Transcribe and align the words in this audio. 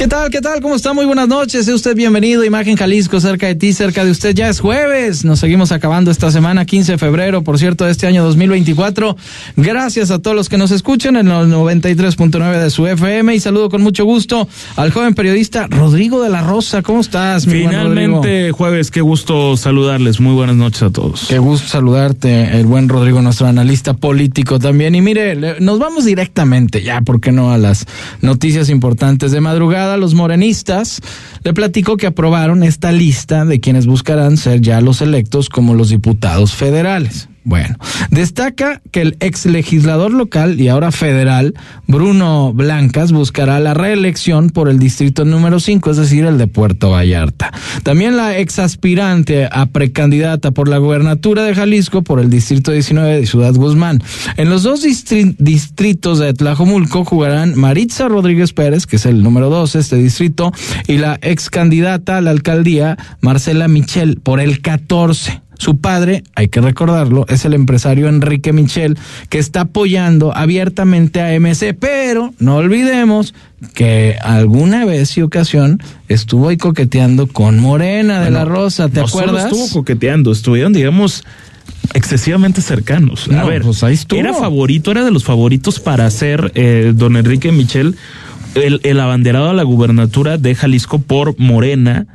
¿Qué 0.00 0.08
tal? 0.08 0.30
¿Qué 0.30 0.40
tal? 0.40 0.62
¿Cómo 0.62 0.76
está? 0.76 0.94
Muy 0.94 1.04
buenas 1.04 1.28
noches. 1.28 1.66
Sea 1.66 1.74
usted 1.74 1.94
bienvenido. 1.94 2.42
Imagen 2.42 2.74
Jalisco, 2.74 3.20
cerca 3.20 3.48
de 3.48 3.54
ti, 3.54 3.74
cerca 3.74 4.02
de 4.02 4.10
usted. 4.10 4.34
Ya 4.34 4.48
es 4.48 4.58
jueves. 4.58 5.26
Nos 5.26 5.40
seguimos 5.40 5.72
acabando 5.72 6.10
esta 6.10 6.30
semana, 6.30 6.64
15 6.64 6.92
de 6.92 6.96
febrero, 6.96 7.42
por 7.42 7.58
cierto, 7.58 7.84
de 7.84 7.90
este 7.90 8.06
año 8.06 8.24
2024. 8.24 9.14
Gracias 9.56 10.10
a 10.10 10.18
todos 10.18 10.34
los 10.34 10.48
que 10.48 10.56
nos 10.56 10.70
escuchan 10.70 11.16
en 11.16 11.28
el 11.28 11.48
93.9 11.48 12.62
de 12.62 12.70
su 12.70 12.86
FM 12.86 13.34
y 13.34 13.40
saludo 13.40 13.68
con 13.68 13.82
mucho 13.82 14.06
gusto 14.06 14.48
al 14.76 14.90
joven 14.90 15.12
periodista 15.12 15.66
Rodrigo 15.66 16.22
de 16.22 16.30
la 16.30 16.40
Rosa. 16.40 16.80
¿Cómo 16.80 17.02
estás, 17.02 17.46
mi 17.46 17.64
Finalmente, 17.64 18.52
jueves, 18.52 18.90
qué 18.90 19.02
gusto 19.02 19.58
saludarles. 19.58 20.18
Muy 20.18 20.32
buenas 20.32 20.56
noches 20.56 20.82
a 20.82 20.88
todos. 20.88 21.26
Qué 21.28 21.38
gusto 21.38 21.68
saludarte, 21.68 22.58
el 22.58 22.64
buen 22.64 22.88
Rodrigo, 22.88 23.20
nuestro 23.20 23.48
analista 23.48 23.92
político 23.92 24.58
también. 24.58 24.94
Y 24.94 25.02
mire, 25.02 25.60
nos 25.60 25.78
vamos 25.78 26.06
directamente 26.06 26.82
ya, 26.82 27.02
¿por 27.02 27.20
qué 27.20 27.32
no? 27.32 27.52
A 27.52 27.58
las 27.58 27.84
noticias 28.22 28.70
importantes 28.70 29.30
de 29.30 29.42
madrugada 29.42 29.89
los 29.96 30.14
morenistas, 30.14 31.00
le 31.42 31.54
platico 31.54 31.96
que 31.96 32.06
aprobaron 32.06 32.62
esta 32.62 32.92
lista 32.92 33.44
de 33.44 33.60
quienes 33.60 33.86
buscarán 33.86 34.36
ser 34.36 34.60
ya 34.60 34.80
los 34.80 35.00
electos 35.00 35.48
como 35.48 35.74
los 35.74 35.88
diputados 35.88 36.52
federales. 36.52 37.29
Bueno, 37.42 37.76
destaca 38.10 38.82
que 38.90 39.00
el 39.00 39.16
ex 39.20 39.46
legislador 39.46 40.12
local 40.12 40.60
y 40.60 40.68
ahora 40.68 40.92
federal, 40.92 41.54
Bruno 41.86 42.52
Blancas, 42.52 43.12
buscará 43.12 43.58
la 43.60 43.72
reelección 43.72 44.50
por 44.50 44.68
el 44.68 44.78
distrito 44.78 45.24
número 45.24 45.58
5, 45.58 45.90
es 45.90 45.96
decir, 45.96 46.26
el 46.26 46.36
de 46.36 46.48
Puerto 46.48 46.90
Vallarta. 46.90 47.50
También 47.82 48.18
la 48.18 48.38
ex 48.38 48.58
aspirante 48.58 49.48
a 49.50 49.66
precandidata 49.66 50.50
por 50.50 50.68
la 50.68 50.76
gubernatura 50.76 51.42
de 51.44 51.54
Jalisco 51.54 52.02
por 52.02 52.20
el 52.20 52.28
distrito 52.28 52.72
19 52.72 53.20
de 53.20 53.26
Ciudad 53.26 53.54
Guzmán. 53.54 54.02
En 54.36 54.50
los 54.50 54.62
dos 54.62 54.82
distritos 54.82 56.18
de 56.18 56.34
Tlajomulco 56.34 57.06
jugarán 57.06 57.58
Maritza 57.58 58.08
Rodríguez 58.08 58.52
Pérez, 58.52 58.86
que 58.86 58.96
es 58.96 59.06
el 59.06 59.22
número 59.22 59.48
12 59.48 59.78
este 59.78 59.96
distrito, 59.96 60.52
y 60.86 60.98
la 60.98 61.18
ex 61.22 61.48
candidata 61.48 62.18
a 62.18 62.20
la 62.20 62.32
alcaldía, 62.32 62.98
Marcela 63.22 63.66
Michel, 63.66 64.20
por 64.22 64.40
el 64.40 64.60
14. 64.60 65.40
Su 65.60 65.76
padre, 65.76 66.24
hay 66.34 66.48
que 66.48 66.62
recordarlo, 66.62 67.26
es 67.28 67.44
el 67.44 67.52
empresario 67.52 68.08
Enrique 68.08 68.50
Michel, 68.50 68.96
que 69.28 69.38
está 69.38 69.60
apoyando 69.60 70.34
abiertamente 70.34 71.20
a 71.20 71.38
MC, 71.38 71.74
pero 71.78 72.32
no 72.38 72.56
olvidemos 72.56 73.34
que 73.74 74.16
alguna 74.22 74.86
vez 74.86 75.18
y 75.18 75.20
ocasión 75.20 75.78
estuvo 76.08 76.48
ahí 76.48 76.56
coqueteando 76.56 77.26
con 77.26 77.58
Morena 77.58 78.22
de 78.22 78.30
la 78.30 78.46
Rosa, 78.46 78.88
¿te 78.88 79.00
acuerdas? 79.00 79.52
estuvo 79.52 79.68
coqueteando, 79.68 80.32
estuvieron, 80.32 80.72
digamos, 80.72 81.24
excesivamente 81.92 82.62
cercanos. 82.62 83.28
a 83.28 83.44
ver, 83.44 83.60
pues 83.60 83.82
era 84.14 84.32
favorito, 84.32 84.90
era 84.92 85.04
de 85.04 85.10
los 85.10 85.24
favoritos 85.24 85.78
para 85.78 86.10
ser 86.10 86.52
eh, 86.54 86.94
don 86.96 87.18
Enrique 87.18 87.52
Michel 87.52 87.96
el, 88.54 88.80
el 88.82 88.98
abanderado 88.98 89.50
a 89.50 89.52
la 89.52 89.64
gubernatura 89.64 90.38
de 90.38 90.54
Jalisco 90.54 91.00
por 91.00 91.38
Morena 91.38 92.06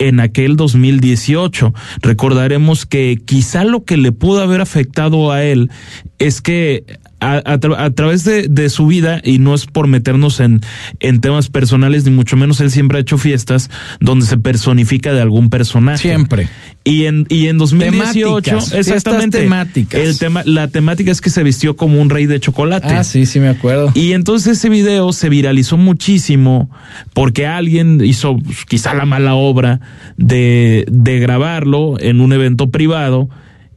en 0.00 0.18
aquel 0.18 0.56
2018. 0.56 1.72
Recordaremos 2.02 2.86
que 2.86 3.20
quizá 3.24 3.62
lo 3.62 3.84
que 3.84 3.96
le 3.96 4.10
pudo 4.10 4.42
haber 4.42 4.60
afectado 4.60 5.30
a 5.30 5.44
él 5.44 5.70
es 6.18 6.40
que 6.40 6.84
a, 7.20 7.58
través 7.58 8.24
de, 8.24 8.70
su 8.70 8.86
vida, 8.86 9.20
y 9.24 9.38
no 9.38 9.54
es 9.54 9.66
por 9.66 9.86
meternos 9.86 10.40
en, 10.40 10.60
en 11.00 11.20
temas 11.20 11.48
personales, 11.48 12.04
ni 12.04 12.10
mucho 12.10 12.36
menos 12.36 12.60
él 12.60 12.70
siempre 12.70 12.98
ha 12.98 13.00
hecho 13.00 13.18
fiestas 13.18 13.70
donde 14.00 14.26
se 14.26 14.36
personifica 14.38 15.12
de 15.12 15.20
algún 15.20 15.50
personaje. 15.50 15.98
Siempre. 15.98 16.48
Y 16.82 17.04
en, 17.04 17.26
y 17.28 17.48
en 17.48 17.58
2018, 17.58 18.58
exactamente. 18.74 19.40
Temáticas. 19.40 20.00
El 20.00 20.18
tema, 20.18 20.42
la 20.46 20.68
temática 20.68 21.10
es 21.10 21.20
que 21.20 21.30
se 21.30 21.42
vistió 21.42 21.76
como 21.76 22.00
un 22.00 22.08
rey 22.08 22.26
de 22.26 22.40
chocolate. 22.40 22.88
Ah, 22.88 23.04
sí, 23.04 23.26
sí, 23.26 23.38
me 23.38 23.48
acuerdo. 23.48 23.92
Y 23.94 24.12
entonces 24.12 24.58
ese 24.58 24.68
video 24.70 25.12
se 25.12 25.28
viralizó 25.28 25.76
muchísimo 25.76 26.70
porque 27.12 27.46
alguien 27.46 28.00
hizo 28.02 28.38
pues, 28.38 28.64
quizá 28.64 28.94
la 28.94 29.04
mala 29.04 29.34
obra 29.34 29.80
de, 30.16 30.86
de 30.90 31.20
grabarlo 31.20 31.96
en 32.00 32.20
un 32.20 32.32
evento 32.32 32.70
privado 32.70 33.28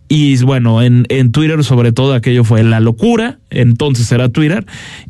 y 0.09 0.41
bueno, 0.43 0.81
en, 0.81 1.05
en 1.09 1.31
Twitter 1.31 1.63
sobre 1.63 1.91
todo 1.91 2.13
aquello 2.13 2.43
fue 2.43 2.63
la 2.63 2.79
locura, 2.79 3.39
entonces 3.49 4.11
era 4.11 4.29
Twitter, 4.29 4.65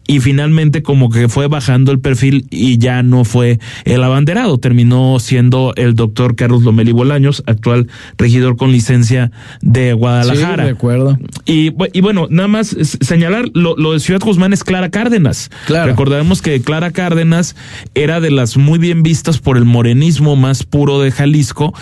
y 0.08 0.20
finalmente 0.20 0.84
como 0.84 1.10
que 1.10 1.30
fue 1.30 1.48
bajando 1.48 1.92
el 1.92 2.00
perfil 2.00 2.46
y 2.50 2.78
ya 2.78 3.04
no 3.04 3.26
fue 3.26 3.60
el 3.86 4.04
abanderado, 4.04 4.58
terminó 4.58 5.18
siendo 5.20 5.74
el 5.76 5.96
doctor 5.96 6.36
Carlos 6.36 6.64
Lomeli 6.64 6.92
Bolaños, 6.92 7.44
actual 7.46 7.88
regidor 8.18 8.58
con 8.58 8.72
licencia 8.72 9.32
de 9.62 9.94
Guadalajara. 9.94 10.64
Sí, 10.64 10.68
de 10.68 10.76
acuerdo. 10.76 11.18
Y, 11.46 11.72
y 11.94 12.02
bueno, 12.02 12.28
nada 12.30 12.48
más 12.48 12.76
señalar, 13.02 13.46
lo, 13.54 13.76
lo 13.78 13.94
de 13.94 14.00
Ciudad 14.00 14.22
Guzmán 14.22 14.54
es 14.54 14.64
Clara 14.64 14.90
Cárdenas. 14.90 15.50
Claro. 15.66 15.88
Recordemos 15.88 16.42
que 16.42 16.62
Clara 16.62 16.92
Cárdenas 16.92 17.56
era 17.96 18.20
de 18.20 18.32
las 18.32 18.58
muy 18.58 18.80
bien 18.80 19.04
vistas 19.04 19.40
por 19.40 19.58
el 19.58 19.66
morenismo 19.66 20.36
más 20.36 20.64
puro 20.64 21.02
de 21.02 21.12
Jalisco 21.12 21.74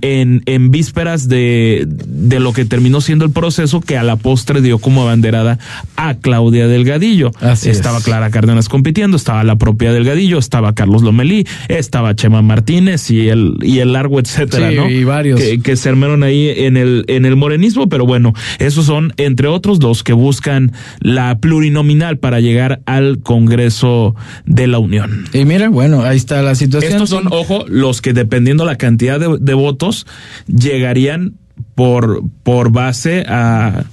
en, 0.00 0.42
en 0.46 0.70
vísperas 0.70 1.28
de, 1.28 1.86
de 1.88 2.40
lo 2.40 2.52
que 2.52 2.57
terminó 2.64 3.00
siendo 3.00 3.24
el 3.24 3.30
proceso 3.30 3.80
que 3.80 3.96
a 3.96 4.02
la 4.02 4.16
postre 4.16 4.60
dio 4.60 4.78
como 4.78 5.02
abanderada 5.02 5.58
a 5.96 6.14
Claudia 6.14 6.66
Delgadillo. 6.68 7.30
estaba 7.64 8.00
Clara 8.00 8.30
Cárdenas 8.30 8.68
compitiendo, 8.68 9.16
estaba 9.16 9.44
la 9.44 9.56
propia 9.56 9.92
Delgadillo, 9.92 10.38
estaba 10.38 10.74
Carlos 10.74 11.02
Lomelí, 11.02 11.46
estaba 11.68 12.14
Chema 12.14 12.42
Martínez 12.42 13.10
y 13.10 13.28
el, 13.28 13.54
y 13.62 13.78
el 13.78 13.92
largo 13.92 14.20
etcétera, 14.20 14.70
¿no? 14.70 14.88
Y 14.88 15.04
varios. 15.04 15.40
Que, 15.62 15.76
se 15.76 15.88
armaron 15.88 16.22
ahí 16.22 16.48
en 16.48 16.76
el, 16.76 17.04
en 17.08 17.24
el 17.24 17.36
morenismo, 17.36 17.88
pero 17.88 18.06
bueno, 18.06 18.32
esos 18.58 18.86
son, 18.86 19.12
entre 19.16 19.48
otros, 19.48 19.82
los 19.82 20.02
que 20.02 20.12
buscan 20.12 20.72
la 21.00 21.38
plurinominal 21.38 22.18
para 22.18 22.40
llegar 22.40 22.80
al 22.86 23.20
Congreso 23.20 24.14
de 24.46 24.66
la 24.66 24.78
Unión. 24.78 25.26
Y 25.32 25.44
mira, 25.44 25.68
bueno, 25.68 26.02
ahí 26.02 26.16
está 26.16 26.42
la 26.42 26.54
situación. 26.54 26.92
Estos 26.92 27.10
son, 27.10 27.28
ojo, 27.30 27.64
los 27.68 28.00
que 28.00 28.12
dependiendo 28.12 28.64
la 28.64 28.76
cantidad 28.76 29.20
de, 29.20 29.38
de 29.40 29.54
votos, 29.54 30.06
llegarían 30.46 31.34
por, 31.78 32.24
por 32.42 32.72
base 32.72 33.24
a, 33.28 33.84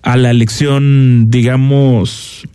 a 0.00 0.16
la 0.16 0.30
elección, 0.30 1.28
digamos, 1.28 2.46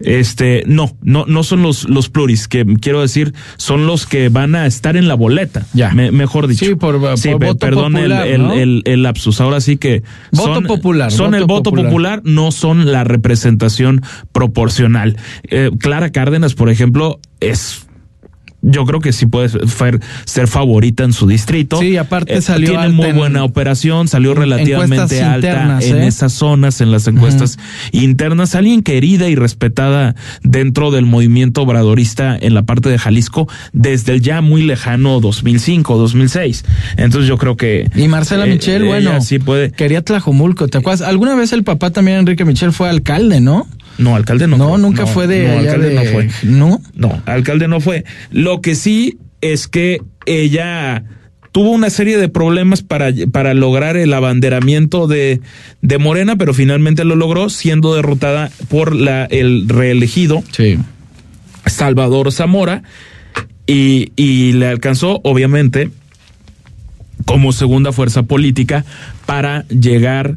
este, 0.00 0.64
no, 0.66 0.94
no, 1.00 1.24
no 1.26 1.42
son 1.42 1.62
los, 1.62 1.88
los 1.88 2.10
pluris, 2.10 2.46
que 2.46 2.66
quiero 2.78 3.00
decir, 3.00 3.32
son 3.56 3.86
los 3.86 4.04
que 4.04 4.28
van 4.28 4.54
a 4.54 4.66
estar 4.66 4.98
en 4.98 5.08
la 5.08 5.14
boleta. 5.14 5.64
Ya. 5.72 5.94
mejor 5.94 6.46
dicho. 6.46 6.66
Sí, 6.66 6.74
por, 6.74 6.98
voto 6.98 7.56
perdón 7.56 7.94
popular, 7.94 8.26
el, 8.26 8.50
el, 8.50 8.82
el, 8.84 9.02
lapsus. 9.02 9.40
Ahora 9.40 9.62
sí 9.62 9.78
que. 9.78 10.02
Voto 10.30 10.56
son, 10.56 10.64
popular. 10.64 11.10
Son 11.10 11.34
el 11.34 11.46
voto 11.46 11.72
popular. 11.72 12.20
no 12.22 12.52
son 12.52 12.92
la 12.92 13.02
representación 13.02 14.02
proporcional. 14.32 15.16
Eh, 15.44 15.70
Clara 15.78 16.12
Cárdenas, 16.12 16.52
por 16.54 16.68
ejemplo, 16.68 17.18
es 17.40 17.86
yo 18.68 18.84
creo 18.84 19.00
que 19.00 19.12
sí 19.12 19.26
puede 19.26 19.48
ser 20.24 20.48
favorita 20.48 21.04
en 21.04 21.12
su 21.12 21.26
distrito. 21.26 21.78
Sí, 21.78 21.96
aparte 21.96 22.36
eh, 22.36 22.42
salió 22.42 22.70
Tiene 22.70 22.88
muy 22.88 23.12
buena 23.12 23.44
operación, 23.44 24.08
salió 24.08 24.34
relativamente 24.34 25.22
alta 25.22 25.78
en 25.80 25.98
¿eh? 25.98 26.06
esas 26.08 26.32
zonas, 26.32 26.80
en 26.80 26.90
las 26.90 27.06
encuestas 27.06 27.58
internas. 27.92 28.56
Alguien 28.56 28.82
querida 28.82 29.28
y 29.28 29.36
respetada 29.36 30.16
dentro 30.42 30.90
del 30.90 31.06
movimiento 31.06 31.62
obradorista 31.62 32.36
en 32.36 32.54
la 32.54 32.64
parte 32.64 32.88
de 32.88 32.98
Jalisco 32.98 33.48
desde 33.72 34.12
el 34.12 34.20
ya 34.20 34.40
muy 34.40 34.62
lejano 34.62 35.20
2005, 35.20 35.96
2006. 35.96 36.64
Entonces 36.96 37.28
yo 37.28 37.38
creo 37.38 37.56
que... 37.56 37.88
Y 37.94 38.08
Marcela 38.08 38.46
eh, 38.46 38.50
Michel, 38.50 38.84
bueno, 38.84 39.20
sí 39.20 39.38
puede. 39.38 39.70
quería 39.70 40.02
Tlajomulco, 40.02 40.66
¿te 40.66 40.78
acuerdas? 40.78 41.06
Alguna 41.06 41.36
vez 41.36 41.52
el 41.52 41.62
papá 41.62 41.90
también, 41.90 42.18
Enrique 42.18 42.44
Michel, 42.44 42.72
fue 42.72 42.88
alcalde, 42.88 43.40
¿no? 43.40 43.68
No, 43.98 44.16
alcalde 44.16 44.46
no. 44.46 44.56
No, 44.56 44.78
nunca 44.78 45.06
fue 45.06 45.26
de. 45.26 45.46
No, 45.46 45.58
alcalde 45.58 45.94
no 45.94 46.04
fue. 46.04 46.28
No. 46.42 46.80
No, 46.94 47.22
alcalde 47.26 47.68
no 47.68 47.80
fue. 47.80 48.04
Lo 48.30 48.60
que 48.60 48.74
sí 48.74 49.18
es 49.40 49.68
que 49.68 50.00
ella 50.26 51.04
tuvo 51.52 51.70
una 51.70 51.88
serie 51.88 52.18
de 52.18 52.28
problemas 52.28 52.82
para, 52.82 53.10
para 53.32 53.54
lograr 53.54 53.96
el 53.96 54.12
abanderamiento 54.12 55.06
de, 55.06 55.40
de 55.80 55.98
Morena, 55.98 56.36
pero 56.36 56.52
finalmente 56.52 57.04
lo 57.04 57.16
logró, 57.16 57.48
siendo 57.48 57.94
derrotada 57.94 58.50
por 58.68 58.94
la, 58.94 59.24
el 59.24 59.66
reelegido 59.66 60.42
sí. 60.52 60.78
Salvador 61.64 62.30
Zamora, 62.30 62.82
y, 63.66 64.12
y 64.16 64.52
le 64.52 64.66
alcanzó, 64.66 65.20
obviamente, 65.24 65.90
como 67.24 67.52
segunda 67.52 67.90
fuerza 67.92 68.24
política 68.24 68.84
para 69.24 69.66
llegar 69.68 70.36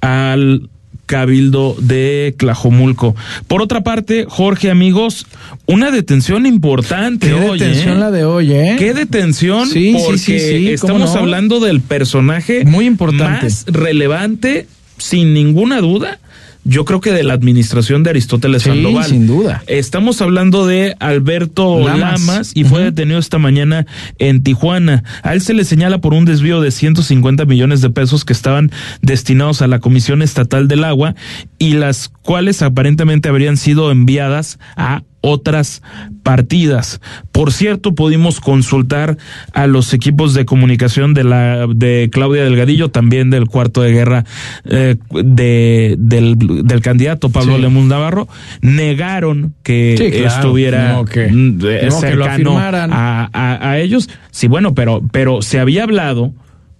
al 0.00 0.68
Cabildo 1.06 1.76
de 1.80 2.34
Tlajomulco. 2.36 3.14
Por 3.46 3.62
otra 3.62 3.82
parte, 3.82 4.26
Jorge, 4.28 4.70
amigos, 4.70 5.26
una 5.66 5.90
detención 5.90 6.46
importante 6.46 7.28
¿Qué 7.28 7.34
detención 7.34 7.96
¿eh? 7.96 8.00
la 8.00 8.10
de 8.10 8.24
hoy, 8.24 8.52
¿eh? 8.52 8.76
¿Qué 8.78 8.92
detención? 8.92 9.68
Sí, 9.68 9.96
porque 10.04 10.18
sí, 10.18 10.38
sí, 10.38 10.70
estamos 10.70 11.14
hablando 11.14 11.60
del 11.60 11.80
personaje 11.80 12.64
muy 12.64 12.86
importante, 12.86 13.46
más 13.46 13.64
relevante, 13.66 14.66
sin 14.98 15.32
ninguna 15.32 15.80
duda, 15.80 16.18
yo 16.66 16.84
creo 16.84 17.00
que 17.00 17.12
de 17.12 17.22
la 17.22 17.34
administración 17.34 18.02
de 18.02 18.10
Aristóteles 18.10 18.62
sí, 18.62 18.70
Sandoval. 18.70 19.04
sin 19.04 19.26
duda. 19.26 19.62
Estamos 19.68 20.20
hablando 20.20 20.66
de 20.66 20.96
Alberto 20.98 21.86
Lamas, 21.86 22.52
y 22.54 22.64
fue 22.64 22.82
detenido 22.82 23.18
esta 23.18 23.38
mañana 23.38 23.86
en 24.18 24.42
Tijuana. 24.42 25.04
A 25.22 25.32
él 25.32 25.40
se 25.40 25.54
le 25.54 25.64
señala 25.64 25.98
por 25.98 26.12
un 26.12 26.24
desvío 26.24 26.60
de 26.60 26.70
150 26.70 27.44
millones 27.44 27.80
de 27.80 27.90
pesos 27.90 28.24
que 28.24 28.32
estaban 28.32 28.72
destinados 29.00 29.62
a 29.62 29.68
la 29.68 29.78
Comisión 29.78 30.22
Estatal 30.22 30.66
del 30.66 30.84
Agua 30.84 31.14
y 31.58 31.74
las 31.74 32.08
cuales 32.08 32.62
aparentemente 32.62 33.28
habrían 33.28 33.56
sido 33.56 33.92
enviadas 33.92 34.58
a 34.76 35.02
otras 35.20 35.82
partidas. 36.22 37.00
Por 37.32 37.52
cierto, 37.52 37.94
pudimos 37.94 38.40
consultar 38.40 39.16
a 39.52 39.66
los 39.66 39.92
equipos 39.92 40.34
de 40.34 40.44
comunicación 40.44 41.14
de 41.14 41.24
la 41.24 41.66
de 41.66 42.08
Claudia 42.12 42.44
Delgadillo, 42.44 42.90
también 42.90 43.30
del 43.30 43.46
cuarto 43.46 43.82
de 43.82 43.92
guerra 43.92 44.24
eh, 44.64 44.96
de, 45.10 45.96
del, 45.98 46.36
del, 46.38 46.80
candidato 46.80 47.28
Pablo 47.30 47.56
sí. 47.58 47.86
Navarro, 47.86 48.28
negaron 48.60 49.54
que 49.62 49.94
estuviera 49.94 51.02
mm, 51.02 51.60
cercano 51.90 52.58
a, 52.58 53.28
a, 53.32 53.70
a, 53.70 53.78
ellos. 53.78 54.08
Sí, 54.30 54.48
bueno, 54.48 54.74
pero, 54.74 55.02
pero 55.10 55.42
se 55.42 55.58
había 55.58 55.82
hablado, 55.82 56.32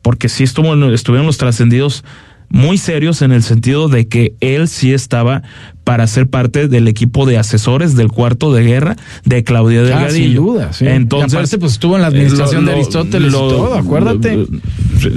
porque 0.03 0.29
sí 0.29 0.45
estuvo, 0.45 0.75
estuvieron 0.93 1.27
los 1.27 1.39
trascendidos 1.39 2.05
muy 2.49 2.79
serios 2.79 3.23
en 3.23 3.33
el 3.33 3.43
sentido 3.43 3.89
de 3.89 4.09
que 4.09 4.35
él 4.41 4.69
sí 4.69 4.93
estaba 4.93 5.43
para 5.85 6.07
ser 6.07 6.27
parte 6.27 6.67
del 6.67 6.89
equipo 6.89 7.27
de 7.27 7.39
asesores 7.39 7.95
del 7.95 8.09
cuarto 8.09 8.53
de 8.53 8.65
guerra 8.65 8.97
de 9.25 9.45
Claudia 9.45 9.83
Delgadillo. 9.83 10.07
Ah, 10.07 10.11
sin 10.11 10.35
duda, 10.35 10.73
sí. 10.73 10.87
Entonces, 10.87 11.57
pues 11.61 11.73
estuvo 11.73 11.97
en 11.97 12.03
la 12.03 12.09
administración 12.09 12.67
de 12.67 12.73
Aristóteles 12.73 13.29
y 13.29 13.33
todo, 13.33 13.75
acuérdate. 13.75 14.47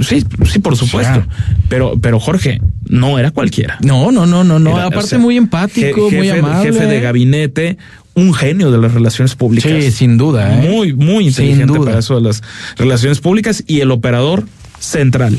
sí, 0.02 0.24
sí, 0.44 0.58
por 0.60 0.76
supuesto. 0.76 1.24
Pero, 1.68 1.98
pero 2.00 2.20
Jorge, 2.20 2.60
no 2.88 3.18
era 3.18 3.30
cualquiera. 3.30 3.78
No, 3.82 4.12
no, 4.12 4.26
no, 4.26 4.44
no, 4.44 4.58
no. 4.58 4.76
Aparte 4.76 5.18
muy 5.18 5.36
empático, 5.36 6.04
jefe, 6.04 6.16
muy 6.16 6.28
amable. 6.30 6.72
Jefe 6.72 6.86
de 6.86 7.00
gabinete, 7.00 7.78
un 8.14 8.34
genio 8.34 8.70
de 8.70 8.78
las 8.78 8.94
relaciones 8.94 9.34
públicas. 9.34 9.70
Sí, 9.70 9.90
sin 9.90 10.18
duda. 10.18 10.62
¿eh? 10.62 10.68
Muy, 10.68 10.92
muy 10.92 11.28
inteligente 11.28 11.78
para 11.78 11.98
eso 11.98 12.16
de 12.16 12.22
las 12.22 12.42
relaciones 12.76 13.20
públicas 13.20 13.64
y 13.66 13.80
el 13.80 13.90
operador 13.90 14.44
central. 14.80 15.38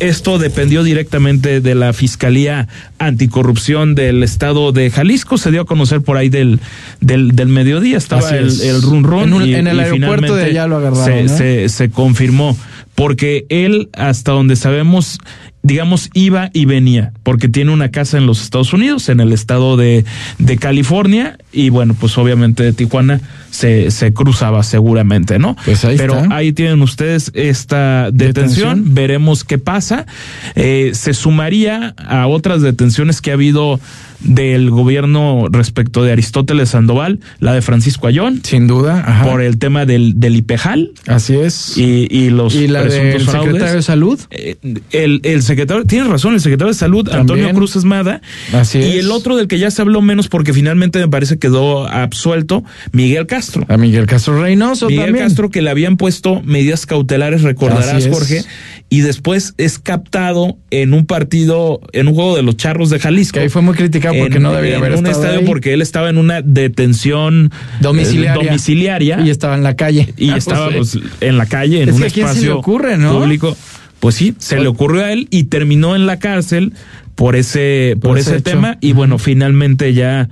Esto 0.00 0.38
dependió 0.38 0.82
directamente 0.82 1.60
de 1.60 1.74
la 1.74 1.94
Fiscalía 1.94 2.68
Anticorrupción 2.98 3.94
del 3.94 4.22
Estado 4.22 4.72
de 4.72 4.90
Jalisco. 4.90 5.38
Se 5.38 5.50
dio 5.50 5.62
a 5.62 5.64
conocer 5.64 6.02
por 6.02 6.18
ahí 6.18 6.28
del, 6.28 6.60
del, 7.00 7.34
del 7.34 7.48
mediodía. 7.48 7.96
Estaba 7.96 8.28
el, 8.30 8.60
el, 8.60 8.82
run 8.82 9.04
run. 9.04 9.42
En, 9.42 9.48
y, 9.48 9.54
en 9.54 9.66
el 9.68 9.80
aeropuerto 9.80 10.34
de 10.34 10.44
allá 10.44 10.66
lo 10.66 10.76
agarraron. 10.76 11.04
Se, 11.04 11.20
¿eh? 11.20 11.28
se, 11.28 11.68
se 11.68 11.90
confirmó. 11.90 12.56
Porque 12.94 13.46
él, 13.48 13.88
hasta 13.94 14.32
donde 14.32 14.56
sabemos, 14.56 15.20
digamos, 15.62 16.08
iba 16.14 16.50
y 16.54 16.64
venía, 16.64 17.12
porque 17.22 17.48
tiene 17.48 17.70
una 17.72 17.90
casa 17.90 18.16
en 18.16 18.26
los 18.26 18.42
Estados 18.42 18.72
Unidos, 18.72 19.08
en 19.10 19.20
el 19.20 19.32
estado 19.32 19.76
de, 19.76 20.04
de 20.38 20.56
California, 20.56 21.36
y 21.52 21.68
bueno, 21.68 21.94
pues 21.98 22.16
obviamente 22.16 22.62
de 22.62 22.72
Tijuana 22.72 23.20
se, 23.50 23.90
se 23.90 24.12
cruzaba 24.14 24.62
seguramente, 24.62 25.38
¿no? 25.38 25.56
Pues 25.64 25.84
ahí 25.84 25.96
Pero 25.98 26.18
está. 26.18 26.34
ahí 26.34 26.52
tienen 26.52 26.80
ustedes 26.80 27.30
esta 27.34 28.10
detención, 28.10 28.68
¿Detención? 28.78 28.94
veremos 28.94 29.44
qué 29.44 29.58
pasa. 29.58 30.06
Eh, 30.54 30.92
se 30.94 31.12
sumaría 31.14 31.94
a 31.98 32.26
otras 32.26 32.62
detenciones 32.62 33.20
que 33.20 33.30
ha 33.30 33.34
habido 33.34 33.80
del 34.22 34.70
gobierno 34.70 35.46
respecto 35.50 36.02
de 36.02 36.12
Aristóteles 36.12 36.70
Sandoval, 36.70 37.20
la 37.38 37.54
de 37.54 37.62
Francisco 37.62 38.06
Ayón. 38.06 38.40
Sin 38.44 38.66
duda. 38.66 39.02
Ajá. 39.06 39.24
Por 39.24 39.42
el 39.42 39.58
tema 39.58 39.86
del, 39.86 40.20
del 40.20 40.36
IPEJAL. 40.36 40.92
Así 41.06 41.36
es. 41.36 41.76
Y, 41.76 42.06
y 42.10 42.30
los 42.30 42.54
¿Y 42.54 42.68
la 42.68 42.84
del 42.84 43.26
secretario 43.26 43.74
de 43.74 43.82
Salud. 43.82 44.20
Eh, 44.30 44.56
el, 44.92 45.20
el 45.24 45.42
secretario, 45.42 45.84
tienes 45.84 46.08
razón, 46.08 46.34
el 46.34 46.40
secretario 46.40 46.72
de 46.72 46.78
Salud, 46.78 47.04
También. 47.04 47.20
Antonio 47.20 47.54
Cruz 47.54 47.76
Esmada. 47.76 48.20
Así 48.52 48.78
y 48.78 48.82
es. 48.82 49.04
el 49.04 49.10
otro 49.10 49.36
del 49.36 49.48
que 49.48 49.58
ya 49.58 49.70
se 49.70 49.82
habló 49.82 50.02
menos 50.02 50.28
porque 50.28 50.52
finalmente 50.52 50.98
me 50.98 51.08
parece 51.08 51.38
quedó 51.38 51.86
absuelto, 51.86 52.64
Miguel 52.92 53.26
Castro. 53.26 53.64
A 53.68 53.76
Miguel 53.76 54.06
Castro 54.06 54.40
Reynoso 54.40 54.86
Miguel 54.88 55.06
también. 55.06 55.26
Castro 55.26 55.50
que 55.50 55.62
le 55.62 55.70
habían 55.70 55.96
puesto 55.96 56.42
medidas 56.42 56.86
cautelares, 56.86 57.42
recordarás, 57.42 58.08
Jorge, 58.08 58.44
y 58.92 59.02
después 59.02 59.54
es 59.56 59.78
captado 59.78 60.58
en 60.70 60.92
un 60.92 61.06
partido, 61.06 61.80
en 61.92 62.08
un 62.08 62.14
juego 62.14 62.36
de 62.36 62.42
los 62.42 62.56
Charros 62.56 62.90
de 62.90 62.98
Jalisco. 62.98 63.34
Que 63.34 63.44
ahí 63.44 63.48
fue 63.48 63.62
muy 63.62 63.74
criticado 63.74 64.16
porque 64.18 64.38
en, 64.38 64.42
no 64.42 64.52
debía 64.52 64.78
haber 64.78 64.92
en 64.92 64.98
un 64.98 65.06
estado 65.06 65.24
estadio 65.24 65.40
ahí. 65.40 65.46
porque 65.46 65.72
él 65.72 65.80
estaba 65.80 66.10
en 66.10 66.18
una 66.18 66.42
detención 66.42 67.52
domiciliaria, 67.80 68.42
eh, 68.42 68.46
domiciliaria 68.46 69.20
y 69.20 69.30
estaba 69.30 69.54
en 69.54 69.62
la 69.62 69.76
calle 69.76 70.12
y 70.16 70.30
ah, 70.30 70.36
estaba 70.36 70.70
pues, 70.70 70.98
pues, 71.00 71.12
en 71.20 71.38
la 71.38 71.46
calle 71.46 71.82
en 71.82 71.88
es 71.90 71.94
un 71.94 72.00
que 72.00 72.06
espacio 72.08 72.26
¿a 72.26 72.32
quién 72.32 72.42
se 72.42 72.46
le 72.46 72.52
ocurre, 72.52 72.98
¿no? 72.98 73.20
público. 73.20 73.56
Pues 74.00 74.16
sí, 74.16 74.34
se 74.38 74.58
le 74.58 74.66
ocurrió 74.66 75.04
a 75.04 75.12
él 75.12 75.28
y 75.30 75.44
terminó 75.44 75.94
en 75.94 76.06
la 76.06 76.18
cárcel 76.18 76.72
por 77.14 77.36
ese 77.36 77.96
por, 78.00 78.10
por 78.10 78.18
ese, 78.18 78.30
ese 78.30 78.40
tema 78.40 78.76
y 78.80 78.92
bueno, 78.92 79.18
finalmente 79.18 79.94
ya 79.94 80.28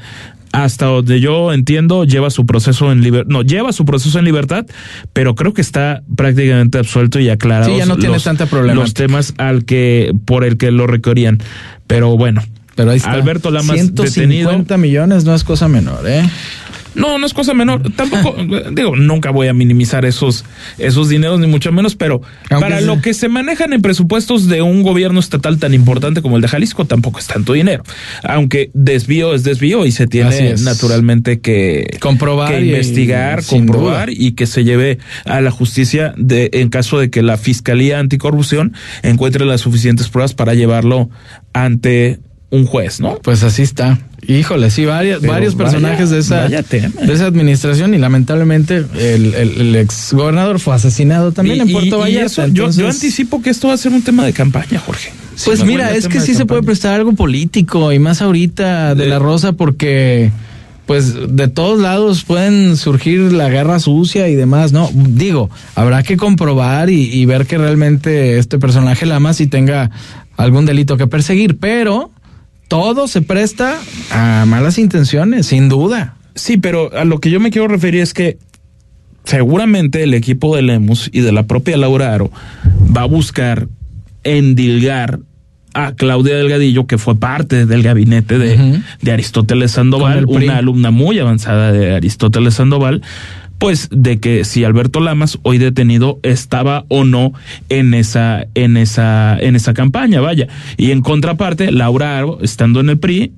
hasta 0.52 0.86
donde 0.86 1.20
yo 1.20 1.52
entiendo, 1.52 2.04
lleva 2.04 2.30
su 2.30 2.46
proceso 2.46 2.90
en 2.92 3.02
libertad. 3.02 3.30
No, 3.30 3.42
lleva 3.42 3.72
su 3.72 3.84
proceso 3.84 4.18
en 4.18 4.24
libertad, 4.24 4.66
pero 5.12 5.34
creo 5.34 5.52
que 5.52 5.60
está 5.60 6.02
prácticamente 6.16 6.78
absuelto 6.78 7.20
y 7.20 7.28
aclarado. 7.28 7.70
Sí, 7.70 7.78
ya 7.78 7.86
no 7.86 7.96
tiene 7.96 8.14
los, 8.14 8.24
tanta 8.24 8.46
problema. 8.46 8.80
Los 8.80 8.94
temas 8.94 9.34
al 9.38 9.64
que, 9.64 10.12
por 10.24 10.44
el 10.44 10.56
que 10.56 10.70
lo 10.70 10.86
requerían. 10.86 11.38
Pero 11.86 12.16
bueno. 12.16 12.42
Pero 12.74 12.90
ahí 12.90 12.98
está. 12.98 13.12
Alberto 13.12 13.50
Lamas 13.50 13.74
150 13.74 14.04
detenido. 14.04 14.78
millones 14.78 15.24
no 15.24 15.34
es 15.34 15.42
cosa 15.42 15.68
menor, 15.68 16.06
¿eh? 16.06 16.22
No, 16.98 17.18
no 17.18 17.26
es 17.26 17.32
cosa 17.32 17.54
menor. 17.54 17.82
Tampoco, 17.92 18.36
digo, 18.72 18.96
nunca 18.96 19.30
voy 19.30 19.48
a 19.48 19.54
minimizar 19.54 20.04
esos, 20.04 20.44
esos 20.78 21.08
dineros, 21.08 21.40
ni 21.40 21.46
mucho 21.46 21.72
menos, 21.72 21.94
pero 21.94 22.20
Aunque 22.50 22.64
para 22.64 22.78
sea. 22.78 22.86
lo 22.86 23.00
que 23.00 23.14
se 23.14 23.28
manejan 23.28 23.72
en 23.72 23.80
presupuestos 23.82 24.48
de 24.48 24.62
un 24.62 24.82
gobierno 24.82 25.20
estatal 25.20 25.58
tan 25.58 25.74
importante 25.74 26.22
como 26.22 26.36
el 26.36 26.42
de 26.42 26.48
Jalisco, 26.48 26.84
tampoco 26.84 27.18
es 27.18 27.26
tanto 27.26 27.52
dinero. 27.52 27.84
Aunque 28.24 28.70
desvío 28.74 29.34
es 29.34 29.44
desvío 29.44 29.86
y 29.86 29.92
se 29.92 30.06
tiene 30.06 30.54
naturalmente 30.56 31.40
que 31.40 31.96
comprobar, 32.00 32.52
que 32.52 32.60
investigar, 32.60 33.40
y, 33.40 33.44
comprobar 33.44 34.10
y 34.10 34.32
que 34.32 34.46
se 34.46 34.64
lleve 34.64 34.98
a 35.24 35.40
la 35.40 35.50
justicia 35.50 36.14
de, 36.16 36.50
en 36.52 36.68
caso 36.68 36.98
de 36.98 37.10
que 37.10 37.22
la 37.22 37.36
Fiscalía 37.36 37.98
Anticorrupción 37.98 38.74
encuentre 39.02 39.44
las 39.44 39.60
suficientes 39.60 40.08
pruebas 40.08 40.34
para 40.34 40.54
llevarlo 40.54 41.10
ante 41.52 42.18
un 42.50 42.66
juez, 42.66 43.00
¿no? 43.00 43.18
Pues 43.18 43.42
así 43.42 43.62
está. 43.62 43.98
Híjole, 44.26 44.70
sí, 44.70 44.84
varios, 44.84 45.22
varios 45.22 45.54
personajes 45.54 46.10
vaya, 46.10 46.62
de 46.62 46.78
esa 46.78 47.06
de 47.06 47.12
esa 47.12 47.26
administración 47.26 47.94
y 47.94 47.98
lamentablemente 47.98 48.84
el, 48.98 49.34
el, 49.34 49.60
el 49.60 49.76
ex 49.76 50.12
gobernador 50.12 50.58
fue 50.58 50.74
asesinado 50.74 51.32
también 51.32 51.58
y, 51.58 51.60
en 51.60 51.72
Puerto 51.72 51.96
y, 51.96 52.00
Vallarta. 52.00 52.22
Y 52.22 52.26
eso, 52.26 52.44
entonces... 52.44 52.76
yo, 52.76 52.82
yo, 52.82 52.90
anticipo 52.90 53.40
que 53.40 53.50
esto 53.50 53.68
va 53.68 53.74
a 53.74 53.76
ser 53.76 53.92
un 53.92 54.02
tema 54.02 54.24
de 54.24 54.32
campaña, 54.32 54.80
Jorge. 54.80 55.12
Pues 55.44 55.60
sí, 55.60 55.64
mira, 55.64 55.94
es 55.94 56.08
que 56.08 56.20
sí 56.20 56.34
se 56.34 56.46
puede 56.46 56.62
prestar 56.62 56.94
algo 56.94 57.12
político 57.12 57.92
y 57.92 57.98
más 58.00 58.20
ahorita 58.20 58.94
de, 58.94 59.04
de 59.04 59.08
la 59.08 59.20
Rosa 59.20 59.52
porque 59.52 60.32
pues 60.88 61.14
de 61.36 61.48
todos 61.48 61.78
lados 61.78 62.24
pueden 62.24 62.76
surgir 62.76 63.32
la 63.32 63.48
guerra 63.50 63.78
sucia 63.78 64.28
y 64.28 64.34
demás, 64.34 64.72
¿no? 64.72 64.90
Digo, 64.92 65.50
habrá 65.74 66.02
que 66.02 66.16
comprobar 66.16 66.88
y, 66.90 67.12
y 67.12 67.24
ver 67.26 67.46
que 67.46 67.58
realmente 67.58 68.38
este 68.38 68.58
personaje 68.58 69.04
Lamas 69.04 69.36
si 69.36 69.46
tenga 69.46 69.90
algún 70.36 70.64
delito 70.64 70.96
que 70.96 71.06
perseguir, 71.06 71.58
pero 71.58 72.10
todo 72.68 73.08
se 73.08 73.22
presta 73.22 73.78
a 74.10 74.44
malas 74.46 74.78
intenciones, 74.78 75.46
sin 75.46 75.68
duda. 75.68 76.14
Sí, 76.34 76.58
pero 76.58 76.94
a 76.96 77.04
lo 77.04 77.18
que 77.18 77.30
yo 77.30 77.40
me 77.40 77.50
quiero 77.50 77.66
referir 77.66 78.02
es 78.02 78.14
que 78.14 78.38
seguramente 79.24 80.02
el 80.04 80.14
equipo 80.14 80.54
de 80.54 80.62
Lemus 80.62 81.10
y 81.12 81.20
de 81.20 81.32
la 81.32 81.42
propia 81.44 81.76
Laura 81.76 82.14
Aro 82.14 82.30
va 82.96 83.02
a 83.02 83.06
buscar 83.06 83.68
endilgar 84.22 85.18
a 85.74 85.92
Claudia 85.92 86.36
Delgadillo, 86.36 86.86
que 86.86 86.98
fue 86.98 87.14
parte 87.14 87.66
del 87.66 87.82
gabinete 87.82 88.38
de, 88.38 88.54
uh 88.54 88.58
-huh. 88.58 88.82
de 89.02 89.12
Aristóteles 89.12 89.72
Sandoval, 89.72 90.24
una 90.26 90.58
alumna 90.58 90.90
muy 90.90 91.18
avanzada 91.18 91.72
de 91.72 91.94
Aristóteles 91.94 92.54
Sandoval, 92.54 93.02
pues 93.58 93.88
de 93.90 94.20
que 94.20 94.44
si 94.44 94.64
Alberto 94.64 95.00
Lamas 95.00 95.38
hoy 95.42 95.58
detenido 95.58 96.20
estaba 96.22 96.84
o 96.88 97.04
no 97.04 97.32
en 97.68 97.92
esa 97.94 98.46
en 98.54 98.76
esa 98.76 99.38
en 99.38 99.56
esa 99.56 99.74
campaña 99.74 100.20
vaya 100.20 100.46
y 100.76 100.92
en 100.92 101.02
contraparte 101.02 101.72
Laura 101.72 102.16
Aro 102.18 102.38
estando 102.42 102.80
en 102.80 102.90
el 102.90 102.98
PRI 102.98 103.32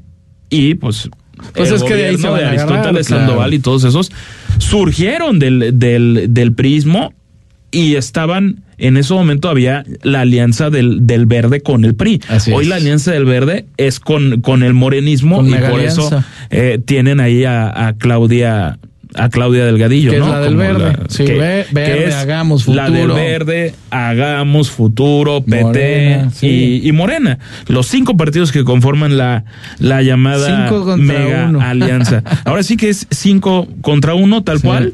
y 0.50 0.74
pues 0.74 1.08
pues 1.54 1.70
es 1.70 1.82
que 1.82 1.94
de 1.94 2.06
ahí 2.06 2.18
se 2.18 2.28
de 2.28 2.44
Aristóteles 2.44 3.06
claro. 3.06 3.22
Sandoval 3.22 3.54
y 3.54 3.58
todos 3.60 3.84
esos 3.84 4.12
surgieron 4.58 5.38
del 5.38 5.78
del 5.78 6.26
del 6.28 6.52
prismo 6.52 7.14
y 7.72 7.94
estaban 7.94 8.64
en 8.76 8.96
ese 8.96 9.14
momento 9.14 9.48
había 9.48 9.84
la 10.02 10.22
alianza 10.22 10.70
del, 10.70 11.06
del 11.06 11.26
verde 11.26 11.60
con 11.60 11.84
el 11.84 11.94
PRI. 11.94 12.20
Así 12.28 12.50
Hoy 12.50 12.64
es. 12.64 12.68
la 12.68 12.76
alianza 12.76 13.12
del 13.12 13.26
verde 13.26 13.66
es 13.76 14.00
con, 14.00 14.40
con 14.40 14.62
el 14.62 14.72
morenismo 14.72 15.36
con 15.36 15.50
y 15.50 15.52
por 15.52 15.80
eso 15.80 16.24
eh, 16.48 16.80
tienen 16.82 17.20
ahí 17.20 17.44
a, 17.44 17.88
a 17.88 17.92
Claudia 17.92 18.78
a 19.14 19.28
Claudia 19.28 19.64
Delgadillo, 19.64 20.12
¿no? 20.18 20.26
Es 20.26 20.30
la 20.30 20.40
del 20.40 20.56
verde. 20.56 20.96
sí, 21.08 21.24
verde, 21.24 22.14
hagamos 22.14 22.64
futuro. 22.64 22.82
La 22.82 22.90
del 22.90 23.08
verde, 23.08 23.74
hagamos 23.90 24.70
futuro, 24.70 25.42
PT 25.42 26.28
y, 26.42 26.92
Morena. 26.92 27.38
Los 27.66 27.86
cinco 27.86 28.16
partidos 28.16 28.52
que 28.52 28.64
conforman 28.64 29.16
la, 29.16 29.44
la 29.78 30.02
llamada 30.02 30.70
mega 30.96 31.48
alianza. 31.70 32.22
Ahora 32.44 32.62
sí 32.62 32.76
que 32.76 32.88
es 32.88 33.06
cinco 33.10 33.68
contra 33.80 34.14
uno, 34.14 34.42
tal 34.42 34.60
cual. 34.60 34.92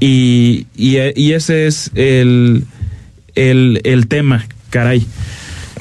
Y, 0.00 0.66
y, 0.76 1.32
ese 1.32 1.66
es 1.66 1.90
el, 1.94 2.64
el, 3.34 3.80
el 3.84 4.06
tema, 4.06 4.46
caray. 4.70 5.06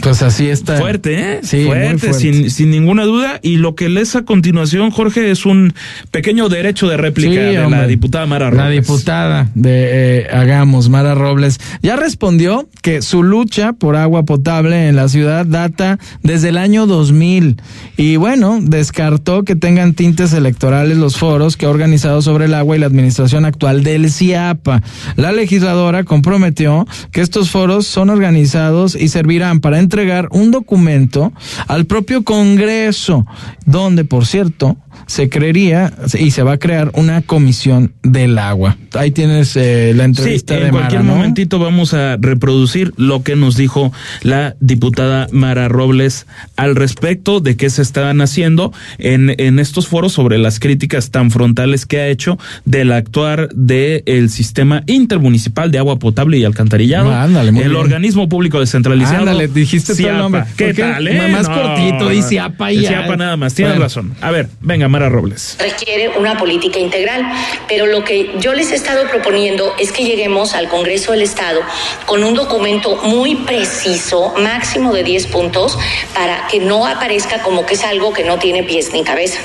Pues 0.01 0.21
así 0.21 0.47
está. 0.47 0.77
Fuerte, 0.77 1.33
¿eh? 1.33 1.39
Sí, 1.43 1.65
fuerte, 1.65 2.13
Sin, 2.13 2.49
sin, 2.49 2.69
ninguna 2.69 3.03
duda. 3.03 3.39
Y 3.41 3.57
lo 3.57 3.75
que 3.75 3.89
lees 3.89 4.15
a 4.15 4.23
continuación, 4.23 4.91
Jorge, 4.91 5.31
es 5.31 5.45
un 5.45 5.73
pequeño 6.11 6.49
derecho 6.49 6.87
de 6.87 6.97
réplica 6.97 7.41
de 7.41 7.69
la 7.69 7.87
diputada 7.87 8.25
Mara 8.25 8.49
Robles. 8.49 8.65
La 8.65 8.69
diputada 8.69 9.49
de 9.55 10.21
eh, 10.21 10.27
Hagamos, 10.31 10.89
Mara 10.89 11.15
Robles, 11.15 11.59
ya 11.81 11.95
respondió 11.95 12.67
que 12.81 13.01
su 13.01 13.23
lucha 13.23 13.73
por 13.73 13.95
agua 13.95 14.23
potable 14.23 14.87
en 14.87 14.95
la 14.95 15.09
ciudad 15.09 15.45
data 15.45 15.99
desde 16.23 16.49
el 16.49 16.57
año 16.57 16.87
2000. 16.87 17.57
Y 17.97 18.15
bueno, 18.15 18.59
descartó 18.61 19.43
que 19.43 19.55
tengan 19.55 19.93
tintes 19.93 20.33
electorales 20.33 20.97
los 20.97 21.17
foros 21.17 21.57
que 21.57 21.65
ha 21.65 21.69
organizado 21.69 22.21
sobre 22.21 22.45
el 22.45 22.53
agua 22.53 22.75
y 22.75 22.79
la 22.79 22.85
administración 22.85 23.45
actual 23.45 23.83
del 23.83 24.11
CIAPA. 24.11 24.81
La 25.15 25.31
legisladora 25.31 26.03
comprometió 26.03 26.87
que 27.11 27.21
estos 27.21 27.49
foros 27.49 27.85
son 27.85 28.09
organizados 28.09 28.95
y 28.95 29.09
servirán 29.09 29.59
para 29.59 29.79
entregar 29.89 30.27
un 30.29 30.51
documento 30.51 31.33
al 31.67 31.85
propio 31.87 32.23
Congreso, 32.23 33.25
donde, 33.65 34.05
por 34.05 34.27
cierto, 34.27 34.77
se 35.09 35.27
creería 35.27 35.91
y 36.19 36.29
se 36.29 36.43
va 36.43 36.53
a 36.53 36.57
crear 36.59 36.91
una 36.93 37.23
comisión 37.23 37.93
del 38.03 38.37
agua. 38.37 38.77
Ahí 38.93 39.09
tienes 39.09 39.55
eh, 39.55 39.93
la 39.95 40.03
entrevista 40.03 40.55
sí, 40.55 40.61
en 40.61 40.69
cualquier 40.69 41.01
momentito 41.01 41.57
vamos 41.57 41.95
a 41.95 42.17
reproducir 42.17 42.93
lo 42.95 43.23
que 43.23 43.35
nos 43.35 43.57
dijo 43.57 43.91
la 44.21 44.55
diputada 44.59 45.27
Mara 45.31 45.67
Robles 45.67 46.27
al 46.57 46.75
respecto 46.75 47.39
de 47.39 47.57
qué 47.57 47.71
se 47.71 47.81
estaban 47.81 48.21
haciendo 48.21 48.71
en, 48.99 49.33
en 49.39 49.57
estos 49.57 49.87
foros 49.87 50.13
sobre 50.13 50.37
las 50.37 50.59
críticas 50.59 51.09
tan 51.09 51.31
frontales 51.31 51.87
que 51.87 51.99
ha 51.99 52.07
hecho 52.07 52.37
del 52.65 52.91
actuar 52.91 53.49
del 53.55 54.03
el 54.05 54.29
sistema 54.29 54.83
intermunicipal 54.85 55.71
de 55.71 55.79
agua 55.79 55.97
potable 55.97 56.37
y 56.37 56.45
alcantarillado, 56.45 57.11
el 57.59 57.75
organismo 57.75 58.29
público 58.29 58.59
descentralizado. 58.59 59.21
Ándale, 59.21 59.47
dijiste 59.47 59.95
tu 59.95 60.07
nombre. 60.11 60.43
¿Qué 60.55 60.75
tal? 60.75 61.07
Eh? 61.07 61.31
Más 61.31 61.49
cortito, 61.49 62.13
y 62.13 62.21
CIAPA 62.21 62.71
y 62.73 62.85
CIAPA 62.85 63.17
nada 63.17 63.37
más, 63.37 63.55
tienes 63.55 63.79
razón. 63.79 64.13
A 64.21 64.29
ver, 64.29 64.49
venga, 64.61 64.87
Robles. 65.07 65.55
Requiere 65.59 66.09
una 66.09 66.37
política 66.37 66.79
integral, 66.79 67.23
pero 67.67 67.85
lo 67.85 68.03
que 68.03 68.33
yo 68.39 68.53
les 68.53 68.71
he 68.71 68.75
estado 68.75 69.07
proponiendo 69.07 69.73
es 69.79 69.91
que 69.93 70.03
lleguemos 70.03 70.55
al 70.55 70.67
Congreso 70.67 71.13
del 71.13 71.21
Estado 71.21 71.61
con 72.05 72.23
un 72.23 72.33
documento 72.33 72.97
muy 72.97 73.35
preciso, 73.35 74.33
máximo 74.37 74.93
de 74.93 75.03
10 75.03 75.27
puntos, 75.27 75.77
para 76.13 76.47
que 76.47 76.59
no 76.59 76.85
aparezca 76.85 77.41
como 77.41 77.65
que 77.65 77.75
es 77.75 77.83
algo 77.83 78.11
que 78.11 78.23
no 78.23 78.39
tiene 78.39 78.63
pies 78.63 78.91
ni 78.91 79.03
cabeza. 79.03 79.39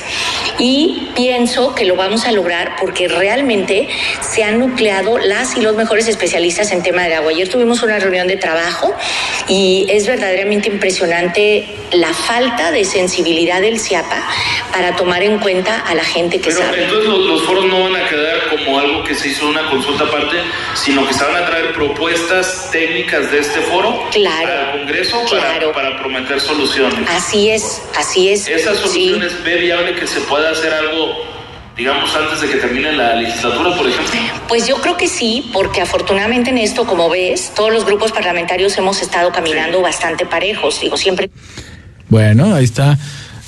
Y 0.59 1.11
pienso 1.15 1.75
que 1.75 1.85
lo 1.85 1.97
vamos 1.97 2.27
a 2.27 2.33
lograr 2.33 2.77
porque 2.81 3.09
realmente 3.09 3.89
se 4.21 4.45
han 4.45 4.59
nucleado 4.59 5.19
las 5.19 5.57
y 5.57 5.61
los 5.61 5.77
mejores 5.77 6.09
especialistas 6.09 6.73
en 6.73 6.83
tema 6.83 7.05
de 7.05 7.15
agua. 7.15 7.31
Ayer 7.31 7.49
tuvimos 7.49 7.83
una 7.83 7.99
reunión 7.99 8.27
de 8.27 8.37
trabajo 8.37 8.95
y 9.49 9.87
es 9.89 10.07
verdaderamente 10.07 10.69
impresionante 10.69 11.67
la 11.93 12.13
falta 12.13 12.71
de 12.71 12.85
sensibilidad 12.85 13.61
del 13.61 13.79
CIAPA 13.79 14.23
para 14.73 14.97
tomar 14.97 15.23
en 15.23 15.39
cuenta 15.45 15.81
a 15.81 15.95
la 15.95 16.03
gente 16.03 16.41
que 16.41 16.49
Pero, 16.49 16.59
sabe. 16.59 16.85
Entonces 16.85 17.09
los, 17.09 17.43
foros 17.43 17.67
no 17.67 17.85
van 17.85 17.97
a 17.97 18.09
quedar 18.09 18.49
como 18.49 18.81
algo 18.81 19.05
que 19.05 19.15
se 19.15 19.29
hizo 19.29 19.47
una 19.47 19.69
consulta 19.69 20.05
aparte, 20.05 20.39
sino 20.75 21.07
que 21.07 21.13
se 21.13 21.23
van 21.23 21.37
a 21.37 21.47
traer 21.47 21.75
propuestas 21.75 22.71
técnicas 22.73 23.31
de 23.31 23.41
este 23.41 23.61
foro 23.61 24.09
claro, 24.11 24.51
al 24.51 24.79
Congreso 24.79 25.23
para, 25.31 25.73
para, 25.73 25.99
prometer 25.99 26.41
soluciones. 26.41 26.99
Así 27.11 27.51
es, 27.51 27.83
así 27.97 28.31
es. 28.31 28.49
¿Esas 28.49 28.79
soluciones 28.79 29.45
ve 29.45 29.57
viable 29.57 29.95
que 29.95 30.07
se 30.07 30.21
pueda 30.23 30.51
hacer 30.51 30.73
algo 30.73 31.35
digamos, 31.77 32.15
antes 32.15 32.41
de 32.41 32.49
que 32.49 32.57
termine 32.59 32.93
la 32.93 33.17
legislatura, 33.17 33.77
por 33.77 33.87
ejemplo? 33.87 34.21
Pues 34.49 34.67
yo 34.67 34.77
creo 34.77 34.97
que 34.97 35.09
sí, 35.09 35.51
porque 35.53 35.81
afortunadamente 35.81 36.51
en 36.51 36.59
esto, 36.59 36.87
como 36.87 37.11
ves, 37.11 37.53
todos 37.55 37.73
los 37.73 37.85
grupos 37.85 38.13
parlamentarios 38.13 38.79
hemos 38.79 39.03
estado 39.03 39.33
caminando 39.33 39.83
bastante 39.83 40.25
parejos, 40.25 40.81
digo, 40.81 40.97
siempre. 40.97 41.31
Bueno, 42.09 42.55
ahí 42.55 42.65
está 42.65 42.97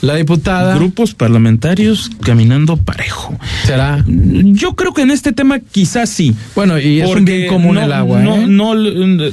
la 0.07 0.15
diputada. 0.15 0.77
Grupos 0.77 1.15
parlamentarios 1.15 2.11
caminando 2.23 2.77
parejo. 2.77 3.39
¿Será? 3.65 4.05
Yo 4.07 4.75
creo 4.75 4.95
que 4.95 5.03
en 5.03 5.11
este 5.11 5.33
tema 5.33 5.59
quizás 5.59 6.09
sí. 6.09 6.35
Bueno, 6.55 6.79
y 6.79 7.01
es 7.01 7.11
un 7.11 7.25
bien 7.25 7.49
común 7.49 7.77
el 7.79 7.93
agua. 7.93 8.21
No, 8.21 8.37
¿eh? 8.37 8.47
no, 8.47 8.75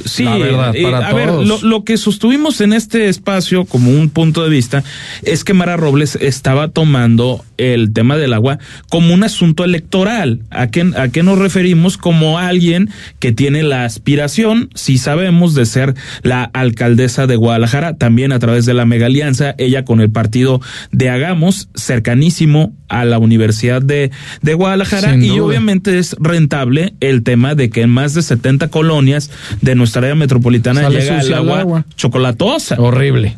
sí. 0.04 0.24
La 0.24 0.36
verdad, 0.36 0.76
eh, 0.76 0.86
a 0.86 1.12
ver, 1.12 1.30
lo, 1.30 1.84
que 1.84 1.96
sostuvimos 1.96 2.60
en 2.60 2.72
este 2.72 3.08
espacio 3.08 3.64
como 3.64 3.90
un 3.90 4.10
punto 4.10 4.42
de 4.42 4.50
vista 4.50 4.82
es 5.22 5.44
que 5.44 5.54
Mara 5.54 5.76
Robles 5.76 6.16
estaba 6.20 6.68
tomando 6.68 7.44
el 7.56 7.92
tema 7.92 8.16
del 8.16 8.32
agua 8.32 8.58
como 8.88 9.14
un 9.14 9.22
asunto 9.22 9.64
electoral. 9.64 10.40
¿A 10.50 10.68
qué, 10.68 10.90
a 10.96 11.08
qué 11.08 11.22
nos 11.22 11.38
referimos? 11.38 11.96
Como 11.96 12.38
alguien 12.38 12.90
que 13.20 13.32
tiene 13.32 13.62
la 13.62 13.84
aspiración, 13.84 14.70
si 14.74 14.98
sabemos, 14.98 15.54
de 15.54 15.66
ser 15.66 15.94
la 16.22 16.44
alcaldesa 16.44 17.26
de 17.26 17.36
Guadalajara, 17.36 17.96
también 17.96 18.32
a 18.32 18.38
través 18.38 18.66
de 18.66 18.74
la 18.74 18.84
mega 18.84 19.06
alianza, 19.06 19.54
ella 19.58 19.84
con 19.84 20.00
el 20.00 20.10
partido 20.10 20.60
de 20.92 21.10
Hagamos, 21.10 21.68
cercanísimo 21.74 22.74
a 22.88 23.04
la 23.04 23.18
Universidad 23.18 23.82
de, 23.82 24.10
de 24.42 24.54
Guadalajara 24.54 25.16
y 25.16 25.38
obviamente 25.40 25.98
es 25.98 26.16
rentable 26.18 26.94
el 27.00 27.22
tema 27.22 27.54
de 27.54 27.70
que 27.70 27.82
en 27.82 27.90
más 27.90 28.14
de 28.14 28.22
70 28.22 28.68
colonias 28.68 29.30
de 29.60 29.74
nuestra 29.74 30.02
área 30.02 30.14
metropolitana 30.14 30.88
llega 30.88 31.20
el 31.20 31.34
agua, 31.34 31.84
chocolatosa. 31.96 32.76
Horrible. 32.78 33.36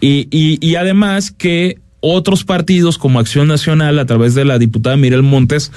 Y, 0.00 0.28
y, 0.30 0.58
y 0.60 0.74
además 0.76 1.30
que 1.30 1.78
otros 2.00 2.44
partidos 2.44 2.98
como 2.98 3.20
Acción 3.20 3.46
Nacional 3.46 3.98
a 3.98 4.06
través 4.06 4.34
de 4.34 4.44
la 4.44 4.58
diputada 4.58 4.96
Mirel 4.96 5.22
Montes 5.22 5.70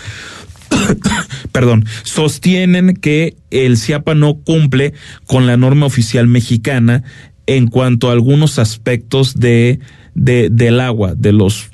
perdón, 1.51 1.85
sostienen 2.03 2.95
que 2.95 3.35
el 3.51 3.77
CIAPA 3.77 4.15
no 4.15 4.35
cumple 4.35 4.93
con 5.25 5.47
la 5.47 5.57
norma 5.57 5.85
oficial 5.85 6.27
mexicana 6.27 7.03
en 7.47 7.67
cuanto 7.67 8.09
a 8.09 8.13
algunos 8.13 8.59
aspectos 8.59 9.39
de 9.39 9.79
de, 10.15 10.49
del 10.49 10.79
agua, 10.79 11.13
de 11.15 11.31
los, 11.31 11.69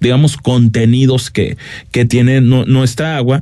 digamos, 0.00 0.36
contenidos 0.36 1.30
que, 1.30 1.56
que 1.90 2.04
tiene 2.04 2.42
nuestra 2.42 3.16
agua. 3.16 3.40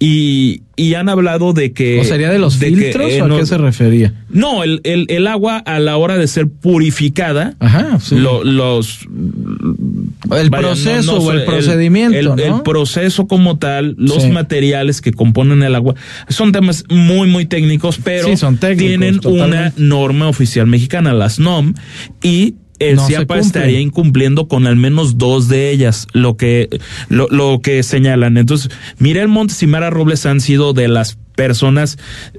Y, 0.00 0.62
y, 0.76 0.94
han 0.94 1.08
hablado 1.08 1.54
de 1.54 1.72
que... 1.72 2.00
¿O 2.00 2.04
sería 2.04 2.28
de 2.28 2.38
los 2.38 2.56
filtros 2.56 3.10
o 3.20 3.24
a 3.24 3.38
qué 3.38 3.46
se 3.46 3.56
refería? 3.56 4.12
No, 4.28 4.62
el, 4.62 4.80
el, 4.84 5.06
el, 5.08 5.26
agua 5.28 5.58
a 5.58 5.78
la 5.78 5.96
hora 5.96 6.18
de 6.18 6.26
ser 6.26 6.48
purificada, 6.48 7.54
Ajá, 7.60 7.98
los... 8.10 9.08
El 10.36 10.50
proceso 10.50 11.18
o 11.18 11.32
el 11.32 11.44
procedimiento, 11.44 12.34
el, 12.34 12.62
proceso 12.64 13.26
como 13.26 13.56
tal, 13.58 13.94
los 13.96 14.28
materiales 14.28 15.00
que 15.00 15.12
componen 15.12 15.62
el 15.62 15.74
agua, 15.74 15.94
son 16.28 16.52
temas 16.52 16.84
muy, 16.90 17.28
muy 17.28 17.46
técnicos, 17.46 17.98
pero 18.02 18.36
son 18.36 18.58
tienen 18.58 19.20
una 19.24 19.72
norma 19.76 20.28
oficial 20.28 20.66
mexicana, 20.66 21.14
las 21.14 21.38
NOM, 21.38 21.74
y 22.22 22.56
el 22.90 23.00
CIAPA 23.00 23.38
estaría 23.38 23.80
incumpliendo 23.80 24.48
con 24.48 24.66
al 24.66 24.76
menos 24.76 25.18
dos 25.18 25.48
de 25.48 25.70
ellas, 25.70 26.06
lo 26.12 26.36
que, 26.36 26.68
lo, 27.08 27.28
lo 27.28 27.60
que 27.62 27.82
señalan. 27.82 28.36
Entonces, 28.36 28.70
Mirel 28.98 29.28
Montes 29.28 29.62
y 29.62 29.66
Mara 29.66 29.90
Robles 29.90 30.26
han 30.26 30.40
sido 30.40 30.72
de 30.72 30.88
las 30.88 31.18
personas 31.34 31.98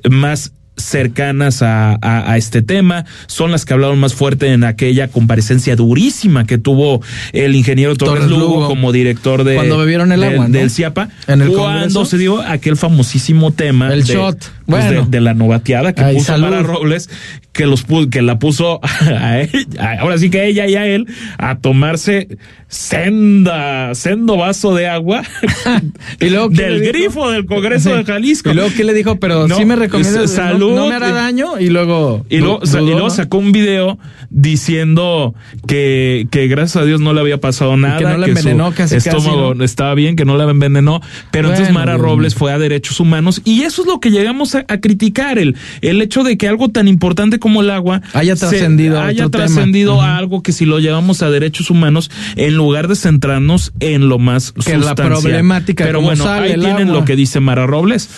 más 0.09 0.53
cercanas 0.77 1.61
a, 1.61 1.97
a, 2.01 2.37
este 2.37 2.61
tema, 2.61 3.05
son 3.27 3.51
las 3.51 3.65
que 3.65 3.73
hablaron 3.73 3.99
más 3.99 4.13
fuerte 4.13 4.51
en 4.51 4.63
aquella 4.63 5.07
comparecencia 5.07 5.75
durísima 5.75 6.45
que 6.45 6.57
tuvo 6.57 7.01
el 7.31 7.55
ingeniero 7.55 7.95
Torres, 7.95 8.27
Lugo, 8.27 8.67
como 8.67 8.91
director 8.91 9.43
de 9.43 9.55
cuando 9.55 9.77
bebieron 9.77 10.11
el 10.11 10.23
agua 10.23 10.47
del 10.47 10.69
CIAPA, 10.69 11.09
cuando 11.55 12.05
se 12.05 12.17
dio 12.17 12.41
aquel 12.41 12.75
famosísimo 12.75 13.51
tema 13.51 13.93
el 13.93 14.03
shot 14.03 14.51
pues, 14.65 15.11
de, 15.11 15.21
la 15.21 15.33
novateada 15.33 15.93
que 15.93 16.03
puso 16.03 16.37
Mara 16.37 16.63
Robles, 16.63 17.09
que 17.51 17.65
los 17.65 17.85
que 18.09 18.21
la 18.21 18.39
puso 18.39 18.79
a 19.01 19.41
ella, 19.41 19.99
ahora 19.99 20.17
sí 20.17 20.29
que 20.29 20.45
ella 20.45 20.67
y 20.67 20.75
a 20.75 20.85
él 20.87 21.07
a 21.37 21.57
tomarse 21.57 22.27
senda, 22.67 23.93
sendo 23.95 24.37
vaso 24.37 24.73
de 24.75 24.87
agua 24.87 25.23
y 26.19 26.29
luego 26.29 26.49
del 26.49 26.81
grifo 26.81 27.29
del 27.31 27.45
Congreso 27.45 27.95
de 27.95 28.03
Jalisco. 28.03 28.51
Y 28.51 28.53
luego 28.55 28.71
qué 28.75 28.83
le 28.83 28.93
dijo, 28.93 29.17
pero 29.17 29.47
sí 29.47 29.65
me 29.65 29.75
recomienda 29.75 30.27
salud, 30.27 30.75
no, 30.75 30.87
me 30.87 30.95
hará 30.95 31.11
daño 31.11 31.59
y 31.59 31.69
luego 31.69 32.25
y 32.29 32.39
luego, 32.39 33.09
sacó 33.09 33.37
un 33.37 33.51
video 33.51 33.97
diciendo 34.29 35.35
que, 35.67 36.27
que 36.31 36.47
gracias 36.47 36.83
a 36.83 36.85
Dios 36.85 36.99
no 36.99 37.13
le 37.13 37.21
había 37.21 37.39
pasado 37.39 37.77
nada, 37.77 37.99
que 37.99 38.03
no 38.03 38.17
le 38.17 38.27
envenenó 38.27 38.73
casi 38.73 38.95
estómago 38.95 39.53
estaba 39.63 39.93
bien, 39.93 40.15
que 40.15 40.25
no 40.25 40.35
la 40.35 40.49
envenenó, 40.49 41.01
pero 41.31 41.49
entonces 41.49 41.73
Mara 41.73 41.97
Robles 41.97 42.35
fue 42.35 42.51
a 42.51 42.57
derechos 42.57 42.99
humanos 42.99 43.41
y 43.45 43.61
eso 43.61 43.83
es 43.83 43.87
lo 43.87 43.99
que 43.99 44.11
llegamos 44.11 44.54
a, 44.55 44.79
criticar 44.79 45.37
el, 45.37 45.55
el 45.81 46.01
hecho 46.01 46.23
de 46.23 46.37
que 46.37 46.47
algo 46.47 46.69
tan 46.69 46.87
importante 46.87 47.39
como 47.39 47.61
el 47.61 47.69
agua 47.69 48.01
haya 48.13 48.35
trascendido, 48.35 49.01
haya 49.01 49.29
trascendido 49.29 50.01
a 50.01 50.17
algo 50.17 50.41
que 50.41 50.51
si 50.51 50.65
lo 50.65 50.79
llevamos 50.79 51.21
a 51.21 51.29
derechos 51.29 51.69
humanos, 51.69 52.11
en 52.35 52.55
lugar 52.55 52.87
de 52.87 52.95
centrarnos 52.95 53.73
en 53.79 54.09
lo 54.09 54.19
más 54.19 54.51
que 54.51 54.77
la 54.77 54.95
problemática. 54.95 55.85
Pero 55.85 56.01
bueno, 56.01 56.27
ahí 56.29 56.59
tienen 56.59 56.91
lo 56.91 57.05
que 57.05 57.15
dice 57.15 57.39
Mara 57.39 57.65
Robles. 57.65 58.09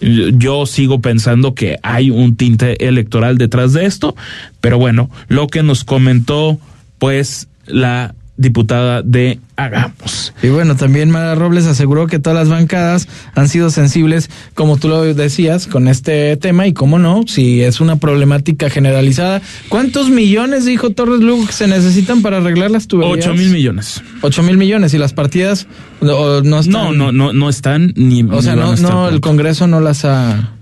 Yo 0.00 0.66
sigo 0.66 1.00
pensando 1.00 1.54
que 1.54 1.78
hay 1.82 2.10
un 2.10 2.36
tinte 2.36 2.86
electoral 2.86 3.38
detrás 3.38 3.72
de 3.72 3.86
esto, 3.86 4.14
pero 4.60 4.78
bueno, 4.78 5.10
lo 5.28 5.46
que 5.46 5.62
nos 5.62 5.84
comentó 5.84 6.58
pues 6.98 7.48
la 7.66 8.14
diputada 8.36 9.02
de 9.02 9.40
Hagamos. 9.56 10.34
Y 10.42 10.48
bueno, 10.48 10.76
también 10.76 11.10
Mara 11.10 11.34
Robles 11.34 11.64
aseguró 11.66 12.06
que 12.06 12.18
todas 12.18 12.38
las 12.38 12.50
bancadas 12.50 13.08
han 13.34 13.48
sido 13.48 13.70
sensibles, 13.70 14.28
como 14.54 14.76
tú 14.76 14.88
lo 14.88 15.02
decías, 15.02 15.66
con 15.66 15.88
este 15.88 16.36
tema 16.36 16.66
y 16.66 16.74
cómo 16.74 16.98
no, 16.98 17.24
si 17.26 17.62
es 17.62 17.80
una 17.80 17.96
problemática 17.96 18.68
generalizada. 18.68 19.40
¿Cuántos 19.70 20.10
millones, 20.10 20.66
dijo 20.66 20.90
Torres 20.90 21.20
Lugo, 21.20 21.46
que 21.46 21.54
se 21.54 21.68
necesitan 21.68 22.20
para 22.20 22.36
arreglar 22.36 22.70
las 22.70 22.86
tuberías? 22.86 23.26
Ocho 23.26 23.34
mil 23.34 23.50
millones. 23.50 24.02
Ocho 24.20 24.42
mil 24.42 24.58
millones 24.58 24.92
y 24.92 24.98
las 24.98 25.14
partidas 25.14 25.66
no, 26.02 26.42
no 26.42 26.58
están. 26.58 26.72
No, 26.72 26.92
no, 26.92 27.12
no, 27.12 27.32
no 27.32 27.48
están 27.48 27.94
ni. 27.96 28.22
O 28.24 28.42
sea, 28.42 28.56
no, 28.56 28.76
no, 28.76 29.08
el 29.08 29.20
Congreso 29.20 29.66
no 29.66 29.80
las 29.80 30.04
ha. 30.04 30.52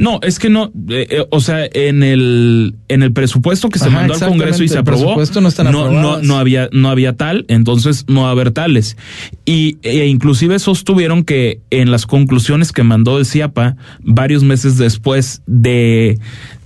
No, 0.00 0.18
es 0.22 0.38
que 0.38 0.48
no, 0.48 0.72
eh, 0.88 1.06
eh, 1.10 1.26
o 1.30 1.40
sea, 1.40 1.68
en 1.70 2.02
el 2.02 2.74
en 2.88 3.02
el 3.02 3.12
presupuesto 3.12 3.68
que 3.68 3.78
se 3.78 3.90
mandó 3.90 4.14
al 4.14 4.20
Congreso 4.20 4.64
y 4.64 4.68
se 4.68 4.78
aprobó, 4.78 5.14
no, 5.70 5.90
no, 5.90 6.22
no, 6.22 6.38
había 6.38 6.70
no 6.72 6.88
había 6.88 7.18
tal, 7.18 7.44
entonces 7.48 8.06
no 8.08 8.22
va 8.22 8.28
a 8.28 8.30
haber 8.30 8.50
tales. 8.50 8.96
Y 9.44 9.76
e 9.82 10.06
inclusive 10.06 10.58
sostuvieron 10.58 11.22
que 11.22 11.60
en 11.68 11.90
las 11.90 12.06
conclusiones 12.06 12.72
que 12.72 12.82
mandó 12.82 13.18
el 13.18 13.26
CIAPA 13.26 13.76
varios 14.02 14.42
meses 14.42 14.78
después 14.78 15.42
de 15.46 16.18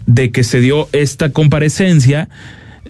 de 0.07 0.31
que 0.31 0.45
se 0.45 0.61
dio 0.61 0.89
esta 0.93 1.31
comparecencia, 1.31 2.29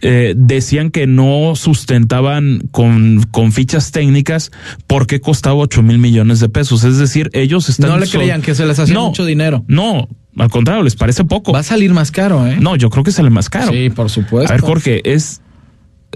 eh, 0.02 0.34
decían 0.36 0.90
que 0.90 1.06
no 1.06 1.54
sustentaban 1.56 2.68
con, 2.70 3.22
con 3.30 3.52
fichas 3.52 3.92
técnicas 3.92 4.50
porque 4.86 5.20
costaba 5.20 5.54
ocho 5.54 5.82
mil 5.82 5.98
millones 5.98 6.40
de 6.40 6.50
pesos. 6.50 6.84
Es 6.84 6.98
decir, 6.98 7.30
ellos 7.32 7.70
están... 7.70 7.88
No 7.88 7.98
le 7.98 8.06
creían 8.06 8.42
que 8.42 8.54
se 8.54 8.66
les 8.66 8.78
hacía 8.78 8.98
mucho 8.98 9.24
dinero. 9.24 9.64
No, 9.68 10.08
al 10.38 10.50
contrario, 10.50 10.82
les 10.82 10.96
parece 10.96 11.24
poco. 11.24 11.52
Va 11.52 11.60
a 11.60 11.62
salir 11.62 11.92
más 11.92 12.10
caro, 12.10 12.46
¿eh? 12.46 12.56
No, 12.60 12.76
yo 12.76 12.90
creo 12.90 13.04
que 13.04 13.12
sale 13.12 13.30
más 13.30 13.48
caro. 13.48 13.72
Sí, 13.72 13.90
por 13.90 14.10
supuesto. 14.10 14.52
A 14.52 14.56
ver, 14.56 14.60
Jorge, 14.60 15.00
es 15.04 15.40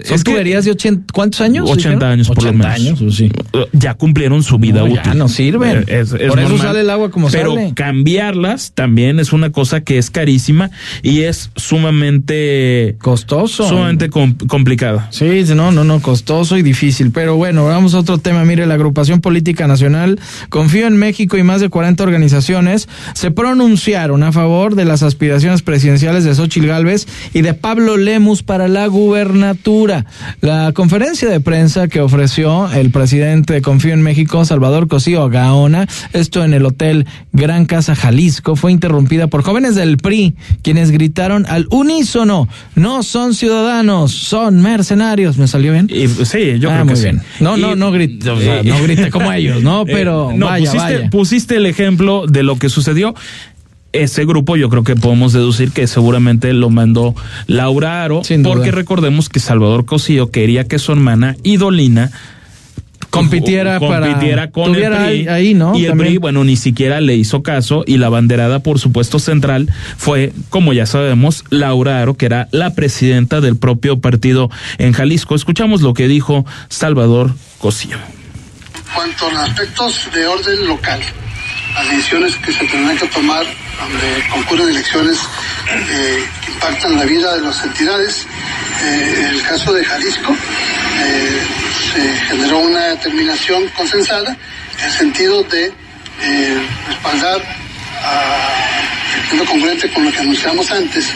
son 0.05 0.23
tuberías 0.23 0.64
de 0.64 0.73
80, 0.73 1.12
¿cuántos 1.12 1.40
años? 1.40 1.71
80 1.71 2.11
años 2.11 2.28
por 2.28 2.43
lo 2.43 2.52
menos. 2.52 2.67
años, 2.67 3.17
sí. 3.17 3.31
Ya 3.73 3.95
cumplieron 3.95 4.43
su 4.43 4.59
vida 4.59 4.85
útil. 4.85 5.00
Ya 5.05 5.14
no 5.14 5.28
sirven. 5.28 5.85
Eh, 5.87 6.05
por 6.28 6.38
eso 6.38 6.59
sale 6.59 6.81
el 6.81 6.90
agua 6.90 7.11
como 7.11 7.28
Pero 7.31 7.55
sale. 7.55 7.73
cambiarlas 7.75 8.73
también 8.75 9.21
es 9.21 9.33
una 9.33 9.50
cosa 9.50 9.81
que 9.81 9.99
es 9.99 10.11
carísima 10.11 10.71
y 11.02 11.23
es 11.23 11.50
sumamente 11.57 12.97
costoso. 13.00 13.69
Sumamente 13.69 14.11
complicada. 14.11 15.09
Sí, 15.11 15.45
no, 15.55 15.73
no, 15.73 15.85
no, 15.85 16.00
costoso 16.00 16.57
y 16.57 16.62
difícil. 16.62 17.11
Pero 17.11 17.37
bueno, 17.37 17.64
vamos 17.64 17.95
a 17.95 17.99
otro 18.00 18.19
tema. 18.19 18.45
Mire, 18.45 18.67
la 18.67 18.75
agrupación 18.75 19.21
política 19.21 19.67
nacional 19.67 20.19
Confío 20.49 20.87
en 20.87 20.97
México 20.97 21.37
y 21.37 21.43
más 21.43 21.61
de 21.61 21.69
40 21.69 22.02
organizaciones 22.02 22.88
se 23.14 23.31
pronunciaron 23.31 24.23
a 24.23 24.33
favor 24.33 24.75
de 24.75 24.85
las 24.85 25.02
aspiraciones 25.02 25.62
presidenciales 25.62 26.25
de 26.25 26.35
Xochil 26.35 26.67
Gálvez 26.67 27.07
y 27.33 27.43
de 27.43 27.55
Pablo 27.55 27.97
Lemus 27.97 28.43
para 28.43 28.69
la 28.69 28.87
gubernatura. 28.87 29.88
La 30.40 30.73
conferencia 30.73 31.28
de 31.28 31.40
prensa 31.40 31.88
que 31.88 32.00
ofreció 32.00 32.71
el 32.73 32.90
presidente 32.90 33.54
de 33.54 33.62
Confío 33.62 33.95
en 33.95 34.02
México, 34.02 34.45
Salvador 34.45 34.88
Cosío 34.88 35.28
Gaona, 35.28 35.87
esto 36.12 36.45
en 36.45 36.54
el 36.54 36.64
Hotel 36.66 37.07
Gran 37.33 37.66
Casa 37.66 37.95
Jalisco, 37.95 38.57
fue 38.57 38.73
interrumpida 38.73 39.26
por 39.26 39.42
jóvenes 39.42 39.75
del 39.75 39.97
PRI, 39.97 40.35
quienes 40.62 40.90
gritaron 40.90 41.47
al 41.49 41.66
unísono, 41.71 42.49
no 42.75 43.02
son 43.02 43.35
ciudadanos, 43.35 44.12
son 44.12 44.61
mercenarios. 44.62 45.38
¿Me 45.38 45.49
salió 45.49 45.73
bien? 45.73 45.88
sí, 45.88 46.59
yo 46.59 46.71
ah, 46.71 46.75
creo 46.75 46.85
muy 46.85 46.95
que 46.95 47.00
bien. 47.00 47.23
No, 47.40 47.57
no, 47.57 47.75
no 47.75 47.90
grite, 47.90 48.26
no 48.64 48.83
grite 48.83 49.11
como 49.11 49.33
ellos, 49.33 49.62
¿no? 49.62 49.83
Eh, 49.83 49.87
Pero 49.92 50.33
vaya, 50.37 50.71
pusiste, 50.71 51.09
pusiste 51.11 51.57
el 51.57 51.66
ejemplo 51.66 52.26
de 52.26 52.42
lo 52.42 52.59
que 52.59 52.68
sucedió 52.68 53.14
ese 54.02 54.25
grupo 54.25 54.57
yo 54.57 54.69
creo 54.69 54.85
que 54.85 54.97
podemos 54.97 55.33
deducir 55.33 55.73
que 55.73 55.87
seguramente 55.87 56.52
lo 56.52 56.71
mandó 56.71 57.14
Laura 57.47 58.05
Aro, 58.05 58.23
porque 58.45 58.71
recordemos 58.71 59.28
que 59.28 59.40
Salvador 59.40 59.85
Cosío 59.85 60.31
quería 60.31 60.67
que 60.67 60.78
su 60.78 60.93
hermana 60.93 61.37
Idolina 61.43 62.11
compitiera, 63.11 63.78
compitiera 63.78 64.50
con 64.50 64.75
el 64.75 64.90
PRI, 64.90 65.28
ahí, 65.28 65.55
¿no? 65.55 65.76
Y 65.76 65.87
el 65.87 65.97
PRI, 65.97 66.19
bueno, 66.19 66.45
ni 66.45 66.57
siquiera 66.57 67.00
le 67.00 67.17
hizo 67.17 67.43
caso 67.43 67.85
y 67.87 67.99
la 67.99 68.09
banderada, 68.09 68.61
por 68.61 68.78
supuesto, 68.78 69.19
central 69.19 69.71
fue, 69.97 70.33
como 70.50 70.73
ya 70.73 70.87
sabemos, 70.87 71.45
Laura 71.50 72.00
Aro, 72.00 72.14
que 72.14 72.26
era 72.26 72.49
la 72.50 72.75
presidenta 72.75 73.40
del 73.40 73.57
propio 73.57 74.00
partido 74.00 74.50
en 74.78 74.93
Jalisco. 74.93 75.35
Escuchamos 75.35 75.83
lo 75.83 75.95
que 75.95 76.09
dijo 76.09 76.45
Salvador 76.69 77.35
Cosío. 77.59 77.96
Cuanto 78.94 79.27
a 79.27 79.33
los 79.33 79.40
aspectos 79.40 80.09
de 80.14 80.27
orden 80.27 80.66
local, 80.66 81.01
las 81.75 81.90
decisiones 81.90 82.37
que 82.37 82.53
se 82.53 82.66
tendrán 82.66 82.96
que 82.96 83.07
tomar 83.07 83.44
donde 83.79 84.29
concurren 84.31 84.69
elecciones 84.69 85.19
eh, 85.91 86.25
que 86.45 86.53
impactan 86.53 86.97
la 86.97 87.05
vida 87.05 87.37
de 87.37 87.43
las 87.43 87.62
entidades. 87.64 88.27
en 88.83 88.88
eh, 88.88 89.29
el 89.31 89.43
caso 89.43 89.73
de 89.73 89.85
Jalisco, 89.85 90.33
eh, 90.33 91.43
se 91.93 92.12
generó 92.27 92.59
una 92.59 92.88
determinación 92.88 93.69
consensada 93.69 94.37
en 94.79 94.85
el 94.85 94.93
sentido 94.93 95.43
de 95.45 95.73
respaldar, 96.88 97.41
a, 98.03 99.45
congruente 99.47 99.91
con 99.93 100.05
lo 100.05 100.12
que 100.12 100.19
anunciamos 100.19 100.71
antes, 100.71 101.07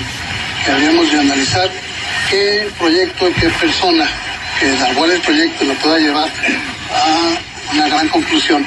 que 0.65 0.71
habíamos 0.71 1.11
de 1.11 1.21
analizar 1.21 1.69
qué 2.31 2.71
proyecto, 2.79 3.29
qué 3.41 3.49
persona 3.51 4.09
que 4.59 4.75
elaboró 4.75 5.13
el 5.13 5.21
proyecto 5.21 5.65
lo 5.65 5.75
pueda 5.75 5.99
llevar 5.99 6.29
a 6.29 7.75
una 7.75 7.89
gran 7.89 8.09
conclusión, 8.09 8.67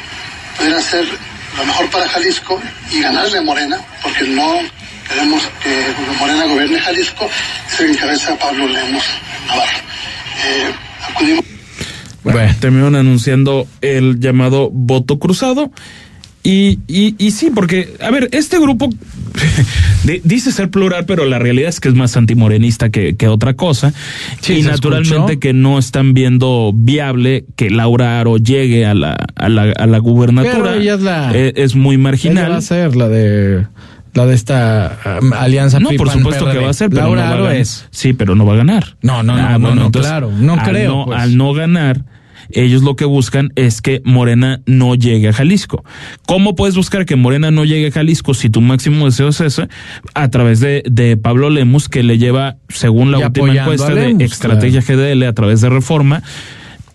pudiera 0.57 0.81
ser 0.81 1.07
lo 1.57 1.65
mejor 1.65 1.89
para 1.89 2.07
Jalisco 2.09 2.61
y 2.91 3.01
ganarle 3.01 3.37
a 3.37 3.41
Morena, 3.41 3.77
porque 4.01 4.25
no 4.27 4.59
queremos 5.07 5.43
que 5.63 5.93
Morena 6.19 6.45
gobierne 6.45 6.79
Jalisco, 6.79 7.29
es 7.67 7.79
el 7.79 7.85
que 7.87 7.91
encabeza 7.93 8.37
Pablo 8.37 8.67
Lemos 8.67 9.03
Navarro. 9.47 9.77
Eh, 10.45 10.73
acudimos. 11.09 11.45
Bueno, 12.23 12.55
terminaron 12.59 12.95
anunciando 12.95 13.67
el 13.81 14.19
llamado 14.19 14.69
voto 14.71 15.19
cruzado. 15.19 15.71
Y, 16.45 16.77
y, 16.87 17.15
y 17.17 17.31
sí, 17.31 17.49
porque, 17.53 17.95
a 17.99 18.11
ver, 18.11 18.29
este 18.31 18.59
grupo 18.59 18.87
dice 20.23 20.51
ser 20.51 20.69
plural, 20.69 21.05
pero 21.07 21.25
la 21.25 21.39
realidad 21.39 21.69
es 21.69 21.79
que 21.79 21.89
es 21.89 21.95
más 21.95 22.15
antimorenista 22.17 22.89
que, 22.91 23.15
que 23.15 23.27
otra 23.27 23.55
cosa. 23.55 23.93
y 24.47 24.61
naturalmente 24.61 25.39
que 25.39 25.53
no 25.53 25.79
están 25.79 26.13
viendo 26.13 26.71
viable 26.71 27.45
que 27.55 27.71
Laura 27.71 28.19
Aro 28.19 28.37
llegue 28.37 28.85
a 28.85 28.93
la, 28.93 29.17
a 29.35 29.49
la, 29.49 29.71
a 29.71 29.87
la 29.87 29.97
gubernatura. 29.97 30.75
es, 30.75 31.01
la, 31.01 31.35
e, 31.35 31.53
es, 31.55 31.75
muy 31.75 31.97
marginal. 31.97 32.51
va 32.51 32.57
a 32.57 32.61
ser 32.61 32.95
la 32.95 33.09
de 33.09 33.65
la 34.13 34.27
de 34.27 34.35
esta 34.35 35.19
um, 35.19 35.33
alianza 35.33 35.79
no 35.79 35.89
por 35.97 36.11
supuesto 36.11 36.49
que 36.49 36.59
va 36.59 36.69
a 36.69 36.73
ser 36.73 36.89
pero 36.89 37.01
Laura 37.01 37.23
no 37.23 37.27
va 37.27 37.33
Aro 37.33 37.51
es 37.51 37.87
sí 37.91 38.13
pero 38.13 38.33
no 38.33 38.45
va 38.45 38.53
a 38.53 38.57
ganar 38.57 38.95
no 39.01 39.23
no 39.23 39.35
no, 39.35 39.45
ah, 39.45 39.57
no, 39.57 39.75
no, 39.75 39.91
claro 39.91 40.31
no 40.31 40.55
creo 40.63 41.05
pues. 41.07 41.19
al 41.19 41.35
no 41.35 41.53
ganar 41.53 42.05
ellos 42.49 42.83
lo 42.83 42.95
que 42.95 43.05
buscan 43.05 43.51
es 43.55 43.81
que 43.81 44.01
Morena 44.03 44.61
no 44.65 44.95
llegue 44.95 45.29
a 45.29 45.33
Jalisco. 45.33 45.83
¿Cómo 46.27 46.55
puedes 46.55 46.75
buscar 46.75 47.05
que 47.05 47.15
Morena 47.15 47.51
no 47.51 47.65
llegue 47.65 47.87
a 47.87 47.91
Jalisco 47.91 48.33
si 48.33 48.49
tu 48.49 48.61
máximo 48.61 49.05
deseo 49.05 49.29
es 49.29 49.41
ese? 49.41 49.67
A 50.13 50.29
través 50.29 50.59
de, 50.59 50.83
de 50.89 51.17
Pablo 51.17 51.49
Lemus, 51.49 51.89
que 51.89 52.03
le 52.03 52.17
lleva, 52.17 52.57
según 52.69 53.11
la 53.11 53.19
última 53.19 53.53
encuesta 53.53 53.93
de 53.93 54.15
Estrategia 54.23 54.81
GDL 54.81 55.23
a 55.23 55.33
través 55.33 55.61
de 55.61 55.69
Reforma, 55.69 56.23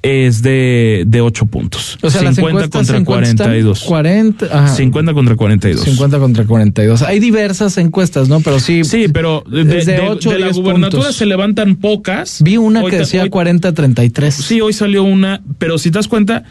es 0.03 0.43
de, 0.43 1.05
de 1.07 1.21
8 1.21 1.47
puntos. 1.47 1.99
O 2.03 2.11
sea, 2.11 2.33
50 2.33 2.69
contra 2.69 3.05
42. 3.05 3.81
40, 3.85 4.69
50 4.69 5.15
contra 5.15 5.37
42. 5.37 5.85
50 5.85 6.19
contra 6.19 6.45
42. 6.47 7.03
Hay 7.03 7.21
diversas 7.21 7.77
encuestas, 7.79 8.29
¿no? 8.29 8.41
Pero 8.41 8.61
sí. 8.61 8.85
Sí, 8.85 9.07
pero 9.13 9.45
de, 9.51 9.65
de, 9.65 10.01
8 10.01 10.31
de 10.31 10.39
la 10.39 10.51
gubernatura 10.51 11.13
se 11.13 11.27
levantan 11.27 11.77
pocas. 11.77 12.43
Vi 12.43 12.57
una 12.57 12.83
que 12.85 12.99
decía 12.99 13.27
40-33. 13.27 14.31
Sí, 14.31 14.61
hoy 14.61 14.73
salió 14.73 15.03
una, 15.05 15.43
pero 15.59 15.79
si 15.79 15.91
te 15.91 15.99
das 15.99 16.09
cuenta, 16.09 16.45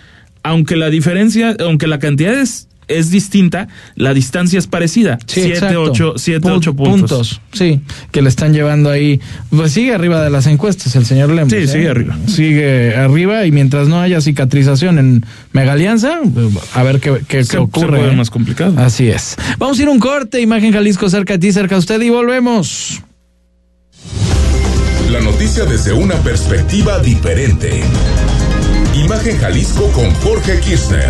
aunque 0.43 0.75
la 0.75 0.89
diferencia, 0.89 1.55
aunque 1.59 1.87
la 1.87 1.99
cantidad 1.99 2.39
es 2.39 2.68
es 2.89 3.11
distinta, 3.11 3.67
la 3.95 4.13
distancia 4.13 4.59
es 4.59 4.67
parecida. 4.67 5.17
7, 5.25 5.77
8, 5.77 6.13
7, 6.17 6.49
puntos. 6.75 7.41
Sí, 7.53 7.81
que 8.11 8.21
le 8.21 8.29
están 8.29 8.53
llevando 8.53 8.89
ahí. 8.89 9.21
Pues 9.49 9.71
sigue 9.71 9.93
arriba 9.93 10.21
de 10.21 10.29
las 10.29 10.47
encuestas 10.47 10.95
el 10.95 11.05
señor 11.05 11.29
Lemos. 11.29 11.53
Sí, 11.53 11.67
sigue 11.67 11.85
¿eh? 11.85 11.89
arriba. 11.89 12.17
Sigue 12.27 12.95
arriba 12.95 13.45
y 13.45 13.51
mientras 13.51 13.87
no 13.87 13.99
haya 14.01 14.19
cicatrización 14.19 14.99
en 14.99 15.25
Mega 15.53 15.73
Alianza, 15.73 16.19
a 16.73 16.83
ver 16.83 16.99
qué, 16.99 17.21
qué, 17.27 17.45
qué 17.45 17.57
ocurre. 17.57 17.99
Se 17.99 18.09
¿eh? 18.09 18.15
más 18.15 18.29
complicado. 18.29 18.73
Así 18.77 19.07
es. 19.07 19.35
Vamos 19.57 19.79
a 19.79 19.81
ir 19.83 19.87
a 19.87 19.91
un 19.91 19.99
corte, 19.99 20.41
Imagen 20.41 20.73
Jalisco 20.73 21.09
cerca 21.09 21.33
de 21.33 21.39
ti, 21.39 21.51
cerca 21.51 21.75
de 21.75 21.79
usted 21.79 22.01
y 22.01 22.09
volvemos. 22.09 23.01
La 25.11 25.21
noticia 25.21 25.65
desde 25.65 25.91
una 25.93 26.15
perspectiva 26.15 26.99
diferente. 26.99 27.81
Imagen 28.95 29.37
Jalisco 29.39 29.87
con 29.91 30.11
Jorge 30.15 30.59
Kirchner. 30.59 31.09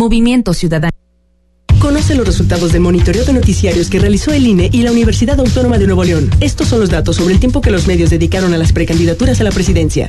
Movimiento 0.00 0.54
Ciudadano. 0.54 0.96
Conoce 1.78 2.14
los 2.14 2.26
resultados 2.26 2.72
del 2.72 2.80
monitoreo 2.80 3.22
de 3.26 3.34
noticiarios 3.34 3.90
que 3.90 3.98
realizó 3.98 4.32
el 4.32 4.46
INE 4.46 4.70
y 4.72 4.80
la 4.80 4.92
Universidad 4.92 5.38
Autónoma 5.38 5.76
de 5.76 5.84
Nuevo 5.84 6.04
León. 6.04 6.30
Estos 6.40 6.68
son 6.68 6.80
los 6.80 6.88
datos 6.88 7.16
sobre 7.16 7.34
el 7.34 7.38
tiempo 7.38 7.60
que 7.60 7.70
los 7.70 7.86
medios 7.86 8.08
dedicaron 8.08 8.54
a 8.54 8.56
las 8.56 8.72
precandidaturas 8.72 9.42
a 9.42 9.44
la 9.44 9.50
presidencia. 9.50 10.08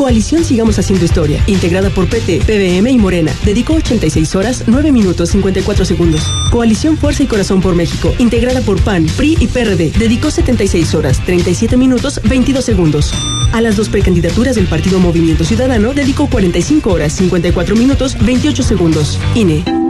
Coalición 0.00 0.46
Sigamos 0.46 0.78
Haciendo 0.78 1.04
Historia, 1.04 1.44
integrada 1.46 1.90
por 1.90 2.08
PT, 2.08 2.40
PBM 2.46 2.88
y 2.88 2.96
Morena, 2.96 3.34
dedicó 3.44 3.74
86 3.74 4.34
horas, 4.34 4.64
9 4.66 4.92
minutos 4.92 5.28
54 5.28 5.84
segundos. 5.84 6.22
Coalición 6.50 6.96
Fuerza 6.96 7.24
y 7.24 7.26
Corazón 7.26 7.60
por 7.60 7.74
México, 7.74 8.14
integrada 8.16 8.62
por 8.62 8.80
PAN, 8.80 9.04
PRI 9.18 9.36
y 9.38 9.46
PRD, 9.46 9.92
dedicó 9.98 10.30
76 10.30 10.94
horas, 10.94 11.22
37 11.26 11.76
minutos 11.76 12.18
22 12.24 12.64
segundos. 12.64 13.12
A 13.52 13.60
las 13.60 13.76
dos 13.76 13.90
precandidaturas 13.90 14.56
del 14.56 14.68
Partido 14.68 14.98
Movimiento 15.00 15.44
Ciudadano 15.44 15.92
dedicó 15.92 16.30
45 16.30 16.90
horas, 16.90 17.12
54 17.12 17.76
minutos, 17.76 18.16
28 18.24 18.62
segundos. 18.62 19.18
INE. 19.34 19.89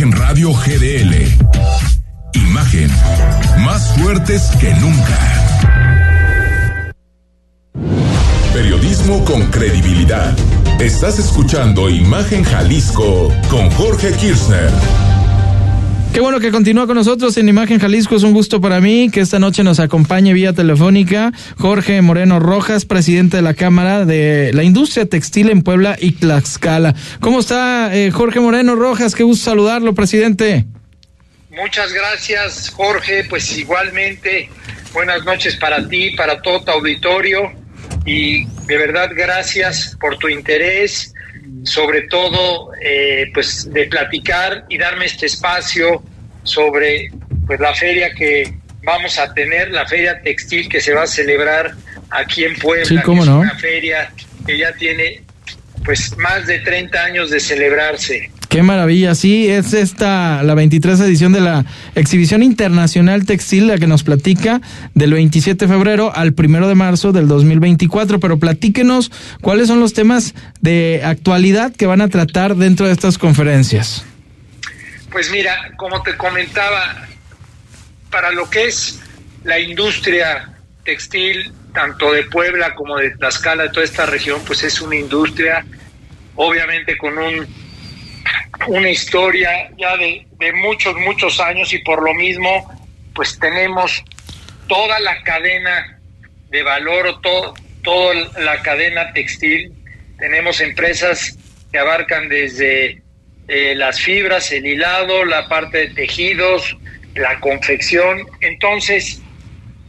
Imagen 0.00 0.18
Radio 0.18 0.52
GDL. 0.54 1.14
Imagen, 2.32 2.90
más 3.66 3.86
fuertes 3.98 4.44
que 4.58 4.72
nunca. 4.76 5.18
Periodismo 8.54 9.22
con 9.26 9.42
credibilidad. 9.50 10.34
Estás 10.78 11.18
escuchando 11.18 11.90
Imagen 11.90 12.44
Jalisco 12.44 13.30
con 13.50 13.70
Jorge 13.72 14.12
Kirchner. 14.12 14.70
Qué 16.12 16.18
bueno 16.18 16.40
que 16.40 16.50
continúa 16.50 16.88
con 16.88 16.96
nosotros 16.96 17.36
en 17.36 17.48
Imagen 17.48 17.78
Jalisco. 17.78 18.16
Es 18.16 18.24
un 18.24 18.32
gusto 18.32 18.60
para 18.60 18.80
mí 18.80 19.10
que 19.12 19.20
esta 19.20 19.38
noche 19.38 19.62
nos 19.62 19.78
acompañe 19.78 20.32
vía 20.32 20.52
telefónica 20.52 21.32
Jorge 21.56 22.02
Moreno 22.02 22.40
Rojas, 22.40 22.84
presidente 22.84 23.36
de 23.36 23.42
la 23.42 23.54
Cámara 23.54 24.04
de 24.04 24.50
la 24.52 24.64
Industria 24.64 25.06
Textil 25.06 25.50
en 25.50 25.62
Puebla 25.62 25.96
y 26.00 26.12
Tlaxcala. 26.12 26.96
¿Cómo 27.20 27.38
está 27.38 27.94
eh, 27.94 28.10
Jorge 28.10 28.40
Moreno 28.40 28.74
Rojas? 28.74 29.14
Qué 29.14 29.22
gusto 29.22 29.44
saludarlo, 29.44 29.94
presidente. 29.94 30.64
Muchas 31.50 31.92
gracias, 31.92 32.70
Jorge. 32.70 33.24
Pues 33.30 33.56
igualmente, 33.56 34.50
buenas 34.92 35.24
noches 35.24 35.56
para 35.56 35.86
ti, 35.88 36.10
para 36.16 36.42
todo 36.42 36.64
tu 36.64 36.72
auditorio. 36.72 37.52
Y 38.04 38.46
de 38.66 38.78
verdad, 38.78 39.10
gracias 39.14 39.96
por 40.00 40.18
tu 40.18 40.28
interés 40.28 41.14
sobre 41.62 42.02
todo 42.02 42.70
eh, 42.80 43.30
pues 43.34 43.70
de 43.72 43.86
platicar 43.86 44.64
y 44.68 44.78
darme 44.78 45.06
este 45.06 45.26
espacio 45.26 46.02
sobre 46.42 47.10
pues 47.46 47.60
la 47.60 47.74
feria 47.74 48.14
que 48.14 48.54
vamos 48.82 49.18
a 49.18 49.32
tener, 49.34 49.70
la 49.70 49.86
feria 49.86 50.20
textil 50.22 50.68
que 50.68 50.80
se 50.80 50.94
va 50.94 51.02
a 51.02 51.06
celebrar 51.06 51.74
aquí 52.10 52.44
en 52.44 52.56
Puebla, 52.56 52.84
sí, 52.84 52.96
que 52.96 53.12
es 53.12 53.28
una 53.28 53.54
feria 53.56 54.12
que 54.46 54.58
ya 54.58 54.72
tiene 54.72 55.22
pues 55.84 56.16
más 56.16 56.46
de 56.46 56.60
30 56.60 57.02
años 57.02 57.30
de 57.30 57.40
celebrarse. 57.40 58.30
Qué 58.50 58.64
maravilla, 58.64 59.14
sí, 59.14 59.48
es 59.48 59.74
esta 59.74 60.42
la 60.42 60.56
23 60.56 60.98
edición 61.02 61.32
de 61.32 61.40
la 61.40 61.64
exhibición 61.94 62.42
internacional 62.42 63.24
textil, 63.24 63.68
la 63.68 63.78
que 63.78 63.86
nos 63.86 64.02
platica 64.02 64.60
del 64.92 65.12
27 65.12 65.66
de 65.66 65.72
febrero 65.72 66.12
al 66.12 66.32
primero 66.32 66.66
de 66.66 66.74
marzo 66.74 67.12
del 67.12 67.28
2024, 67.28 68.18
pero 68.18 68.40
platíquenos 68.40 69.12
cuáles 69.40 69.68
son 69.68 69.78
los 69.78 69.92
temas 69.92 70.34
de 70.60 71.00
actualidad 71.04 71.72
que 71.72 71.86
van 71.86 72.00
a 72.00 72.08
tratar 72.08 72.56
dentro 72.56 72.86
de 72.86 72.92
estas 72.92 73.18
conferencias. 73.18 74.04
Pues 75.12 75.30
mira, 75.30 75.70
como 75.76 76.02
te 76.02 76.16
comentaba, 76.16 77.06
para 78.10 78.32
lo 78.32 78.50
que 78.50 78.64
es 78.64 78.98
la 79.44 79.60
industria 79.60 80.54
textil, 80.84 81.52
tanto 81.72 82.10
de 82.10 82.24
Puebla 82.24 82.74
como 82.74 82.96
de 82.96 83.10
Tlaxcala, 83.10 83.62
de 83.62 83.68
toda 83.68 83.84
esta 83.84 84.06
región, 84.06 84.40
pues 84.44 84.64
es 84.64 84.80
una 84.80 84.96
industria, 84.96 85.64
obviamente 86.34 86.98
con 86.98 87.16
un 87.16 87.59
una 88.68 88.90
historia 88.90 89.70
ya 89.76 89.96
de, 89.96 90.26
muchos, 90.54 90.94
muchos 90.96 91.40
años 91.40 91.72
y 91.72 91.78
por 91.78 92.02
lo 92.02 92.14
mismo, 92.14 92.68
pues 93.14 93.38
tenemos 93.38 94.04
toda 94.68 94.98
la 95.00 95.22
cadena 95.22 95.98
de 96.50 96.62
valor 96.62 97.06
o 97.06 97.20
todo, 97.20 97.54
toda 97.82 98.14
la 98.38 98.62
cadena 98.62 99.12
textil. 99.12 99.72
Tenemos 100.18 100.60
empresas 100.60 101.36
que 101.72 101.78
abarcan 101.78 102.28
desde 102.28 103.02
eh, 103.48 103.74
las 103.74 104.00
fibras, 104.00 104.52
el 104.52 104.66
hilado, 104.66 105.24
la 105.24 105.48
parte 105.48 105.78
de 105.78 105.88
tejidos, 105.94 106.76
la 107.14 107.38
confección. 107.40 108.26
Entonces, 108.40 109.22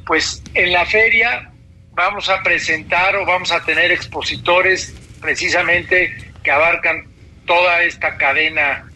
pues 0.05 0.41
en 0.53 0.71
la 0.71 0.85
feria 0.85 1.51
vamos 1.91 2.29
a 2.29 2.41
presentar 2.41 3.15
o 3.15 3.25
vamos 3.25 3.51
a 3.51 3.63
tener 3.63 3.91
expositores 3.91 4.95
precisamente 5.19 6.15
que 6.43 6.51
abarcan 6.51 7.10
toda 7.45 7.83
esta 7.83 8.17
cadena 8.17 8.89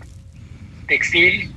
textil, 0.87 1.51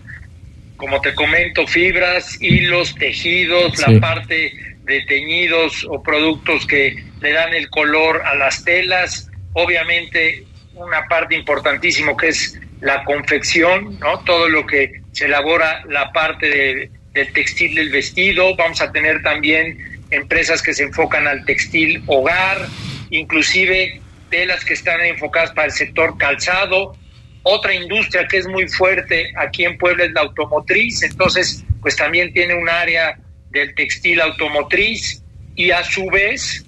como 0.76 1.00
te 1.00 1.14
comento, 1.14 1.66
fibras, 1.66 2.40
hilos, 2.40 2.94
tejidos, 2.94 3.78
la 3.78 4.00
parte 4.00 4.52
de 4.84 5.02
teñidos 5.02 5.86
o 5.90 6.02
productos 6.02 6.66
que 6.66 7.04
le 7.20 7.32
dan 7.32 7.52
el 7.52 7.68
color 7.68 8.22
a 8.24 8.34
las 8.36 8.64
telas, 8.64 9.30
obviamente 9.52 10.44
una 10.74 11.06
parte 11.08 11.34
importantísima 11.34 12.16
que 12.16 12.28
es 12.28 12.58
la 12.80 13.04
confección, 13.04 13.98
¿no? 13.98 14.20
Todo 14.20 14.48
lo 14.48 14.66
que 14.66 15.02
se 15.12 15.26
elabora 15.26 15.82
la 15.88 16.12
parte 16.12 16.90
del 17.12 17.32
textil 17.32 17.74
del 17.74 17.90
vestido, 17.90 18.54
vamos 18.56 18.80
a 18.80 18.92
tener 18.92 19.22
también 19.22 20.00
empresas 20.10 20.62
que 20.62 20.72
se 20.72 20.84
enfocan 20.84 21.26
al 21.26 21.44
textil 21.44 22.02
hogar, 22.06 22.66
inclusive 23.10 24.00
telas 24.30 24.64
que 24.64 24.74
están 24.74 25.00
enfocadas 25.00 25.52
para 25.52 25.66
el 25.66 25.72
sector 25.72 26.16
calzado, 26.18 26.96
otra 27.42 27.74
industria 27.74 28.26
que 28.26 28.38
es 28.38 28.46
muy 28.46 28.68
fuerte 28.68 29.32
aquí 29.36 29.64
en 29.64 29.78
Puebla 29.78 30.04
es 30.04 30.12
la 30.12 30.22
automotriz, 30.22 31.02
entonces 31.02 31.64
pues 31.80 31.96
también 31.96 32.32
tiene 32.32 32.54
un 32.54 32.68
área 32.68 33.18
del 33.50 33.74
textil 33.74 34.20
automotriz 34.20 35.22
y 35.54 35.70
a 35.70 35.82
su 35.82 36.06
vez 36.10 36.64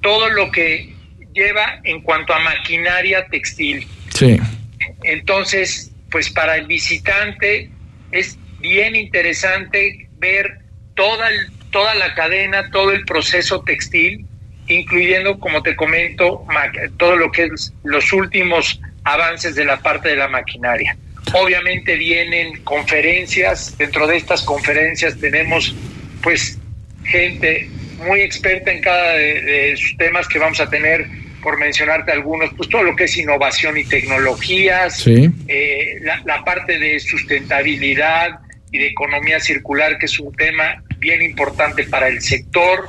todo 0.00 0.28
lo 0.30 0.50
que 0.50 0.94
lleva 1.32 1.80
en 1.84 2.00
cuanto 2.02 2.32
a 2.32 2.38
maquinaria 2.38 3.26
textil. 3.26 3.86
Sí. 4.14 4.38
Entonces, 5.02 5.92
pues 6.10 6.30
para 6.30 6.56
el 6.56 6.66
visitante 6.66 7.70
es 8.12 8.38
bien 8.60 8.96
interesante 8.96 10.08
ver 10.18 10.58
toda, 10.94 11.28
toda 11.70 11.94
la 11.94 12.14
cadena, 12.14 12.70
todo 12.70 12.92
el 12.92 13.04
proceso 13.04 13.62
textil, 13.62 14.26
incluyendo, 14.68 15.38
como 15.38 15.62
te 15.62 15.76
comento, 15.76 16.44
todo 16.96 17.16
lo 17.16 17.30
que 17.30 17.44
es 17.44 17.72
los 17.82 18.12
últimos 18.12 18.80
avances 19.04 19.54
de 19.54 19.64
la 19.64 19.78
parte 19.78 20.10
de 20.10 20.16
la 20.16 20.28
maquinaria. 20.28 20.96
Obviamente 21.32 21.96
vienen 21.96 22.62
conferencias, 22.64 23.76
dentro 23.76 24.06
de 24.06 24.16
estas 24.16 24.42
conferencias 24.42 25.18
tenemos 25.18 25.74
pues 26.22 26.58
gente 27.04 27.68
muy 27.98 28.20
experta 28.20 28.72
en 28.72 28.80
cada 28.80 29.14
de, 29.14 29.72
esos 29.72 29.96
temas 29.96 30.28
que 30.28 30.38
vamos 30.38 30.60
a 30.60 30.68
tener, 30.68 31.06
por 31.42 31.58
mencionarte 31.58 32.12
algunos, 32.12 32.50
pues 32.56 32.68
todo 32.68 32.82
lo 32.82 32.96
que 32.96 33.04
es 33.04 33.16
innovación 33.18 33.76
y 33.76 33.84
tecnologías, 33.84 35.06
eh, 35.06 35.98
la, 36.00 36.22
la, 36.24 36.42
parte 36.42 36.78
de 36.78 36.98
sustentabilidad 37.00 38.40
y 38.72 38.78
de 38.78 38.86
economía 38.86 39.38
circular, 39.40 39.98
que 39.98 40.06
es 40.06 40.18
un 40.18 40.34
tema 40.34 40.82
bien 40.98 41.22
importante 41.22 41.84
para 41.84 42.08
el 42.08 42.22
sector, 42.22 42.88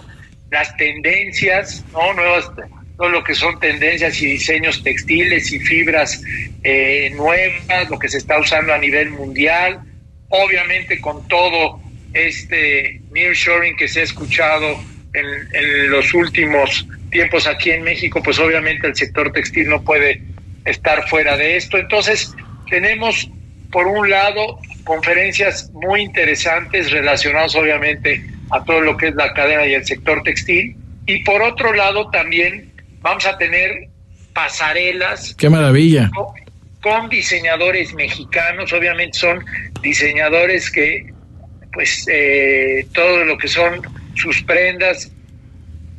las 0.52 0.76
tendencias, 0.78 1.84
¿no? 1.92 2.14
Nuevas, 2.14 2.50
todo 2.98 3.10
lo 3.10 3.24
que 3.24 3.36
son 3.36 3.60
tendencias 3.60 4.22
y 4.22 4.28
diseños 4.28 4.84
textiles 4.84 5.52
y 5.52 5.60
fibras 5.60 6.22
eh, 6.64 7.12
nuevas, 7.16 7.90
lo 7.90 8.00
que 8.00 8.08
se 8.08 8.18
está 8.18 8.40
usando 8.40 8.74
a 8.74 8.78
nivel 8.78 9.12
mundial, 9.12 9.82
obviamente 10.30 11.00
con 11.02 11.28
todo 11.28 11.80
este 12.14 13.02
nearshoring 13.12 13.76
que 13.76 13.88
se 13.88 14.02
ha 14.02 14.04
escuchado 14.04 14.80
en, 15.14 15.26
en, 15.26 15.90
los 15.90 16.14
últimos 16.14 16.88
tiempos 17.12 17.48
aquí 17.48 17.72
en 17.72 17.84
México, 17.84 18.22
pues 18.24 18.40
obviamente 18.40 18.88
el 18.88 18.96
sector 18.96 19.32
textil 19.34 19.68
no 19.68 19.84
puede 19.84 20.22
estar 20.64 21.08
fuera 21.08 21.38
de 21.38 21.58
esto. 21.58 21.78
Entonces, 21.78 22.34
tenemos 22.70 23.30
por 23.72 23.88
un 23.88 24.10
lado 24.10 24.60
conferencias 24.86 25.70
muy 25.74 26.02
interesantes 26.02 26.92
relacionadas 26.92 27.56
obviamente 27.56 28.24
a 28.52 28.64
todo 28.64 28.82
lo 28.82 28.98
que 28.98 29.08
es 29.08 29.16
la 29.16 29.34
cadena 29.34 29.66
y 29.66 29.74
el 29.74 29.86
sector 29.86 30.24
textil, 30.24 30.76
y 31.06 31.24
por 31.24 31.42
otro 31.42 31.74
lado 31.74 32.10
también 32.10 32.72
vamos 33.02 33.26
a 33.26 33.38
tener 33.38 33.88
pasarelas. 34.34 35.36
¡Qué 35.38 35.50
maravilla! 35.50 36.10
Con, 36.82 37.10
diseñadores 37.10 37.94
mexicanos, 37.96 38.72
obviamente 38.72 39.18
son 39.18 39.44
diseñadores 39.82 40.70
que, 40.70 41.12
pues, 41.74 42.06
eh, 42.12 42.86
todo 42.94 43.24
lo 43.26 43.38
que 43.40 43.48
son 43.48 43.82
sus 44.16 44.44
prendas 44.44 45.12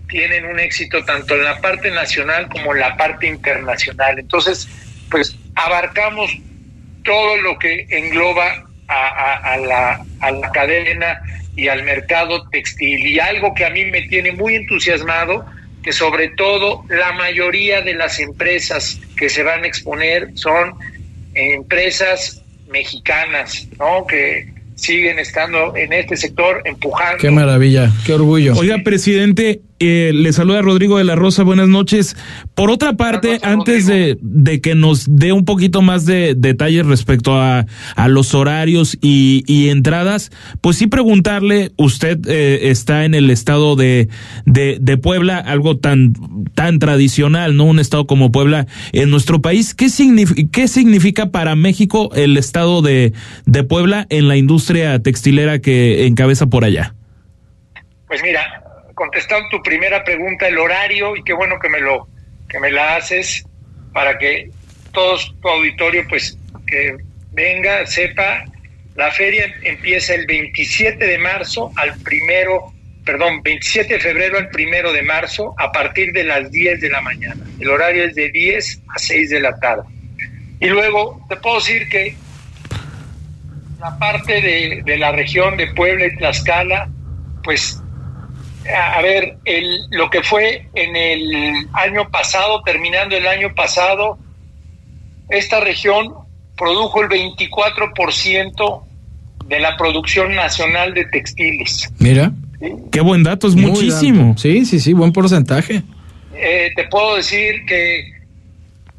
tienen 0.09 0.45
un 0.47 0.61
éxito 0.61 1.05
tanto 1.05 1.35
en 1.35 1.43
la 1.43 1.61
parte 1.61 1.91
nacional 1.91 2.49
como 2.49 2.73
en 2.73 2.81
la 2.81 2.97
parte 2.97 3.27
internacional. 3.27 4.19
Entonces, 4.21 4.69
pues, 5.11 5.37
abarcamos 5.57 6.31
todo 7.03 7.37
lo 7.39 7.59
que 7.59 7.87
engloba 7.91 8.69
a, 8.89 9.57
la, 9.59 10.05
a 10.21 10.31
la 10.31 10.51
cadena 10.53 11.21
y 11.57 11.69
al 11.69 11.83
mercado 11.85 12.49
textil. 12.51 13.07
Y 13.07 13.19
algo 13.19 13.55
que 13.55 13.65
a 13.65 13.71
mí 13.71 13.85
me 13.87 14.03
tiene 14.03 14.33
muy 14.33 14.55
entusiasmado 14.55 15.45
que 15.83 15.93
sobre 15.93 16.29
todo 16.31 16.85
la 16.89 17.13
mayoría 17.13 17.81
de 17.81 17.95
las 17.95 18.19
empresas 18.19 19.01
que 19.17 19.29
se 19.29 19.43
van 19.43 19.65
a 19.65 19.67
exponer 19.67 20.31
son 20.35 20.75
empresas 21.35 22.43
mexicanas, 22.69 23.69
¿no? 23.79 24.07
Que 24.07 24.49
siguen 24.75 25.19
estando 25.19 25.77
en 25.77 25.93
este 25.93 26.17
sector 26.17 26.63
empujando. 26.65 27.19
Qué 27.19 27.31
maravilla, 27.31 27.91
qué 28.05 28.15
orgullo. 28.15 28.55
Oiga, 28.57 28.79
presidente, 28.85 29.61
eh, 29.79 30.13
le 30.15 30.33
saluda 30.33 30.63
Rodrigo 30.63 30.99
de 30.99 31.05
la 31.05 31.15
Rosa, 31.17 31.43
buenas 31.43 31.69
noches. 31.69 32.17
Por 32.55 32.71
otra 32.71 32.95
parte, 32.95 33.39
antes 33.43 33.87
de, 33.87 34.17
de, 34.21 34.61
que 34.61 34.75
nos 34.75 35.05
dé 35.09 35.33
un 35.33 35.45
poquito 35.45 35.83
más 35.83 36.07
de 36.07 36.35
detalles 36.35 36.87
respecto 36.87 37.37
a, 37.37 37.67
a 37.95 38.09
los 38.09 38.35
horarios 38.35 38.97
y, 39.03 39.45
y, 39.47 39.69
entradas, 39.69 40.31
pues 40.61 40.77
sí 40.77 40.87
preguntarle, 40.87 41.73
usted 41.77 42.19
eh, 42.27 42.71
está 42.71 43.05
en 43.05 43.15
el 43.15 43.31
estado 43.31 43.77
de, 43.77 44.09
de, 44.47 44.79
de, 44.81 44.97
Puebla, 44.97 45.39
algo 45.39 45.77
tan, 45.77 46.15
tan 46.55 46.79
tradicional, 46.79 47.57
¿no? 47.57 47.65
Un 47.65 47.79
estado 47.79 48.07
como 48.07 48.33
Puebla 48.33 48.67
en 48.93 49.11
nuestro 49.11 49.43
país. 49.43 49.75
¿Qué, 49.75 49.91
significa, 49.91 50.43
qué 50.51 50.69
significa 50.69 51.31
para 51.31 51.55
México 51.55 52.11
el 52.15 52.39
estado 52.39 52.81
de, 52.81 53.13
de 53.45 53.63
Puebla 53.63 54.07
en 54.09 54.29
la 54.29 54.37
industria 54.37 54.99
textilera 55.03 55.59
que 55.59 56.07
encabeza 56.07 56.47
por 56.47 56.65
allá? 56.65 56.95
Pues 58.09 58.23
mira, 58.23 58.66
contestando 58.97 59.51
tu 59.51 59.63
primera 59.63 60.03
pregunta, 60.03 60.49
el 60.49 60.57
horario, 60.57 61.15
y 61.17 61.23
qué 61.23 61.35
bueno 61.35 61.59
que 61.61 61.69
me 61.69 61.81
lo 61.81 62.09
que 62.49 62.59
me 62.59 62.73
la 62.73 62.97
haces 62.97 63.45
para 63.93 64.17
que 64.19 64.51
todos 64.93 65.35
tu 65.43 65.49
auditorio 65.49 66.05
pues 66.09 66.39
que 66.67 66.97
venga, 67.33 67.87
sepa, 67.87 68.45
la 68.95 69.11
feria 69.11 69.55
empieza 69.63 70.15
el 70.15 70.27
27 70.27 71.05
de 71.05 71.19
marzo 71.19 71.71
al 71.77 71.95
primero, 71.99 72.73
perdón, 73.05 73.43
27 73.43 73.95
de 73.95 74.01
febrero 74.01 74.39
al 74.39 74.49
primero 74.49 74.91
de 74.93 75.03
marzo 75.03 75.55
a 75.59 75.71
partir 75.71 76.13
de 76.13 76.25
las 76.25 76.51
10 76.51 76.81
de 76.81 76.89
la 76.89 77.03
mañana. 77.03 77.45
El 77.61 77.69
horario 77.69 78.05
es 78.05 78.15
de 78.15 78.31
10 78.31 78.83
a 78.95 78.99
6 78.99 79.31
de 79.31 79.41
la 79.41 79.59
tarde. 79.61 79.85
Y 80.59 80.69
luego 80.69 81.23
te 81.29 81.37
puedo 81.37 81.57
decir 81.57 81.87
que 81.91 82.17
la 83.79 83.99
parte 83.99 84.41
de, 84.41 84.83
de 84.87 84.97
la 84.97 85.13
región 85.13 85.59
de 85.59 85.67
Puebla 85.67 86.07
y 86.07 86.17
Tlaxcala, 86.17 86.89
pues 87.45 87.83
a 88.75 89.01
ver, 89.03 89.37
el, 89.45 89.87
lo 89.91 90.11
que 90.11 90.23
fue 90.23 90.69
en 90.75 90.97
el 90.97 91.69
año 91.73 92.09
pasado, 92.11 92.63
terminando 92.63 93.17
el 93.17 93.27
año 93.27 93.55
pasado, 93.55 94.19
esta 95.29 95.61
región 95.61 96.15
produjo 96.57 97.03
el 97.03 97.09
24% 97.09 98.83
de 99.47 99.61
la 99.61 99.77
producción 99.77 100.35
nacional 100.35 100.95
de 100.95 101.05
textiles. 101.07 101.93
Mira, 101.99 102.33
qué 102.91 103.01
buen 103.01 103.23
dato, 103.23 103.47
es 103.47 103.55
muchísimo. 103.55 104.37
Sí, 104.39 104.65
sí, 104.65 104.81
sí, 104.81 104.93
buen 104.93 105.13
porcentaje. 105.13 105.83
Eh, 106.35 106.71
te 106.75 106.85
puedo 106.89 107.17
decir 107.17 107.65
que 107.67 108.13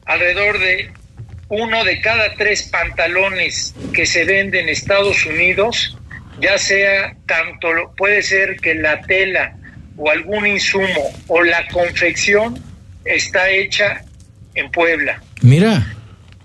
alrededor 0.06 0.60
de 0.60 0.92
uno 1.50 1.84
de 1.84 2.02
cada 2.02 2.34
tres 2.36 2.64
pantalones 2.64 3.74
que 3.94 4.06
se 4.06 4.26
venden 4.26 4.66
en 4.66 4.70
Estados 4.70 5.26
Unidos 5.26 5.98
ya 6.40 6.58
sea 6.58 7.16
tanto, 7.26 7.70
puede 7.98 8.22
ser 8.22 8.58
que 8.58 8.76
la 8.76 9.02
tela 9.02 9.56
o 9.98 10.10
algún 10.10 10.46
insumo 10.46 11.12
o 11.28 11.44
la 11.44 11.68
confección 11.68 12.62
está 13.06 13.50
hecha 13.50 14.04
en 14.54 14.70
Puebla. 14.72 15.22
Mira. 15.42 15.94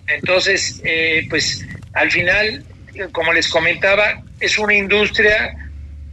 Entonces, 0.07 0.81
eh, 0.85 1.27
pues 1.29 1.67
al 1.95 2.11
final, 2.11 2.65
como 3.13 3.33
les 3.33 3.49
comentaba, 3.49 4.23
es 4.41 4.59
una 4.59 4.75
industria 4.75 5.55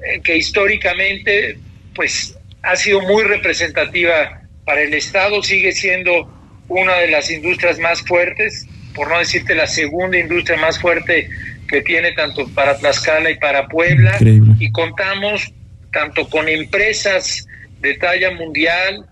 eh, 0.04 0.22
que 0.22 0.38
históricamente 0.38 1.58
pues 1.96 2.36
ha 2.62 2.76
sido 2.76 3.02
muy 3.02 3.24
representativa 3.24 4.42
para 4.66 4.82
el 4.82 4.94
Estado, 4.94 5.42
sigue 5.42 5.72
siendo 5.72 6.32
una 6.68 6.96
de 6.98 7.08
las 7.08 7.32
industrias 7.32 7.80
más 7.80 8.02
fuertes, 8.02 8.68
por 8.94 9.10
no 9.10 9.20
decirte 9.20 9.56
la 9.56 9.68
segunda 9.68 10.18
industria 10.18 10.58
más 10.58 10.80
fuerte 10.80 11.30
que 11.70 11.82
tiene 11.82 12.12
tanto 12.14 12.48
para 12.50 12.78
Tlaxcala 12.78 13.30
y 13.30 13.38
para 13.38 13.68
Puebla 13.68 14.18
y 14.60 14.72
contamos 14.72 15.54
tanto 15.94 16.28
con 16.28 16.50
empresas 16.50 17.48
de 17.80 17.94
talla 17.96 18.32
mundial, 18.32 19.06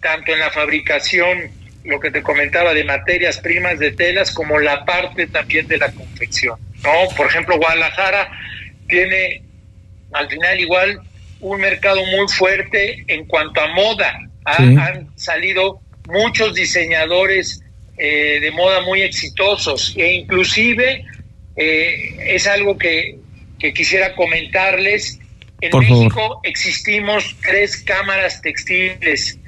tanto 0.00 0.32
en 0.32 0.40
la 0.40 0.50
fabricación, 0.50 1.50
lo 1.84 2.00
que 2.00 2.10
te 2.10 2.22
comentaba 2.22 2.74
de 2.74 2.84
materias 2.84 3.38
primas 3.38 3.78
de 3.78 3.92
telas, 3.92 4.32
como 4.32 4.58
la 4.58 4.84
parte 4.84 5.28
también 5.28 5.68
de 5.68 5.78
la 5.78 5.92
confección. 5.92 6.58
¿no? 6.82 7.14
Por 7.16 7.28
ejemplo, 7.28 7.56
Guadalajara 7.56 8.30
tiene 8.88 9.42
al 10.12 10.28
final 10.28 10.60
igual 10.60 11.00
un 11.40 11.60
mercado 11.60 12.04
muy 12.06 12.28
fuerte 12.28 13.04
en 13.06 13.26
cuanto 13.26 13.60
a 13.60 13.68
moda. 13.68 14.18
Han 14.44 15.08
salido 15.16 15.80
muchos 16.08 16.54
diseñadores 16.54 17.62
eh, 17.98 18.38
de 18.40 18.50
moda 18.50 18.80
muy 18.82 19.02
exitosos 19.02 19.94
e 19.96 20.12
inclusive 20.12 21.04
eh, 21.56 22.16
es 22.34 22.46
algo 22.46 22.78
que, 22.78 23.18
quisiera 23.74 24.14
comentarles. 24.14 25.18
En 25.60 25.76
México 25.76 26.40
existimos 26.44 27.36
tres 27.42 27.78
cámaras 27.78 28.40
textiles. 28.42 29.38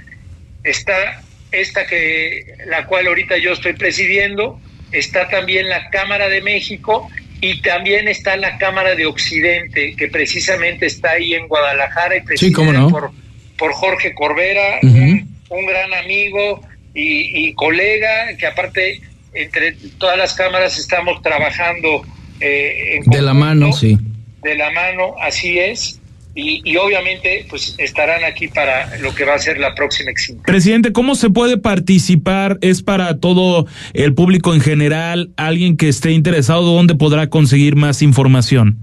Está 0.64 1.22
esta 1.52 1.86
que 1.86 2.54
la 2.66 2.86
cual 2.86 3.06
ahorita 3.06 3.38
yo 3.38 3.52
estoy 3.52 3.74
presidiendo, 3.74 4.60
está 4.92 5.28
también 5.28 5.68
la 5.68 5.90
Cámara 5.90 6.28
de 6.28 6.42
México 6.42 7.08
y 7.40 7.62
también 7.62 8.08
está 8.08 8.36
la 8.36 8.58
Cámara 8.58 8.94
de 8.94 9.06
Occidente, 9.06 9.94
que 9.96 10.08
precisamente 10.08 10.86
está 10.86 11.12
ahí 11.12 11.34
en 11.34 11.46
Guadalajara 11.46 12.16
y 12.16 12.20
presidida 12.22 12.88
por, 12.88 13.12
por 13.56 13.72
Jorge 13.72 14.14
Corbera, 14.14 14.80
un, 14.82 15.66
gran 15.66 15.94
amigo 15.94 16.60
y, 16.94 17.52
colega, 17.54 18.36
que 18.36 18.46
aparte 18.46 19.00
entre 19.34 19.72
todas 19.98 20.16
las 20.16 20.34
cámaras 20.34 20.78
estamos 20.78 21.22
trabajando 21.22 22.02
eh, 22.40 23.00
de 23.04 23.22
la 23.22 23.34
mano, 23.34 23.72
sí. 23.72 23.98
De 24.42 24.54
la 24.54 24.70
mano, 24.70 25.14
así 25.20 25.58
es. 25.58 26.00
Y, 26.40 26.76
obviamente 26.76 27.46
pues 27.50 27.74
estarán 27.78 28.22
aquí 28.22 28.46
para 28.46 28.96
lo 28.98 29.12
que 29.12 29.24
va 29.24 29.34
a 29.34 29.38
ser 29.40 29.58
la 29.58 29.74
próxima 29.74 30.12
exhibición. 30.12 30.44
Presidente, 30.44 30.92
¿cómo 30.92 31.16
se 31.16 31.30
puede 31.30 31.58
participar? 31.58 32.58
¿Es 32.60 32.80
para 32.80 33.18
todo 33.18 33.66
el 33.92 34.14
público 34.14 34.54
en 34.54 34.60
general? 34.60 35.32
¿Alguien 35.36 35.76
que 35.76 35.88
esté 35.88 36.12
interesado, 36.12 36.62
dónde 36.62 36.94
podrá 36.94 37.28
conseguir 37.28 37.74
más 37.74 38.02
información? 38.02 38.78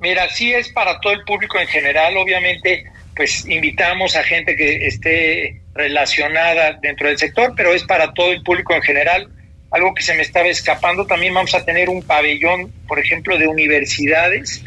Mira, 0.00 0.28
sí 0.28 0.52
es 0.52 0.70
para 0.70 0.98
todo 0.98 1.12
el 1.12 1.22
público 1.22 1.60
en 1.60 1.68
general, 1.68 2.16
obviamente 2.16 2.84
pues 3.14 3.46
invitamos 3.48 4.16
a 4.16 4.24
gente 4.24 4.56
que 4.56 4.86
esté 4.86 5.60
relacionada 5.74 6.78
dentro 6.80 7.08
del 7.08 7.18
sector, 7.18 7.52
pero 7.56 7.74
es 7.74 7.84
para 7.84 8.12
todo 8.12 8.32
el 8.32 8.42
público 8.42 8.74
en 8.74 8.82
general. 8.82 9.28
Algo 9.70 9.94
que 9.94 10.02
se 10.02 10.14
me 10.14 10.22
estaba 10.22 10.48
escapando, 10.48 11.06
también 11.06 11.34
vamos 11.34 11.54
a 11.54 11.64
tener 11.64 11.88
un 11.90 12.02
pabellón, 12.02 12.72
por 12.86 12.98
ejemplo, 12.98 13.36
de 13.36 13.46
universidades, 13.46 14.64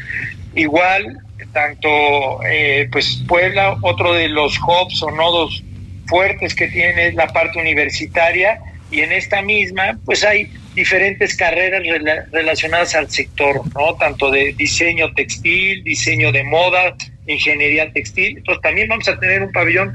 igual 0.54 1.18
tanto 1.52 2.42
eh, 2.44 2.88
pues 2.90 3.22
Puebla, 3.26 3.76
otro 3.82 4.14
de 4.14 4.28
los 4.28 4.58
hubs 4.58 5.02
o 5.02 5.10
nodos 5.10 5.62
fuertes 6.06 6.54
que 6.54 6.68
tiene 6.68 7.08
es 7.08 7.14
la 7.14 7.28
parte 7.28 7.58
universitaria 7.58 8.58
y 8.90 9.00
en 9.00 9.12
esta 9.12 9.42
misma 9.42 9.98
pues 10.04 10.24
hay 10.24 10.50
diferentes 10.74 11.36
carreras 11.36 11.82
relacionadas 12.30 12.94
al 12.94 13.10
sector, 13.10 13.62
¿no? 13.74 13.94
Tanto 13.96 14.30
de 14.30 14.52
diseño 14.52 15.12
textil, 15.14 15.82
diseño 15.84 16.32
de 16.32 16.44
moda, 16.44 16.94
ingeniería 17.26 17.92
textil. 17.92 18.38
Entonces 18.38 18.62
también 18.62 18.88
vamos 18.88 19.08
a 19.08 19.18
tener 19.18 19.42
un 19.42 19.52
pabellón. 19.52 19.92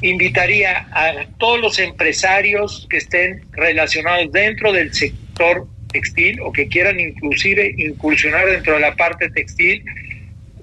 Invitaría 0.00 0.86
a 0.92 1.26
todos 1.38 1.60
los 1.60 1.78
empresarios 1.78 2.86
que 2.88 2.98
estén 2.98 3.42
relacionados 3.52 4.30
dentro 4.30 4.72
del 4.72 4.92
sector 4.94 5.66
textil 5.92 6.40
o 6.42 6.52
que 6.52 6.68
quieran 6.68 7.00
inclusive 7.00 7.74
incursionar 7.78 8.46
dentro 8.46 8.74
de 8.74 8.80
la 8.80 8.94
parte 8.94 9.30
textil 9.30 9.82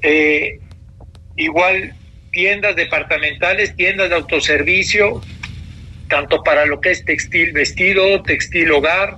eh, 0.01 0.59
igual 1.35 1.93
tiendas 2.31 2.75
departamentales, 2.75 3.75
tiendas 3.75 4.09
de 4.09 4.15
autoservicio, 4.15 5.21
tanto 6.09 6.43
para 6.43 6.65
lo 6.65 6.79
que 6.79 6.91
es 6.91 7.03
textil 7.05 7.53
vestido, 7.53 8.21
textil 8.23 8.71
hogar, 8.71 9.17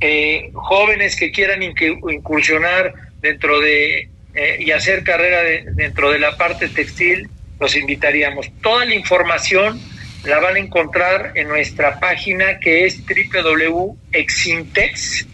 eh, 0.00 0.50
jóvenes 0.54 1.16
que 1.16 1.30
quieran 1.30 1.62
incursionar 1.62 2.94
dentro 3.20 3.60
de 3.60 4.08
eh, 4.34 4.56
y 4.60 4.70
hacer 4.70 5.04
carrera 5.04 5.42
dentro 5.74 6.10
de 6.10 6.18
la 6.18 6.36
parte 6.36 6.68
textil, 6.68 7.28
los 7.62 7.74
invitaríamos. 7.76 8.50
Toda 8.60 8.84
la 8.84 8.94
información 8.94 9.80
la 10.24 10.40
van 10.40 10.56
a 10.56 10.58
encontrar 10.58 11.32
en 11.34 11.48
nuestra 11.48 11.98
página 11.98 12.58
que 12.58 12.84
es 12.84 13.00
www.exintex 13.06 15.26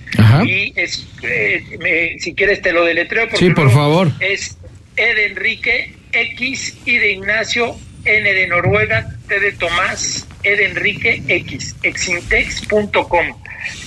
y 0.44 0.72
es, 0.76 1.06
eh, 1.22 2.16
si 2.20 2.34
quieres 2.34 2.62
te 2.62 2.72
lo 2.72 2.84
deletreo. 2.84 3.26
Sí, 3.34 3.50
por 3.50 3.70
favor. 3.70 4.12
Es 4.20 4.56
E 4.96 5.14
de 5.14 5.26
Enrique, 5.26 5.94
X, 6.12 6.76
I 6.86 6.98
de 6.98 7.12
Ignacio, 7.12 7.76
N 8.04 8.32
de 8.32 8.46
Noruega, 8.46 9.08
T 9.28 9.40
de 9.40 9.52
Tomás, 9.52 10.26
E 10.42 10.56
de 10.56 10.66
Enrique, 10.66 11.22
X, 11.28 11.76
exintex.com. 11.82 13.26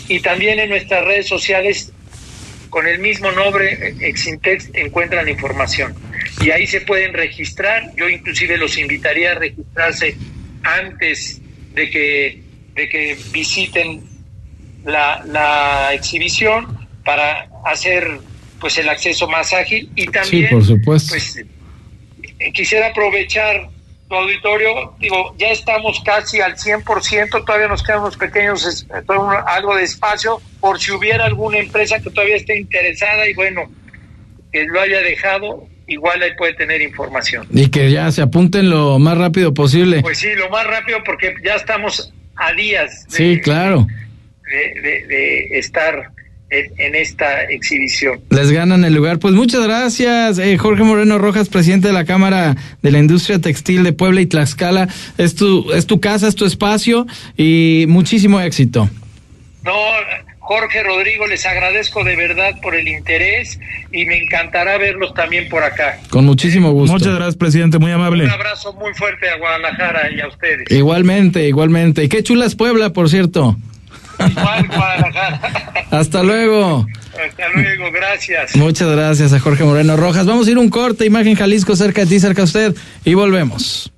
Y 0.07 0.19
también 0.19 0.59
en 0.59 0.69
nuestras 0.69 1.03
redes 1.05 1.27
sociales 1.27 1.91
con 2.71 2.87
el 2.87 2.99
mismo 2.99 3.31
nombre, 3.31 3.95
Exintex, 3.99 4.69
encuentran 4.73 5.27
información. 5.29 5.93
Y 6.41 6.51
ahí 6.51 6.65
se 6.65 6.81
pueden 6.81 7.13
registrar. 7.13 7.91
Yo 7.95 8.09
inclusive 8.09 8.57
los 8.57 8.77
invitaría 8.77 9.33
a 9.33 9.35
registrarse 9.35 10.15
antes 10.63 11.41
de 11.75 11.89
que, 11.89 12.41
de 12.73 12.89
que 12.89 13.17
visiten 13.31 14.01
la, 14.85 15.21
la 15.27 15.93
exhibición 15.93 16.87
para 17.03 17.49
hacer 17.65 18.19
pues 18.59 18.77
el 18.77 18.87
acceso 18.87 19.27
más 19.27 19.53
ágil 19.53 19.91
y 19.95 20.05
también 20.05 20.49
por 20.49 20.63
supuesto. 20.63 21.09
pues 21.09 21.37
eh, 21.37 22.53
quisiera 22.53 22.87
aprovechar 22.87 23.69
tu 24.11 24.17
auditorio, 24.17 24.93
digo, 24.99 25.33
ya 25.37 25.51
estamos 25.51 26.01
casi 26.03 26.41
al 26.41 26.57
100%, 26.57 27.45
todavía 27.45 27.69
nos 27.69 27.81
quedan 27.81 28.01
unos 28.01 28.17
pequeños, 28.17 28.85
algo 29.47 29.75
de 29.77 29.83
espacio, 29.83 30.41
por 30.59 30.81
si 30.81 30.91
hubiera 30.91 31.23
alguna 31.23 31.59
empresa 31.59 31.97
que 32.01 32.09
todavía 32.09 32.35
esté 32.35 32.59
interesada 32.59 33.25
y 33.25 33.33
bueno, 33.33 33.71
que 34.51 34.65
lo 34.65 34.81
haya 34.81 34.99
dejado, 34.99 35.65
igual 35.87 36.21
ahí 36.21 36.31
puede 36.37 36.55
tener 36.55 36.81
información. 36.81 37.47
Y 37.51 37.69
que 37.71 37.89
ya 37.89 38.11
se 38.11 38.21
apunten 38.21 38.69
lo 38.69 38.99
más 38.99 39.17
rápido 39.17 39.53
posible. 39.53 40.01
Pues 40.01 40.17
sí, 40.17 40.35
lo 40.35 40.49
más 40.49 40.67
rápido 40.67 40.99
porque 41.05 41.33
ya 41.41 41.55
estamos 41.55 42.13
a 42.35 42.51
días. 42.51 43.05
sí, 43.07 43.39
claro 43.39 43.87
de, 44.51 45.47
estar 45.57 46.11
en, 46.51 46.95
esta 46.95 47.43
exhibición. 47.43 48.21
Les 48.29 48.51
ganan 48.51 48.83
el 48.83 48.93
lugar. 48.93 49.19
Pues 49.19 49.33
muchas 49.33 49.63
gracias, 49.63 50.37
eh, 50.37 50.57
Jorge 50.57 50.83
Moreno 50.83 51.17
Rojas, 51.17 51.49
presidente 51.49 51.87
de 51.87 51.93
la 51.93 52.05
Cámara 52.05 52.55
de 52.81 52.91
la 52.91 52.99
Industria 52.99 53.39
Textil 53.39 53.83
de 53.83 53.93
Puebla 53.93 54.21
y 54.21 54.25
Tlaxcala. 54.25 54.87
Es 55.17 55.35
tu, 55.35 55.71
es 55.71 55.87
tu 55.87 55.99
casa, 55.99 56.27
es 56.27 56.35
tu 56.35 56.45
espacio 56.45 57.07
y 57.37 57.85
muchísimo 57.87 58.39
éxito. 58.41 58.89
No, 59.63 59.71
Jorge 60.39 60.83
Rodrigo, 60.83 61.27
les 61.27 61.45
agradezco 61.45 62.03
de 62.03 62.15
verdad 62.15 62.59
por 62.61 62.75
el 62.75 62.87
interés 62.87 63.59
y 63.91 64.05
me 64.05 64.17
encantará 64.17 64.77
verlos 64.77 65.13
también 65.13 65.47
por 65.47 65.63
acá. 65.63 65.99
Con 66.09 66.25
muchísimo 66.25 66.71
gusto. 66.71 66.93
Muchas 66.93 67.15
gracias, 67.15 67.37
presidente, 67.37 67.79
muy 67.79 67.91
amable. 67.91 68.25
Un 68.25 68.31
abrazo 68.31 68.73
muy 68.73 68.93
fuerte 68.93 69.29
a 69.29 69.37
Guadalajara 69.37 70.11
y 70.11 70.19
a 70.19 70.27
ustedes. 70.27 70.69
Igualmente, 70.69 71.47
igualmente. 71.47 72.03
Y 72.03 72.09
qué 72.09 72.23
chula 72.23 72.45
es 72.45 72.55
Puebla, 72.55 72.91
por 72.91 73.09
cierto. 73.09 73.55
Hasta 75.91 76.23
luego. 76.23 76.87
Hasta 77.11 77.49
luego, 77.49 77.91
gracias. 77.91 78.55
Muchas 78.55 78.89
gracias 78.89 79.33
a 79.33 79.39
Jorge 79.39 79.63
Moreno 79.63 79.95
Rojas. 79.97 80.25
Vamos 80.25 80.47
a 80.47 80.51
ir 80.51 80.57
un 80.57 80.69
corte, 80.69 81.05
Imagen 81.05 81.35
Jalisco, 81.35 81.75
cerca 81.75 82.01
de 82.01 82.07
ti, 82.07 82.19
cerca 82.19 82.41
de 82.41 82.45
usted, 82.45 82.75
y 83.03 83.13
volvemos. 83.13 83.91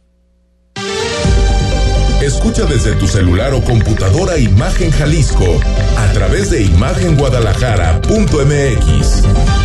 Escucha 2.21 2.65
desde 2.65 2.91
tu 2.93 3.07
celular 3.07 3.53
o 3.53 3.61
computadora 3.61 4.37
Imagen 4.37 4.91
Jalisco 4.91 5.59
a 5.97 6.11
través 6.13 6.49
de 6.51 6.63
imagenguadalajara.mx. 6.63 9.62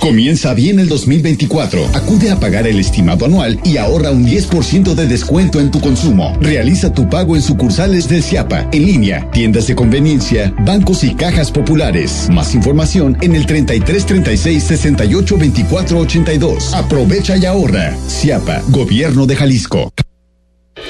Comienza 0.00 0.54
bien 0.54 0.80
el 0.80 0.88
2024. 0.88 1.90
Acude 1.94 2.30
a 2.30 2.40
pagar 2.40 2.66
el 2.66 2.80
estimado 2.80 3.26
anual 3.26 3.60
y 3.64 3.76
ahorra 3.76 4.10
un 4.10 4.26
10% 4.26 4.94
de 4.94 5.06
descuento 5.06 5.60
en 5.60 5.70
tu 5.70 5.78
consumo. 5.78 6.34
Realiza 6.40 6.94
tu 6.94 7.08
pago 7.10 7.36
en 7.36 7.42
sucursales 7.42 8.08
del 8.08 8.22
CIAPA, 8.22 8.66
en 8.72 8.86
línea, 8.86 9.30
tiendas 9.30 9.66
de 9.66 9.74
conveniencia, 9.74 10.54
bancos 10.64 11.04
y 11.04 11.14
cajas 11.14 11.50
populares. 11.50 12.28
Más 12.32 12.54
información 12.54 13.18
en 13.20 13.34
el 13.36 13.44
33 13.44 14.06
36 14.06 14.64
68 14.64 15.36
24 15.36 15.98
82. 15.98 16.74
Aprovecha 16.74 17.36
y 17.36 17.44
ahorra. 17.44 17.94
CIAPA, 18.08 18.62
Gobierno 18.68 19.26
de 19.26 19.36
Jalisco. 19.36 19.92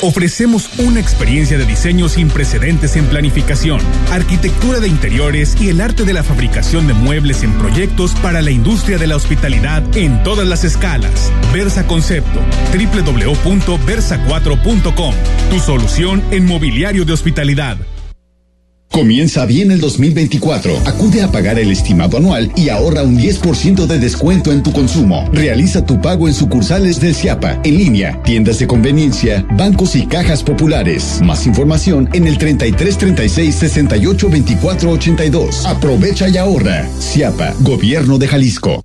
Ofrecemos 0.03 0.71
una 0.79 1.01
experiencia 1.01 1.59
de 1.59 1.67
diseño 1.67 2.09
sin 2.09 2.29
precedentes 2.29 2.97
en 2.97 3.05
planificación, 3.07 3.81
arquitectura 4.11 4.81
de 4.81 4.89
interiores 4.89 5.57
y 5.61 5.69
el 5.69 5.81
arte 5.81 6.05
de 6.05 6.13
la 6.13 6.23
fabricación 6.23 6.87
de 6.87 6.95
muebles 6.95 7.43
en 7.43 7.53
proyectos 7.55 8.15
para 8.17 8.43
la 8.43 8.51
industria 8.51 8.99
de 8.99 9.07
la 9.07 9.17
hospitalidad 9.17 9.83
en 9.97 10.23
todas 10.23 10.47
las 10.47 10.65
escalas. 10.65 11.33
Versa 11.53 11.87
Concepto, 11.87 12.41
www.versa4.com, 12.73 15.15
tu 15.51 15.59
solución 15.59 16.23
en 16.31 16.47
mobiliario 16.47 17.05
de 17.05 17.13
hospitalidad. 17.13 17.77
Comienza 18.93 19.47
bien 19.47 19.71
el 19.71 19.81
2024. 19.81 20.77
Acude 20.85 21.23
a 21.23 21.31
pagar 21.31 21.61
el 21.61 21.71
estimado 21.71 22.17
anual 22.17 22.51
y 22.57 22.71
ahorra 22.71 23.05
un 23.05 23.17
10% 23.17 23.87
de 23.87 23.99
descuento 24.01 24.53
en 24.53 24.65
tu 24.65 24.73
consumo. 24.73 25.29
Realiza 25.33 25.87
tu 25.87 26.01
pago 26.01 26.27
en 26.27 26.35
sucursales 26.35 27.01
del 27.01 27.15
CIAPA, 27.15 27.61
en 27.63 27.79
línea, 27.79 28.21
tiendas 28.25 28.59
de 28.59 28.67
conveniencia, 28.67 29.47
bancos 29.53 29.95
y 29.95 30.07
cajas 30.07 30.43
populares. 30.43 31.21
Más 31.23 31.47
información 31.47 32.09
en 32.13 32.27
el 32.27 32.37
33 32.37 32.99
36 32.99 33.55
68 33.55 34.29
24 34.29 34.91
82. 34.91 35.67
Aprovecha 35.67 36.29
y 36.29 36.37
ahorra. 36.37 36.89
CIAPA, 36.99 37.55
Gobierno 37.61 38.19
de 38.19 38.27
Jalisco. 38.27 38.85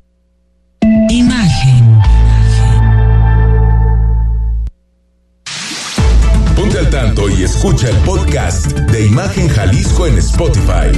Y 7.29 7.43
escucha 7.43 7.87
el 7.87 7.95
podcast 7.97 8.65
de 8.71 9.05
Imagen 9.05 9.47
Jalisco 9.47 10.07
en 10.07 10.17
Spotify. 10.17 10.91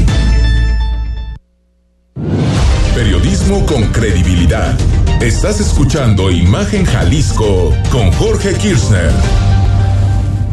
Periodismo 2.95 3.65
con 3.65 3.83
credibilidad. 3.91 4.73
Estás 5.21 5.59
escuchando 5.59 6.31
Imagen 6.31 6.85
Jalisco 6.85 7.73
con 7.91 8.11
Jorge 8.13 8.53
Kirchner. 8.53 9.11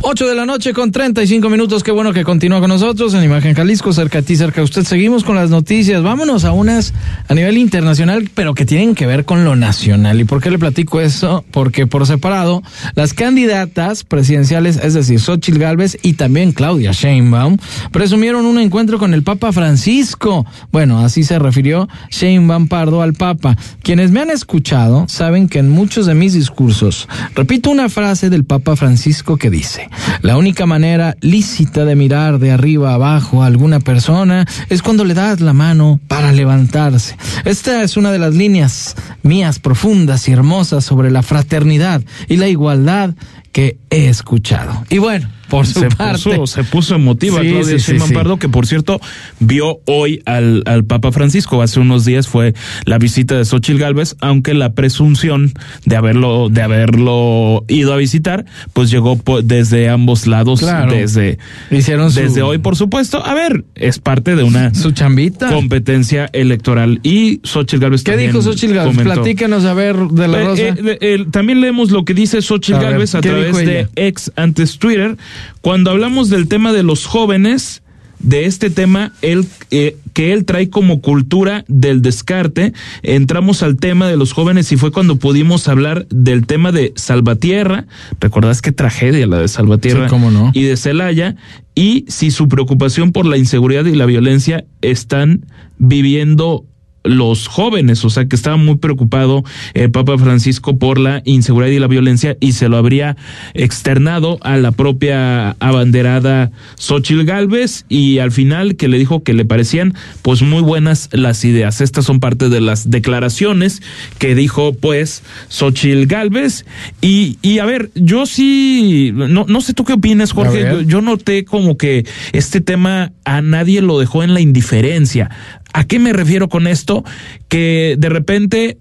8 0.02 0.28
de 0.28 0.34
la 0.34 0.46
noche 0.46 0.72
con 0.72 0.92
35 0.92 1.50
minutos. 1.50 1.82
Qué 1.82 1.90
bueno 1.90 2.14
que 2.14 2.24
continúa 2.24 2.60
con 2.60 2.70
nosotros 2.70 3.12
en 3.12 3.22
Imagen 3.22 3.54
Jalisco, 3.54 3.92
cerca 3.92 4.20
a 4.20 4.22
ti, 4.22 4.34
cerca 4.34 4.62
a 4.62 4.64
usted. 4.64 4.84
Seguimos 4.84 5.24
con 5.24 5.36
las 5.36 5.50
noticias. 5.50 6.02
Vámonos 6.02 6.44
a 6.46 6.52
unas 6.52 6.94
a 7.28 7.34
nivel 7.34 7.58
internacional, 7.58 8.30
pero 8.34 8.54
que 8.54 8.64
tienen 8.64 8.94
que 8.94 9.04
ver 9.06 9.26
con 9.26 9.44
lo 9.44 9.56
nacional. 9.56 10.18
¿Y 10.18 10.24
por 10.24 10.40
qué 10.42 10.50
le 10.50 10.58
platico 10.58 11.02
eso? 11.02 11.44
Porque 11.50 11.86
por 11.86 12.06
separado, 12.06 12.62
las 12.94 13.12
candidatas 13.12 14.02
presidenciales, 14.04 14.78
es 14.82 14.94
decir, 14.94 15.20
Xochitl 15.20 15.58
Galvez 15.58 15.98
y 16.02 16.14
también 16.14 16.52
Claudia 16.52 16.92
Sheinbaum, 16.92 17.58
presumieron 17.92 18.46
un 18.46 18.58
encuentro 18.58 18.98
con 18.98 19.12
el 19.12 19.22
Papa 19.22 19.52
Francisco. 19.52 20.46
Bueno, 20.72 21.00
así 21.00 21.24
se 21.24 21.38
refirió 21.38 21.88
Sheinbaum 22.10 22.68
Pardo 22.68 23.02
al 23.02 23.12
Papa. 23.12 23.58
Quienes 23.82 24.12
me 24.12 24.20
han 24.20 24.30
escuchado 24.30 25.04
saben 25.08 25.46
que 25.46 25.58
en 25.58 25.68
muchos 25.68 26.06
de 26.06 26.14
mis 26.14 26.32
discursos 26.32 27.06
repito 27.34 27.70
una 27.70 27.90
frase 27.90 28.30
del 28.30 28.44
Papa 28.44 28.76
Francisco 28.76 29.36
que 29.36 29.50
dice, 29.50 29.89
la 30.22 30.36
única 30.36 30.66
manera 30.66 31.16
lícita 31.20 31.84
de 31.84 31.96
mirar 31.96 32.38
de 32.38 32.50
arriba 32.50 32.94
abajo 32.94 33.42
a 33.42 33.46
alguna 33.46 33.80
persona 33.80 34.46
es 34.68 34.82
cuando 34.82 35.04
le 35.04 35.14
das 35.14 35.40
la 35.40 35.52
mano 35.52 36.00
para 36.08 36.32
levantarse. 36.32 37.16
Esta 37.44 37.82
es 37.82 37.96
una 37.96 38.12
de 38.12 38.18
las 38.18 38.34
líneas 38.34 38.96
mías 39.22 39.58
profundas 39.58 40.28
y 40.28 40.32
hermosas 40.32 40.84
sobre 40.84 41.10
la 41.10 41.22
fraternidad 41.22 42.02
y 42.28 42.36
la 42.36 42.48
igualdad 42.48 43.14
que 43.52 43.78
he 43.90 44.08
escuchado. 44.08 44.84
Y 44.90 44.98
bueno, 44.98 45.28
por 45.50 45.66
su 45.66 45.80
se 45.80 45.88
parte. 45.90 46.30
Puso, 46.36 46.46
se 46.46 46.64
puso 46.64 46.94
emotiva 46.94 47.40
Sí, 47.40 47.48
Claudia 47.48 47.64
sí, 47.64 47.78
sí, 47.78 47.86
Sheinbaum 47.92 48.08
sí. 48.08 48.14
Pardo, 48.14 48.36
que 48.38 48.48
por 48.48 48.66
cierto 48.66 49.00
vio 49.40 49.80
hoy 49.86 50.22
al, 50.26 50.62
al 50.66 50.84
Papa 50.84 51.12
Francisco. 51.12 51.60
Hace 51.62 51.80
unos 51.80 52.04
días 52.04 52.28
fue 52.28 52.54
la 52.86 52.98
visita 52.98 53.36
de 53.36 53.44
Xochitl 53.44 53.78
Galvez, 53.78 54.16
aunque 54.20 54.54
la 54.54 54.72
presunción 54.72 55.52
de 55.84 55.96
haberlo, 55.96 56.48
de 56.48 56.62
haberlo 56.62 57.64
ido 57.68 57.92
a 57.92 57.96
visitar, 57.96 58.44
pues 58.72 58.90
llegó 58.90 59.16
po- 59.16 59.42
desde 59.42 59.88
ambos 59.88 60.26
lados, 60.26 60.60
Claro. 60.60 60.92
desde, 60.92 61.38
Hicieron 61.70 62.10
su- 62.10 62.20
desde 62.20 62.42
hoy, 62.42 62.58
por 62.58 62.76
supuesto. 62.76 63.24
A 63.24 63.34
ver, 63.34 63.64
es 63.74 63.98
parte 63.98 64.36
de 64.36 64.42
una 64.44 64.72
su 64.74 64.92
chambita. 64.92 65.50
competencia 65.52 66.28
electoral. 66.32 67.00
Y 67.02 67.40
Xochitl 67.44 67.82
Galvez 67.82 68.02
¿Qué 68.04 68.16
dijo 68.16 68.40
Xochitl 68.42 68.74
Gálvez? 68.74 68.96
comentó. 68.96 69.14
Platícanos 69.22 69.64
a 69.64 69.74
ver 69.74 69.96
de 69.96 70.28
la 70.28 70.40
Eh, 70.40 70.44
Rosa. 70.44 70.62
eh, 70.62 70.98
eh, 71.00 71.26
también 71.30 71.60
leemos 71.60 71.90
lo 71.90 72.04
que 72.04 72.14
dice 72.14 72.40
Xochitl 72.42 72.76
A 72.76 72.80
ver, 72.80 72.90
Galvez 72.92 73.14
a 73.14 73.20
¿qué 73.20 73.28
través 73.30 73.56
de 73.56 73.88
ex 73.96 74.32
antes 74.36 74.78
Twitter. 74.78 75.16
Cuando 75.60 75.90
hablamos 75.90 76.30
del 76.30 76.48
tema 76.48 76.72
de 76.72 76.82
los 76.82 77.06
jóvenes, 77.06 77.82
de 78.20 78.44
este 78.44 78.70
tema, 78.70 79.12
él, 79.22 79.46
eh, 79.70 79.96
que 80.12 80.32
él 80.32 80.44
trae 80.44 80.68
como 80.68 81.00
cultura 81.00 81.64
del 81.68 82.02
descarte, 82.02 82.72
entramos 83.02 83.62
al 83.62 83.76
tema 83.76 84.08
de 84.08 84.16
los 84.16 84.32
jóvenes 84.32 84.70
y 84.72 84.76
fue 84.76 84.92
cuando 84.92 85.16
pudimos 85.16 85.68
hablar 85.68 86.06
del 86.10 86.46
tema 86.46 86.70
de 86.70 86.92
Salvatierra. 86.96 87.86
¿Recordás 88.20 88.62
qué 88.62 88.72
tragedia 88.72 89.26
la 89.26 89.38
de 89.38 89.48
Salvatierra? 89.48 90.04
Sí, 90.04 90.10
cómo 90.10 90.30
no. 90.30 90.52
Y 90.54 90.64
de 90.64 90.76
Celaya. 90.76 91.36
Y 91.74 92.04
si 92.08 92.30
su 92.30 92.48
preocupación 92.48 93.12
por 93.12 93.24
la 93.26 93.38
inseguridad 93.38 93.86
y 93.86 93.94
la 93.94 94.06
violencia 94.06 94.64
están 94.82 95.46
viviendo 95.78 96.66
los 97.02 97.48
jóvenes, 97.48 98.04
o 98.04 98.10
sea 98.10 98.26
que 98.26 98.36
estaba 98.36 98.56
muy 98.56 98.76
preocupado 98.76 99.42
el 99.74 99.90
Papa 99.90 100.18
Francisco 100.18 100.78
por 100.78 100.98
la 100.98 101.22
inseguridad 101.24 101.72
y 101.72 101.78
la 101.78 101.86
violencia 101.86 102.36
y 102.40 102.52
se 102.52 102.68
lo 102.68 102.76
habría 102.76 103.16
externado 103.54 104.38
a 104.42 104.56
la 104.58 104.72
propia 104.72 105.56
abanderada 105.60 106.50
Xochil 106.76 107.24
Galvez 107.24 107.86
y 107.88 108.18
al 108.18 108.32
final 108.32 108.76
que 108.76 108.88
le 108.88 108.98
dijo 108.98 109.22
que 109.22 109.32
le 109.32 109.44
parecían 109.44 109.94
pues 110.22 110.42
muy 110.42 110.62
buenas 110.62 111.08
las 111.12 111.44
ideas. 111.44 111.80
Estas 111.80 112.04
son 112.04 112.20
parte 112.20 112.48
de 112.48 112.60
las 112.60 112.90
declaraciones 112.90 113.82
que 114.18 114.34
dijo 114.34 114.74
pues 114.74 115.22
Xochil 115.48 116.06
Galvez 116.06 116.66
y, 117.00 117.38
y 117.40 117.60
a 117.60 117.64
ver, 117.64 117.90
yo 117.94 118.26
sí, 118.26 119.10
no, 119.14 119.46
no 119.48 119.60
sé 119.60 119.72
tú 119.72 119.84
qué 119.84 119.94
opinas 119.94 120.32
Jorge, 120.32 120.62
yo, 120.62 120.80
yo 120.82 121.00
noté 121.00 121.44
como 121.44 121.78
que 121.78 122.04
este 122.32 122.60
tema 122.60 123.12
a 123.24 123.40
nadie 123.40 123.80
lo 123.80 123.98
dejó 123.98 124.22
en 124.22 124.34
la 124.34 124.40
indiferencia. 124.40 125.30
¿A 125.72 125.84
qué 125.84 125.98
me 125.98 126.12
refiero 126.12 126.48
con 126.48 126.66
esto? 126.66 127.04
Que 127.48 127.96
de 127.98 128.08
repente 128.08 128.78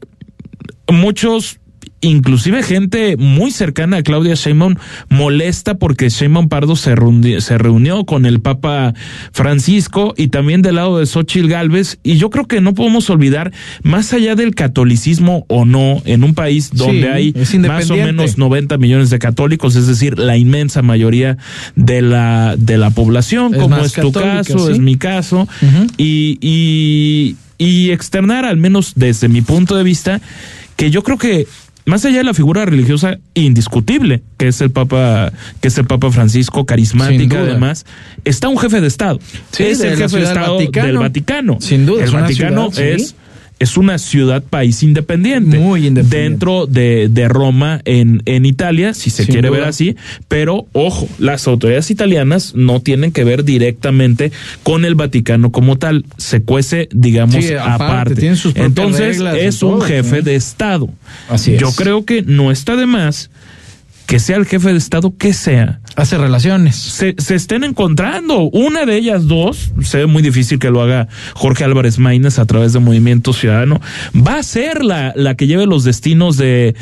muchos 0.87 1.58
inclusive 2.01 2.63
gente 2.63 3.17
muy 3.17 3.51
cercana 3.51 3.97
a 3.97 4.03
Claudia 4.03 4.35
Sheinbaum 4.35 4.75
molesta 5.09 5.77
porque 5.77 6.09
Sheinbaum 6.09 6.47
Pardo 6.49 6.75
se 6.75 6.95
reunió, 6.95 7.41
se 7.41 7.57
reunió 7.57 8.05
con 8.05 8.25
el 8.25 8.39
Papa 8.41 8.93
Francisco 9.31 10.13
y 10.17 10.27
también 10.27 10.61
del 10.61 10.75
lado 10.75 10.99
de 10.99 11.05
Xochitl 11.05 11.47
Galvez 11.47 11.99
y 12.03 12.17
yo 12.17 12.29
creo 12.29 12.47
que 12.47 12.61
no 12.61 12.73
podemos 12.73 13.09
olvidar 13.09 13.51
más 13.83 14.13
allá 14.13 14.35
del 14.35 14.55
catolicismo 14.55 15.45
o 15.47 15.65
no 15.65 16.01
en 16.05 16.23
un 16.23 16.33
país 16.33 16.71
donde 16.73 16.99
Sí, 16.99 17.05
hay 17.05 17.59
más 17.59 17.89
o 17.91 17.95
menos 17.95 18.37
90 18.37 18.77
millones 18.77 19.09
de 19.09 19.19
católicos, 19.19 19.75
es 19.75 19.87
decir, 19.87 20.17
la 20.17 20.37
inmensa 20.37 20.81
mayoría 20.81 21.37
de 21.75 22.01
la 22.01 22.55
de 22.57 22.77
la 22.77 22.89
población, 22.91 23.53
Es 23.53 23.61
como 23.61 23.77
es 23.77 23.93
tu 23.93 24.11
caso, 24.11 24.67
sí. 24.67 24.73
es 24.73 24.79
mi 24.79 24.97
caso, 24.97 25.47
y, 25.97 26.37
y, 26.41 27.35
y 27.57 27.91
externar, 27.91 28.45
al 28.45 28.57
menos 28.57 28.93
desde 28.95 29.27
mi 29.27 29.41
punto 29.41 29.75
de 29.75 29.83
vista, 29.83 30.21
que 30.75 30.91
yo 30.91 31.03
creo 31.03 31.17
que 31.17 31.47
más 31.89 32.05
allá 32.05 32.19
de 32.19 32.23
la 32.23 32.33
figura 32.33 32.65
religiosa 32.65 33.17
indiscutible, 33.33 34.21
que 34.37 34.47
es 34.47 34.61
el 34.61 34.71
Papa, 34.71 35.33
que 35.59 35.67
es 35.67 35.77
el 35.77 35.85
Papa 35.85 36.11
Francisco, 36.11 36.65
carismática 36.65 37.39
además, 37.39 37.85
está 38.23 38.47
un 38.47 38.57
jefe 38.57 38.79
de 38.79 38.87
Estado. 38.87 39.19
es 39.57 39.81
el 39.81 39.97
jefe 39.97 40.17
de 40.17 40.23
Estado 40.23 40.57
del 40.59 40.97
Vaticano. 40.97 41.57
Sin 41.59 41.85
duda. 41.85 42.03
El 42.03 42.11
Vaticano 42.11 42.69
es 42.77 43.15
es 43.59 43.77
una 43.77 43.97
ciudad 43.97 44.41
país 44.41 44.81
independiente. 44.83 45.59
Muy 45.59 45.87
independiente. 45.87 46.29
Dentro 46.29 46.65
de, 46.65 47.09
de 47.09 47.27
Roma 47.27 47.81
en, 47.85 48.23
en 48.25 48.45
Italia, 48.45 48.93
si 48.93 49.09
se 49.09 49.27
quiere 49.27 49.49
ver 49.49 49.63
así. 49.63 49.95
Pero 50.27 50.65
ojo, 50.71 51.07
las 51.19 51.47
autoridades 51.47 51.91
italianas 51.91 52.55
no 52.55 52.79
tienen 52.79 53.11
que 53.11 53.23
ver 53.23 53.43
directamente 53.43 54.31
con 54.63 54.85
el 54.85 54.95
Vaticano 54.95 55.51
como 55.51 55.77
tal. 55.77 56.05
Se 56.17 56.41
cuece, 56.41 56.87
digamos, 56.91 57.45
aparte. 57.61 58.31
Entonces 58.55 59.19
es 59.37 59.61
un 59.61 59.81
jefe 59.81 60.21
de 60.21 60.35
Estado. 60.35 60.89
Así 61.27 61.57
Yo 61.57 61.71
creo 61.73 62.05
que 62.05 62.21
no 62.21 62.51
está 62.51 62.75
de 62.75 62.85
más 62.85 63.29
que 64.09 64.17
sea 64.17 64.37
el 64.37 64.47
jefe 64.47 64.71
de 64.71 64.77
Estado, 64.79 65.13
que 65.15 65.33
sea. 65.33 65.81
Hace 65.95 66.17
relaciones. 66.17 66.75
Se, 66.75 67.13
se 67.19 67.35
estén 67.35 67.63
encontrando. 67.63 68.49
Una 68.49 68.87
de 68.87 68.97
ellas 68.97 69.27
dos, 69.27 69.71
se 69.83 69.99
ve 69.99 70.05
muy 70.07 70.23
difícil 70.23 70.57
que 70.57 70.71
lo 70.71 70.81
haga 70.81 71.07
Jorge 71.35 71.63
Álvarez 71.63 71.99
Maínez 71.99 72.39
a 72.39 72.45
través 72.45 72.73
de 72.73 72.79
Movimiento 72.79 73.33
Ciudadano. 73.33 73.79
Va 74.15 74.39
a 74.39 74.43
ser 74.43 74.83
la, 74.83 75.13
la 75.15 75.35
que 75.35 75.45
lleve 75.45 75.67
los 75.67 75.83
destinos 75.83 76.37
de, 76.37 76.75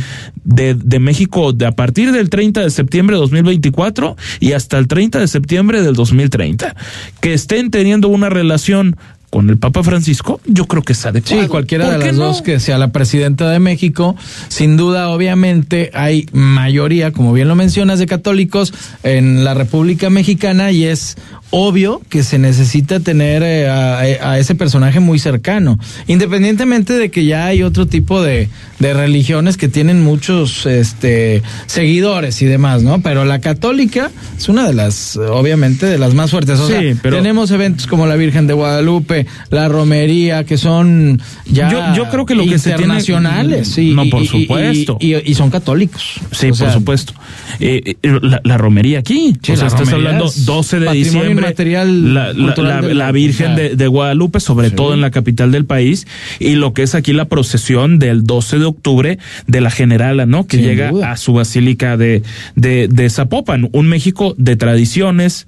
de, 0.45 0.73
de 0.73 0.99
México 0.99 1.51
de 1.51 1.65
a 1.65 1.73
partir 1.73 2.13
del 2.13 2.29
30 2.29 2.61
de 2.61 2.69
septiembre 2.69 3.17
de 3.17 3.19
2024 3.19 4.15
y 4.39 4.53
hasta 4.53 4.77
el 4.77 4.87
30 4.87 5.19
de 5.19 5.27
septiembre 5.27 5.81
del 5.81 5.95
2030. 5.95 6.77
Que 7.19 7.33
estén 7.33 7.71
teniendo 7.71 8.07
una 8.07 8.29
relación 8.29 8.95
con 9.29 9.49
el 9.49 9.57
Papa 9.57 9.83
Francisco, 9.83 10.39
yo 10.45 10.65
creo 10.67 10.83
que 10.83 10.93
es 10.93 11.05
adecuado. 11.05 11.41
Sí, 11.43 11.47
cualquiera 11.49 11.89
de 11.89 11.97
las 11.97 12.15
dos 12.15 12.41
que 12.41 12.59
sea 12.61 12.77
la 12.77 12.89
presidenta 12.93 13.49
de 13.49 13.59
México, 13.59 14.15
sin 14.47 14.77
duda, 14.77 15.09
obviamente, 15.09 15.91
hay 15.93 16.27
mayoría, 16.31 17.11
como 17.11 17.33
bien 17.33 17.47
lo 17.47 17.55
mencionas, 17.55 17.99
de 17.99 18.05
católicos 18.05 18.73
en 19.03 19.43
la 19.43 19.53
República 19.53 20.09
Mexicana 20.09 20.71
y 20.71 20.85
es 20.85 21.17
obvio 21.49 22.01
que 22.09 22.23
se 22.23 22.39
necesita 22.39 22.99
tener 22.99 23.41
eh, 23.43 23.69
a, 23.69 23.99
a, 23.99 24.37
ese 24.39 24.53
personaje 24.55 24.99
muy 24.99 25.17
cercano, 25.17 25.79
independientemente 26.07 26.93
de 26.93 27.09
que 27.09 27.23
ya 27.25 27.45
hay 27.45 27.63
otro 27.63 27.85
tipo 27.85 28.21
de, 28.21 28.49
de 28.79 28.93
religiones 28.93 29.55
que 29.55 29.69
tienen 29.69 30.03
muchos 30.03 30.65
este, 30.65 31.41
seguidores 31.65 32.41
y 32.41 32.45
demás, 32.45 32.83
¿no? 32.83 33.01
Pero 33.01 33.23
la 33.23 33.39
católica 33.39 34.11
es 34.37 34.49
una 34.49 34.67
de 34.67 34.73
las, 34.73 35.15
obviamente, 35.15 35.85
de 35.85 35.97
las 35.97 36.13
más 36.13 36.31
fuertes. 36.31 36.59
O 36.59 36.67
Sí, 36.67 36.73
sea, 36.73 36.95
pero- 37.01 37.17
tenemos 37.17 37.51
eventos 37.51 37.87
como 37.87 38.07
la 38.07 38.15
Virgen 38.15 38.45
de 38.47 38.53
Guadalupe, 38.53 39.16
la 39.49 39.67
romería, 39.67 40.43
que 40.45 40.57
son 40.57 41.21
ya 41.49 41.71
Yo- 41.71 41.95
yo 42.03 42.09
creo 42.09 42.25
que 42.25 42.35
lo 42.35 42.43
que 42.45 42.59
se 42.59 42.69
tiene- 42.71 42.83
internacionales. 42.83 43.67
sí, 43.67 43.93
No, 43.95 44.05
y- 44.05 44.09
por 44.09 44.21
y- 44.21 44.25
y- 44.25 44.27
supuesto. 44.27 44.97
Y, 44.99 45.15
y 45.31 45.33
son 45.33 45.49
católicos. 45.49 46.19
Sí, 46.31 46.47
O 46.47 46.49
por 46.49 46.57
sea, 46.57 46.73
supuesto. 46.73 47.13
Eh, 47.59 47.95
eh, 48.03 48.19
la, 48.21 48.41
la 48.43 48.57
romería 48.57 48.99
aquí. 48.99 49.35
Sí, 49.41 49.53
o 49.53 49.55
sea, 49.57 49.67
estás 49.67 49.91
hablando 49.91 50.25
es 50.25 50.45
12 50.45 50.79
de 50.79 50.91
diciembre. 50.91 51.31
inmaterial 51.31 52.13
la, 52.13 52.33
la- 52.33 52.81
la- 52.81 53.11
Virgen 53.11 53.55
de, 53.55 53.75
de 53.75 53.87
Guadalupe, 53.87 54.39
sobre 54.39 54.69
todo 54.69 54.93
en 54.93 55.01
la 55.01 55.09
capital 55.11 55.51
del 55.51 55.65
país, 55.65 56.05
y 56.39 56.55
lo 56.55 56.73
que 56.73 56.83
es 56.83 56.93
aquí 56.93 57.13
la 57.13 57.25
procesión 57.25 57.99
del 57.99 58.23
12 58.23 58.59
de 58.59 58.65
octubre 58.65 59.17
de 59.47 59.61
la 59.61 59.71
Generala, 59.71 60.25
¿no? 60.25 60.45
Que 60.45 60.57
Sin 60.57 60.65
llega 60.65 60.91
duda. 60.91 61.11
a 61.13 61.17
su 61.17 61.33
basílica 61.33 61.97
de, 61.97 62.21
de, 62.55 62.87
de 62.89 63.09
Zapopan, 63.09 63.69
un 63.71 63.87
México 63.87 64.35
de 64.37 64.55
tradiciones 64.55 65.47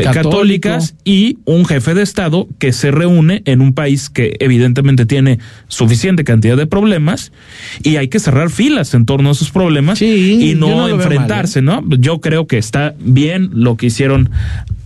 Católico. 0.00 0.30
católicas 0.30 0.94
y 1.04 1.38
un 1.44 1.64
jefe 1.66 1.94
de 1.94 2.02
Estado 2.02 2.48
que 2.58 2.72
se 2.72 2.90
reúne 2.90 3.42
en 3.44 3.60
un 3.60 3.74
país 3.74 4.08
que 4.08 4.36
evidentemente 4.40 5.04
tiene 5.06 5.38
suficiente 5.68 6.24
cantidad 6.24 6.56
de 6.56 6.66
problemas 6.66 7.32
y 7.82 7.96
hay 7.96 8.08
que 8.08 8.18
cerrar 8.18 8.50
filas 8.50 8.94
en 8.94 9.04
torno 9.04 9.28
a 9.28 9.32
esos 9.32 9.50
problemas 9.50 9.98
y 10.02 10.54
no, 10.56 10.68
veo 10.86 10.94
enfrentarse, 10.96 11.62
¿no? 11.62 11.84
Yo 11.98 12.20
creo 12.20 12.46
que 12.46 12.58
está 12.58 12.94
bien 12.98 13.50
lo 13.52 13.76
que 13.76 13.86
hicieron 13.86 14.30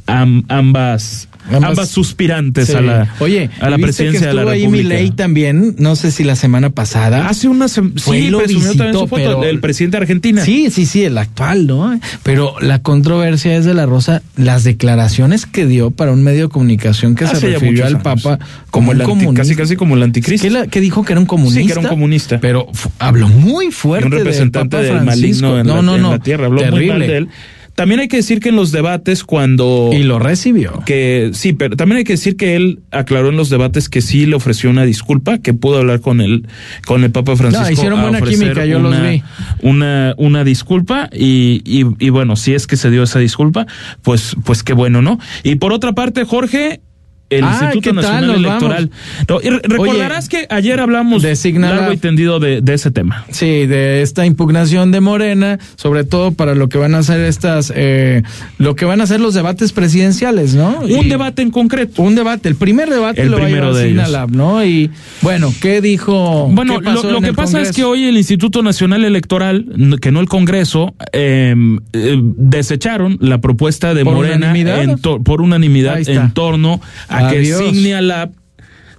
am- 0.06 0.44
ambas, 0.48 1.28
Ambas- 1.48 1.70
ambas, 1.70 1.88
suspirantes 1.88 2.68
Sí. 2.68 2.74
a 2.74 2.80
la, 2.80 3.14
Oye, 3.20 3.50
a 3.60 3.70
la 3.70 3.78
¿y 3.78 3.82
presidencia 3.82 4.20
que 4.20 4.26
de 4.26 4.34
la 4.34 4.40
estuvo 4.42 4.52
ahí 4.52 4.60
República. 4.62 4.88
Milei 4.88 5.10
también, 5.10 5.74
no 5.78 5.96
sé 5.96 6.10
si 6.10 6.24
la 6.24 6.36
semana 6.36 6.70
pasada. 6.70 7.28
Hace 7.28 7.48
una 7.48 7.68
semana, 7.68 7.94
y 7.96 8.00
sí, 8.00 8.30
lo 8.30 8.38
presumió 8.38 8.68
también 8.68 8.86
visitó, 8.88 9.00
su 9.00 9.06
foto 9.08 9.22
pero- 9.22 9.40
del 9.42 9.60
presidente 9.60 9.96
de 9.96 10.02
Argentina. 10.02 10.44
Sí, 10.44 10.70
sí, 10.70 10.86
sí, 10.86 11.04
el 11.04 11.16
actual, 11.18 11.66
¿no? 11.66 11.98
Pero 12.22 12.54
la 12.60 12.80
controversia 12.82 13.56
es 13.56 13.64
de 13.64 13.74
la 13.74 13.86
Rosa, 13.86 14.22
las 14.36 14.64
declaraciones 14.64 15.46
que 15.46 15.66
dio 15.66 15.90
para 15.90 16.12
un 16.12 16.22
medio 16.22 16.42
de 16.44 16.48
comunicación 16.48 17.14
que 17.14 17.24
Hace 17.24 17.36
se 17.40 17.46
refirió 17.50 17.86
al. 17.86 18.00
Papa 18.00 18.38
Como 18.70 18.86
como 18.86 18.92
el 18.92 19.02
comunista. 19.02 19.42
casi 19.42 19.56
casi 19.56 19.76
como 19.76 19.96
el 19.96 20.02
anticristo. 20.02 20.46
Que, 20.46 20.50
la- 20.50 20.66
que 20.66 20.80
dijo 20.80 21.04
que 21.04 21.12
era 21.12 21.20
un 21.20 21.26
comunista. 21.26 21.60
Sí, 21.60 21.66
que 21.66 21.72
era 21.72 21.80
un 21.80 21.86
comunista. 21.88 22.38
Pero 22.40 22.68
habló 22.98 23.28
muy 23.28 23.70
fuerte 23.72 24.06
un 24.06 24.12
representante 24.12 24.76
del 24.76 24.92
Papa 24.92 25.04
maligno 25.04 25.58
en, 25.58 25.66
no, 25.66 25.76
la, 25.76 25.82
no, 25.82 25.96
en 25.96 26.02
no, 26.02 26.10
la 26.12 26.18
tierra. 26.18 26.46
Habló 26.46 26.60
muy 26.62 26.70
terrible. 26.70 26.98
mal 26.98 27.06
de 27.06 27.16
él. 27.16 27.28
También 27.76 28.00
hay 28.00 28.08
que 28.08 28.16
decir 28.16 28.40
que 28.40 28.48
en 28.48 28.56
los 28.56 28.72
debates 28.72 29.22
cuando... 29.22 29.90
Y 29.92 30.02
lo 30.02 30.18
recibió. 30.18 30.82
Que 30.86 31.30
sí, 31.34 31.52
pero 31.52 31.76
también 31.76 31.98
hay 31.98 32.04
que 32.04 32.14
decir 32.14 32.36
que 32.36 32.56
él 32.56 32.80
aclaró 32.90 33.28
en 33.28 33.36
los 33.36 33.50
debates 33.50 33.88
que 33.88 34.00
sí 34.00 34.26
le 34.26 34.34
ofreció 34.34 34.70
una 34.70 34.84
disculpa, 34.84 35.38
que 35.38 35.52
pudo 35.52 35.78
hablar 35.78 36.00
con 36.00 36.20
el, 36.22 36.48
con 36.86 37.04
el 37.04 37.10
Papa 37.10 37.36
Francisco. 37.36 37.66
No, 37.66 37.70
hicieron 37.70 38.00
buena 38.00 38.20
química, 38.22 38.64
yo 38.64 38.78
los 38.80 38.96
una- 38.96 39.10
vi. 39.10 39.22
Una, 39.60 40.14
una 40.16 40.42
disculpa 40.42 41.08
y, 41.12 41.60
y, 41.64 41.84
y 41.98 42.08
bueno, 42.08 42.34
si 42.36 42.54
es 42.54 42.66
que 42.66 42.76
se 42.76 42.90
dio 42.90 43.02
esa 43.02 43.18
disculpa, 43.18 43.66
pues, 44.02 44.34
pues 44.44 44.62
qué 44.62 44.72
bueno, 44.72 45.02
¿no? 45.02 45.18
Y 45.42 45.56
por 45.56 45.72
otra 45.74 45.92
parte, 45.92 46.24
Jorge, 46.24 46.80
el 47.30 47.44
Ay, 47.44 47.50
Instituto. 47.74 47.92
Nacional 47.94 48.30
Electoral. 48.36 48.90
No, 49.28 49.40
y 49.42 49.50
re- 49.50 49.60
recordarás 49.64 50.28
que 50.28 50.46
ayer 50.50 50.80
hablamos 50.80 51.22
largo 51.22 51.92
y 51.92 51.96
tendido 51.96 52.38
de, 52.40 52.60
de 52.60 52.74
ese 52.74 52.90
tema. 52.90 53.24
Sí, 53.30 53.66
de 53.66 54.02
esta 54.02 54.26
impugnación 54.26 54.92
de 54.92 55.00
Morena, 55.00 55.58
sobre 55.76 56.04
todo 56.04 56.32
para 56.32 56.54
lo 56.54 56.68
que 56.68 56.78
van 56.78 56.94
a 56.94 56.98
hacer 56.98 57.20
estas, 57.20 57.72
eh, 57.74 58.22
lo 58.58 58.76
que 58.76 58.84
van 58.84 59.00
a 59.00 59.04
hacer 59.04 59.20
los 59.20 59.34
debates 59.34 59.72
presidenciales, 59.72 60.54
¿no? 60.54 60.80
Un 60.80 61.08
debate 61.08 61.42
en 61.42 61.50
concreto. 61.50 62.02
Un 62.02 62.14
debate, 62.14 62.48
el 62.48 62.56
primer 62.56 62.88
debate 62.90 63.22
El 63.22 63.30
lo 63.30 63.38
va 63.38 63.42
a 63.42 63.46
primero 63.46 63.66
llevar 63.68 63.82
de 63.82 63.88
ellos. 63.90 64.04
Signalab, 64.06 64.30
¿no? 64.30 64.64
Y 64.64 64.90
bueno, 65.22 65.52
¿qué 65.60 65.80
dijo? 65.80 66.48
Bueno, 66.50 66.78
qué 66.78 66.84
pasó 66.84 67.04
lo, 67.08 67.12
lo 67.14 67.20
que 67.20 67.32
pasa 67.32 67.60
es 67.60 67.72
que 67.72 67.84
hoy 67.84 68.04
el 68.04 68.16
Instituto 68.16 68.62
Nacional 68.62 69.04
Electoral, 69.04 69.66
que 70.00 70.12
no 70.12 70.20
el 70.20 70.28
Congreso, 70.28 70.94
eh, 71.12 71.54
eh, 71.92 72.20
desecharon 72.56 73.18
la 73.20 73.40
propuesta 73.40 73.94
de 73.94 74.04
¿Por 74.04 74.14
Morena 74.14 74.36
unanimidad? 74.36 74.82
en 74.82 74.98
to- 74.98 75.22
por 75.22 75.40
unanimidad 75.42 75.98
en 76.08 76.30
torno 76.32 76.80
a 77.08 77.15
Adiós. 77.24 77.58
que 77.60 77.66
Signia 77.66 78.00
Lab 78.00 78.32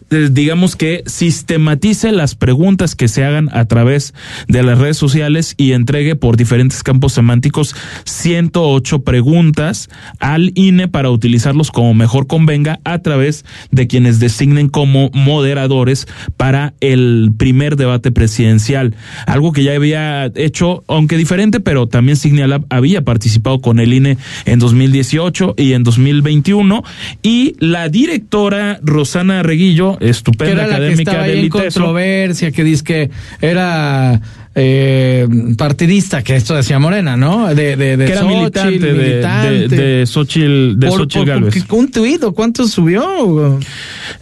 digamos 0.09 0.75
que 0.75 1.03
sistematice 1.05 2.11
las 2.11 2.35
preguntas 2.35 2.95
que 2.95 3.07
se 3.07 3.23
hagan 3.23 3.49
a 3.51 3.65
través 3.65 4.13
de 4.47 4.63
las 4.63 4.79
redes 4.79 4.97
sociales 4.97 5.53
y 5.57 5.73
entregue 5.73 6.15
por 6.15 6.37
diferentes 6.37 6.83
campos 6.83 7.13
semánticos 7.13 7.75
108 8.05 9.01
preguntas 9.01 9.89
al 10.19 10.51
INE 10.55 10.87
para 10.87 11.09
utilizarlos 11.09 11.71
como 11.71 11.93
mejor 11.93 12.27
convenga 12.27 12.79
a 12.83 12.99
través 12.99 13.45
de 13.71 13.87
quienes 13.87 14.19
designen 14.19 14.69
como 14.69 15.09
moderadores 15.13 16.07
para 16.37 16.73
el 16.79 17.31
primer 17.37 17.75
debate 17.75 18.11
presidencial. 18.11 18.95
Algo 19.25 19.51
que 19.51 19.63
ya 19.63 19.73
había 19.73 20.31
hecho, 20.35 20.83
aunque 20.87 21.17
diferente, 21.17 21.59
pero 21.59 21.87
también 21.87 22.17
Signalab 22.17 22.65
había 22.69 23.03
participado 23.03 23.59
con 23.59 23.79
el 23.79 23.93
INE 23.93 24.17
en 24.45 24.59
2018 24.59 25.55
y 25.57 25.73
en 25.73 25.83
2021 25.83 26.83
y 27.21 27.55
la 27.59 27.89
directora 27.89 28.79
Rosana 28.81 29.43
Reguillo, 29.43 29.96
estupenda 29.99 30.53
era 30.53 30.61
la 30.63 30.67
que 30.67 30.73
académica 30.75 31.11
estaba 31.11 31.23
ahí 31.25 31.39
en 31.39 31.49
controversia, 31.49 32.51
que 32.51 32.63
dice 32.63 32.83
que 32.83 33.09
era 33.41 34.19
eh, 34.55 35.27
partidista, 35.57 36.23
que 36.23 36.35
esto 36.35 36.55
decía 36.55 36.79
Morena, 36.79 37.15
¿no? 37.17 37.53
De, 37.53 37.75
de, 37.75 37.97
de 37.97 38.05
que 38.05 38.11
era 38.11 38.21
Xochitl, 38.21 38.37
militante, 38.39 38.79
de, 38.79 38.93
militante. 38.93 39.67
de, 39.67 39.77
de 39.99 40.05
Xochitl, 40.07 40.79
de 40.79 40.87
Por- 40.87 40.99
Xochitl 40.99 41.17
por- 41.19 41.27
Gálvez. 41.27 41.63
porque 41.63 41.75
¿Un 41.75 41.91
tuit 41.91 42.23
o 42.23 42.31
cuánto 42.33 42.67
subió? 42.67 43.59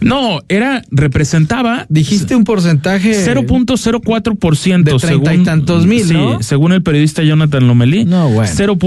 No, 0.00 0.40
era, 0.48 0.82
representaba. 0.90 1.86
Dijiste 1.88 2.34
un 2.36 2.44
porcentaje. 2.44 3.12
0.04% 3.26 4.82
De 4.84 4.98
treinta 4.98 5.34
y 5.34 5.42
tantos 5.44 5.86
mil, 5.86 6.04
sí, 6.04 6.12
¿no? 6.14 6.42
según 6.42 6.72
el 6.72 6.82
periodista 6.82 7.22
Jonathan 7.22 7.66
Lomelí. 7.66 8.04
No, 8.04 8.28
bueno. 8.28 8.50
Que 8.56 8.66
no 8.66 8.72
es 8.72 8.78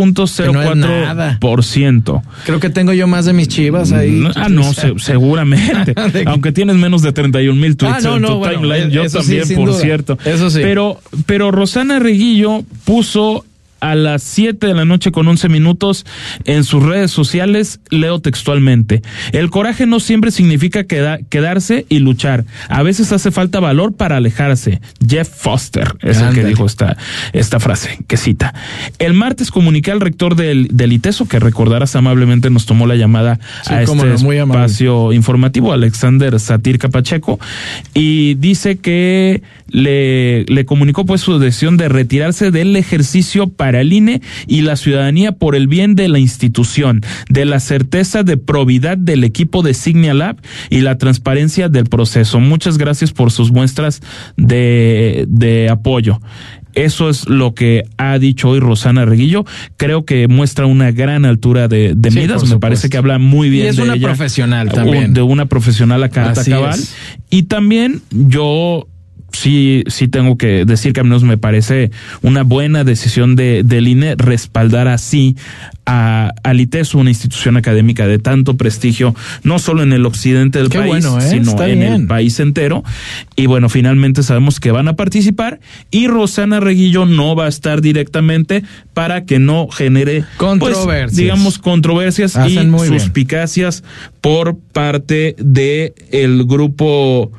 0.04%. 1.29 2.21
Creo 2.45 2.59
que 2.59 2.69
tengo 2.69 2.93
yo 2.93 3.07
más 3.07 3.25
de 3.25 3.33
mis 3.33 3.47
chivas 3.47 3.91
ahí. 3.91 4.23
Ah, 4.35 4.49
no, 4.49 4.73
se- 4.73 4.97
seguramente. 4.99 5.93
De- 6.13 6.23
Aunque 6.27 6.51
tienes 6.51 6.75
menos 6.75 7.01
de 7.01 7.11
31 7.11 7.59
mil 7.59 7.75
tweets 7.77 8.05
Ah, 8.05 8.09
no, 8.09 8.17
en 8.17 8.23
tu 8.25 8.35
bueno, 8.35 8.61
timeline, 8.61 8.89
yo 8.91 9.07
sí, 9.09 9.17
también, 9.17 9.55
por 9.55 9.69
duda. 9.69 9.79
cierto. 9.81 10.17
Eso 10.25 10.49
sí. 10.49 10.59
Pero, 10.61 10.99
pero 11.25 11.51
Rosana 11.51 11.99
Reguillo 11.99 12.63
puso 12.85 13.45
a 13.79 13.95
las 13.95 14.23
7 14.23 14.67
de 14.67 14.73
la 14.73 14.85
noche 14.85 15.11
con 15.11 15.27
11 15.27 15.49
minutos 15.49 16.05
en 16.45 16.63
sus 16.63 16.83
redes 16.83 17.11
sociales, 17.11 17.79
leo 17.89 18.19
textualmente, 18.19 19.01
el 19.31 19.49
coraje 19.49 19.85
no 19.85 19.99
siempre 19.99 20.31
significa 20.31 20.83
quedarse 20.83 21.85
y 21.89 21.99
luchar, 21.99 22.45
a 22.67 22.83
veces 22.83 23.11
hace 23.11 23.31
falta 23.31 23.59
valor 23.59 23.93
para 23.93 24.17
alejarse. 24.17 24.81
Jeff 25.05 25.29
Foster 25.29 25.95
es 26.01 26.19
el 26.21 26.33
que 26.33 26.43
dijo 26.43 26.65
esta, 26.65 26.97
esta 27.33 27.59
frase, 27.59 27.99
que 28.07 28.17
cita. 28.17 28.53
El 28.99 29.13
martes 29.13 29.51
comuniqué 29.51 29.91
al 29.91 30.01
rector 30.01 30.35
del, 30.35 30.69
del 30.71 30.93
ITESO, 30.93 31.27
que 31.27 31.39
recordarás 31.39 31.95
amablemente 31.95 32.49
nos 32.49 32.65
tomó 32.65 32.87
la 32.87 32.95
llamada 32.95 33.39
a 33.67 33.81
este 33.81 34.13
espacio 34.13 35.13
informativo, 35.13 35.73
Alexander 35.73 36.39
Satir 36.39 36.79
Capacheco, 36.79 37.39
y 37.93 38.35
dice 38.35 38.77
que 38.77 39.41
le, 39.67 40.45
le 40.45 40.65
comunicó 40.65 41.05
pues 41.05 41.21
su 41.21 41.39
decisión 41.39 41.77
de 41.77 41.89
retirarse 41.89 42.51
del 42.51 42.75
ejercicio 42.75 43.47
para 43.47 43.68
el 43.75 43.93
INE 43.93 44.21
y 44.47 44.61
la 44.61 44.75
ciudadanía 44.75 45.31
por 45.33 45.55
el 45.55 45.67
bien 45.67 45.95
de 45.95 46.07
la 46.07 46.19
institución, 46.19 47.01
de 47.29 47.45
la 47.45 47.59
certeza 47.59 48.23
de 48.23 48.37
probidad 48.37 48.97
del 48.97 49.23
equipo 49.23 49.61
de 49.61 49.73
Signia 49.73 50.13
Lab 50.13 50.37
y 50.69 50.81
la 50.81 50.97
transparencia 50.97 51.69
del 51.69 51.85
proceso. 51.85 52.39
Muchas 52.39 52.77
gracias 52.77 53.11
por 53.11 53.31
sus 53.31 53.51
muestras 53.51 54.01
de, 54.37 55.25
de 55.27 55.69
apoyo. 55.69 56.19
Eso 56.75 57.09
es 57.09 57.27
lo 57.27 57.55
que 57.55 57.83
ha 57.97 58.19
dicho 58.19 58.49
hoy 58.49 58.59
Rosana 58.59 59.05
Reguillo. 59.05 59.45
Creo 59.77 60.05
que 60.05 60.27
muestra 60.27 60.65
una 60.65 60.91
gran 60.91 61.25
altura 61.25 61.67
de, 61.67 61.93
de 61.95 62.11
midas. 62.11 62.47
Me 62.47 62.59
parece 62.59 62.89
que 62.89 62.97
habla 62.97 63.17
muy 63.17 63.49
bien 63.49 63.65
y 63.65 63.69
es 63.69 63.75
de 63.77 63.83
una 63.83 63.95
profesional 63.97 64.71
también. 64.71 65.13
De 65.13 65.21
una 65.21 65.47
profesional 65.47 66.03
a 66.03 66.09
carta 66.09 66.43
cabal. 66.45 66.79
Y 67.29 67.43
también 67.43 68.01
yo 68.11 68.87
sí, 69.31 69.83
sí 69.87 70.07
tengo 70.07 70.37
que 70.37 70.65
decir 70.65 70.93
que 70.93 71.01
al 71.01 71.05
menos 71.05 71.23
me 71.23 71.37
parece 71.37 71.91
una 72.21 72.43
buena 72.43 72.83
decisión 72.83 73.35
de, 73.35 73.63
del 73.63 73.87
INE 73.87 74.15
respaldar 74.15 74.87
así 74.87 75.35
a, 75.85 76.33
al 76.43 76.59
ITES, 76.59 76.95
una 76.95 77.09
institución 77.09 77.57
académica 77.57 78.07
de 78.07 78.19
tanto 78.19 78.57
prestigio, 78.57 79.15
no 79.43 79.59
solo 79.59 79.83
en 79.83 79.93
el 79.93 80.05
occidente 80.05 80.59
del 80.59 80.69
país, 80.69 81.05
¿eh? 81.05 81.29
sino 81.29 81.61
en 81.63 81.81
el 81.81 82.07
país 82.07 82.39
entero. 82.39 82.83
Y 83.35 83.47
bueno, 83.47 83.69
finalmente 83.69 84.23
sabemos 84.23 84.59
que 84.59 84.71
van 84.71 84.87
a 84.87 84.95
participar 84.95 85.59
y 85.91 86.07
Rosana 86.07 86.59
Reguillo 86.59 87.05
no 87.05 87.35
va 87.35 87.45
a 87.45 87.49
estar 87.49 87.81
directamente 87.81 88.63
para 88.93 89.25
que 89.25 89.39
no 89.39 89.67
genere 89.69 90.21
pues, 90.21 90.37
controversias, 90.37 91.15
digamos 91.15 91.57
controversias 91.57 92.37
y 92.47 92.57
suspicacias 92.87 93.83
por 94.21 94.57
parte 94.57 95.35
de 95.39 95.93
el 96.11 96.45
grupo 96.45 97.31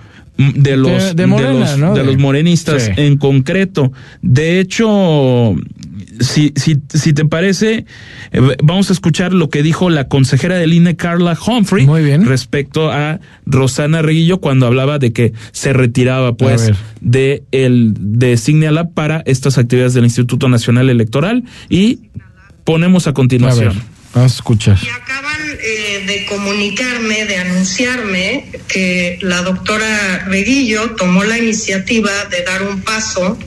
de 0.55 0.77
los 0.77 1.17
de, 1.17 1.27
los, 1.27 2.19
morenistas 2.19 2.91
en 2.97 3.17
concreto. 3.19 3.93
De 4.23 4.61
hecho, 4.61 5.55
si, 6.21 6.53
si, 6.57 6.81
si 6.93 7.13
te 7.13 7.25
parece, 7.25 7.85
eh, 8.33 8.57
vamos 8.63 8.91
a 8.91 8.93
escuchar 8.93 9.33
lo 9.33 9.49
que 9.51 9.63
dijo 9.63 9.91
la 9.91 10.09
consejera 10.09 10.57
del 10.57 10.73
INE, 10.73 10.97
Carla 10.97 11.37
Humphrey, 11.47 11.87
respecto 12.25 12.91
a 12.91 13.21
Rosana 13.47 14.03
Reguillo 14.03 14.39
cuando 14.39 14.67
hablaba 14.67 14.99
de 14.99 15.13
que 15.13 15.33
se 15.53 15.73
retiraba, 15.73 16.35
pues, 16.37 16.73
de 17.01 17.43
el 17.53 17.95
de 17.99 18.37
Signala 18.37 18.91
para 18.91 19.23
estas 19.27 19.59
actividades 19.59 19.95
del 19.95 20.05
Instituto 20.05 20.49
Nacional 20.49 20.91
Electoral 20.91 21.45
y 21.69 22.11
ponemos 22.65 23.07
a 23.07 23.13
continuación. 23.13 23.75
A 24.15 24.25
escuchar. 24.25 24.79
Acaban 25.03 25.41
eh, 25.63 26.05
de 26.07 26.27
comunicarme, 26.27 27.27
de 27.27 27.37
anunciarme 27.37 28.51
que 28.69 29.19
la 29.23 29.43
doctora 29.43 30.27
Reguillo 30.27 30.93
tomó 30.97 31.25
la 31.25 31.39
iniciativa 31.39 32.11
de 32.27 32.43
dar 32.43 32.63
un 32.63 32.83
paso 32.83 33.39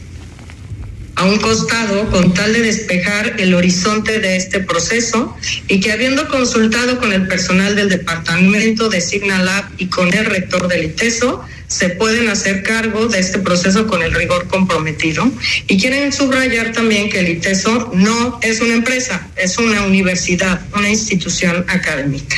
a 1.16 1.26
un 1.26 1.38
costado 1.38 2.10
con 2.10 2.34
tal 2.34 2.54
de 2.54 2.62
despejar 2.62 3.36
el 3.40 3.54
horizonte 3.54 4.20
de 4.20 4.36
este 4.36 4.62
proceso 4.62 5.38
y 5.68 5.80
que 5.80 5.92
habiendo 5.92 6.28
consultado 6.28 7.00
con 7.00 7.14
el 7.14 7.28
personal 7.28 7.76
del 7.76 7.90
departamento 7.90 8.90
de 8.90 9.00
Signalab 9.00 9.66
y 9.78 9.88
con 9.88 10.12
el 10.14 10.26
rector 10.26 10.68
del 10.68 10.86
ITESO, 10.86 11.46
se 11.74 11.90
pueden 11.90 12.30
hacer 12.30 12.62
cargo 12.62 13.08
de 13.08 13.20
este 13.20 13.40
proceso 13.40 13.88
con 13.88 14.04
el 14.04 14.14
rigor 14.14 14.48
comprometido. 14.48 15.30
Y 15.68 15.80
quieren 15.80 16.14
subrayar 16.14 16.72
también 16.72 17.10
que 17.10 17.20
el 17.20 17.30
ITESO 17.30 17.92
no 17.94 18.40
es 18.42 18.62
una 18.62 18.76
empresa, 18.76 19.28
es 19.36 19.58
una 19.58 19.84
universidad, 19.86 20.62
una 20.76 20.90
institución 20.90 21.66
académica. 21.68 22.36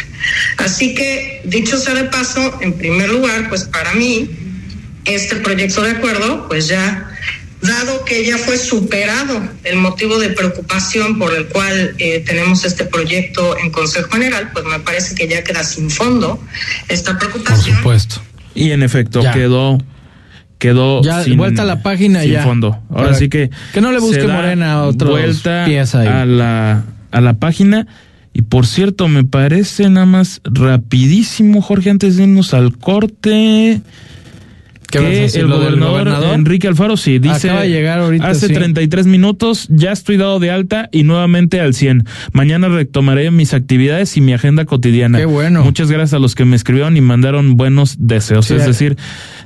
Así 0.58 0.96
que, 0.96 1.42
dicho 1.44 1.78
sea 1.78 1.94
de 1.96 2.06
paso, 2.06 2.58
en 2.62 2.74
primer 2.74 3.10
lugar, 3.10 3.50
pues 3.50 3.66
para 3.66 3.94
mí, 3.94 4.30
este 5.04 5.36
proyecto 5.36 5.82
de 5.84 5.92
acuerdo, 5.92 6.48
pues 6.48 6.68
ya 6.68 7.12
dado 7.62 8.06
que 8.06 8.26
ya 8.26 8.38
fue 8.38 8.58
superado 8.58 9.50
el 9.64 9.78
motivo 9.78 10.20
de 10.20 10.30
preocupación 10.30 11.18
por 11.18 11.34
el 11.34 11.48
cual 11.48 11.96
eh, 11.98 12.24
tenemos 12.26 12.64
este 12.64 12.86
proyecto 12.86 13.58
en 13.58 13.72
Consejo 13.72 14.10
General, 14.12 14.52
pues 14.54 14.66
me 14.66 14.80
parece 14.80 15.16
que 15.16 15.28
ya 15.28 15.44
queda 15.44 15.64
sin 15.64 15.90
fondo 15.90 16.40
esta 16.88 17.18
preocupación. 17.18 17.82
Por 17.82 18.00
supuesto. 18.00 18.22
Y 18.56 18.72
en 18.72 18.84
efecto, 18.84 19.22
quedó 19.34 19.78
quedó 20.58 21.02
ya 21.04 21.22
sin, 21.22 21.38
vuelta 21.38 21.64
a 21.64 21.66
la 21.66 21.84
página 21.84 22.22
sin 22.22 22.40
fondo. 22.40 22.80
Ahora 22.90 23.14
sí 23.14 23.30
que 23.30 23.50
que 23.74 23.82
no 23.82 23.92
le 23.92 24.00
busque 24.00 24.26
Morena 24.28 24.74
a 24.74 24.84
otro 24.84 25.12
vuelta 25.12 25.66
a 25.66 26.26
la 26.26 26.84
a 27.12 27.22
la 27.22 27.34
página. 27.36 27.88
Y 28.34 28.42
por 28.42 28.66
cierto, 28.66 29.08
me 29.08 29.24
parece 29.24 29.90
nada 29.90 30.06
más 30.06 30.42
rapidísimo, 30.44 31.62
Jorge, 31.62 31.90
antes 31.90 32.18
de 32.18 32.24
irnos 32.24 32.54
al 32.54 32.78
corte 32.78 33.82
que 35.00 35.26
el 35.26 35.48
gobernador, 35.48 36.34
Enrique 36.34 36.68
Alfaro 36.68 36.98
sí 36.98 37.20
dice 37.20 37.50
Acaba 37.50 37.62
de 37.62 37.70
llegar 37.70 38.00
ahorita, 38.00 38.28
hace 38.28 38.50
33 38.50 39.08
minutos 39.08 39.68
ya 39.70 39.92
estoy 39.92 40.18
dado 40.18 40.40
de 40.40 40.52
alta 40.52 40.90
y 40.92 41.04
nuevamente 41.04 41.60
al 41.60 41.74
100. 41.74 42.06
Mañana 42.34 42.68
retomaré 42.68 43.32
mis 43.32 43.54
actividades 43.54 44.16
y 44.18 44.22
mi 44.22 44.34
agenda 44.34 44.66
cotidiana. 44.66 45.18
Qué 45.18 45.26
bueno. 45.26 45.64
Muchas 45.64 45.90
gracias 45.92 46.14
a 46.14 46.20
los 46.20 46.36
que 46.36 46.46
me 46.46 46.56
escribieron 46.56 46.98
y 46.98 47.02
mandaron 47.02 47.56
buenos 47.56 47.96
deseos. 48.00 48.50
es 48.52 48.66
decir, 48.66 48.98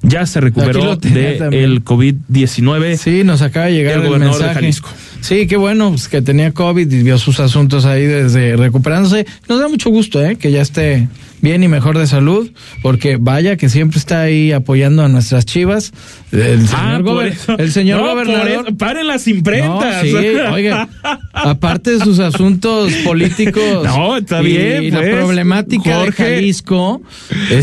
ya 0.01 0.25
se 0.25 0.41
recuperó 0.41 0.95
de 0.95 1.37
el 1.51 1.83
COVID-19. 1.83 2.97
Sí, 2.97 3.23
nos 3.23 3.41
acaba 3.41 3.67
de 3.67 3.73
llegar 3.73 3.99
el, 3.99 4.07
gobernador 4.07 4.41
de 4.41 4.53
Jalisco. 4.53 4.89
Sí, 5.21 5.47
qué 5.47 5.57
bueno, 5.57 5.89
pues 5.89 6.07
que 6.07 6.21
tenía 6.21 6.51
COVID 6.51 6.91
y 6.91 7.03
vio 7.03 7.17
sus 7.17 7.39
asuntos 7.39 7.85
ahí 7.85 8.05
desde 8.05 8.55
recuperándose. 8.55 9.25
Nos 9.47 9.59
da 9.59 9.67
mucho 9.67 9.89
gusto, 9.89 10.23
¿eh? 10.23 10.37
Que 10.37 10.51
ya 10.51 10.61
esté 10.61 11.07
bien 11.41 11.63
y 11.63 11.67
mejor 11.67 11.97
de 11.97 12.07
salud, 12.07 12.49
porque 12.81 13.17
vaya 13.19 13.57
que 13.57 13.69
siempre 13.69 13.97
está 13.99 14.21
ahí 14.21 14.51
apoyando 14.51 15.03
a 15.03 15.07
nuestras 15.07 15.45
chivas. 15.45 15.91
El 16.31 16.65
ah, 16.73 16.97
señor, 16.97 17.59
el 17.59 17.71
señor 17.71 18.01
gobernador. 18.01 18.77
paren 18.77 19.07
las 19.07 19.27
imprentas. 19.27 20.01
sí, 20.01 20.15
oiga, 20.51 20.87
aparte 21.33 21.91
de 21.91 21.99
sus 21.99 22.19
asuntos 22.19 22.93
políticos. 23.03 23.63
No, 23.89 24.17
está 24.17 24.41
bien. 24.41 24.83
Y 24.83 24.91
la 24.91 24.99
pues, 24.99 25.15
problemática 25.15 26.03
de 26.03 26.11
Jalisco. 26.11 27.01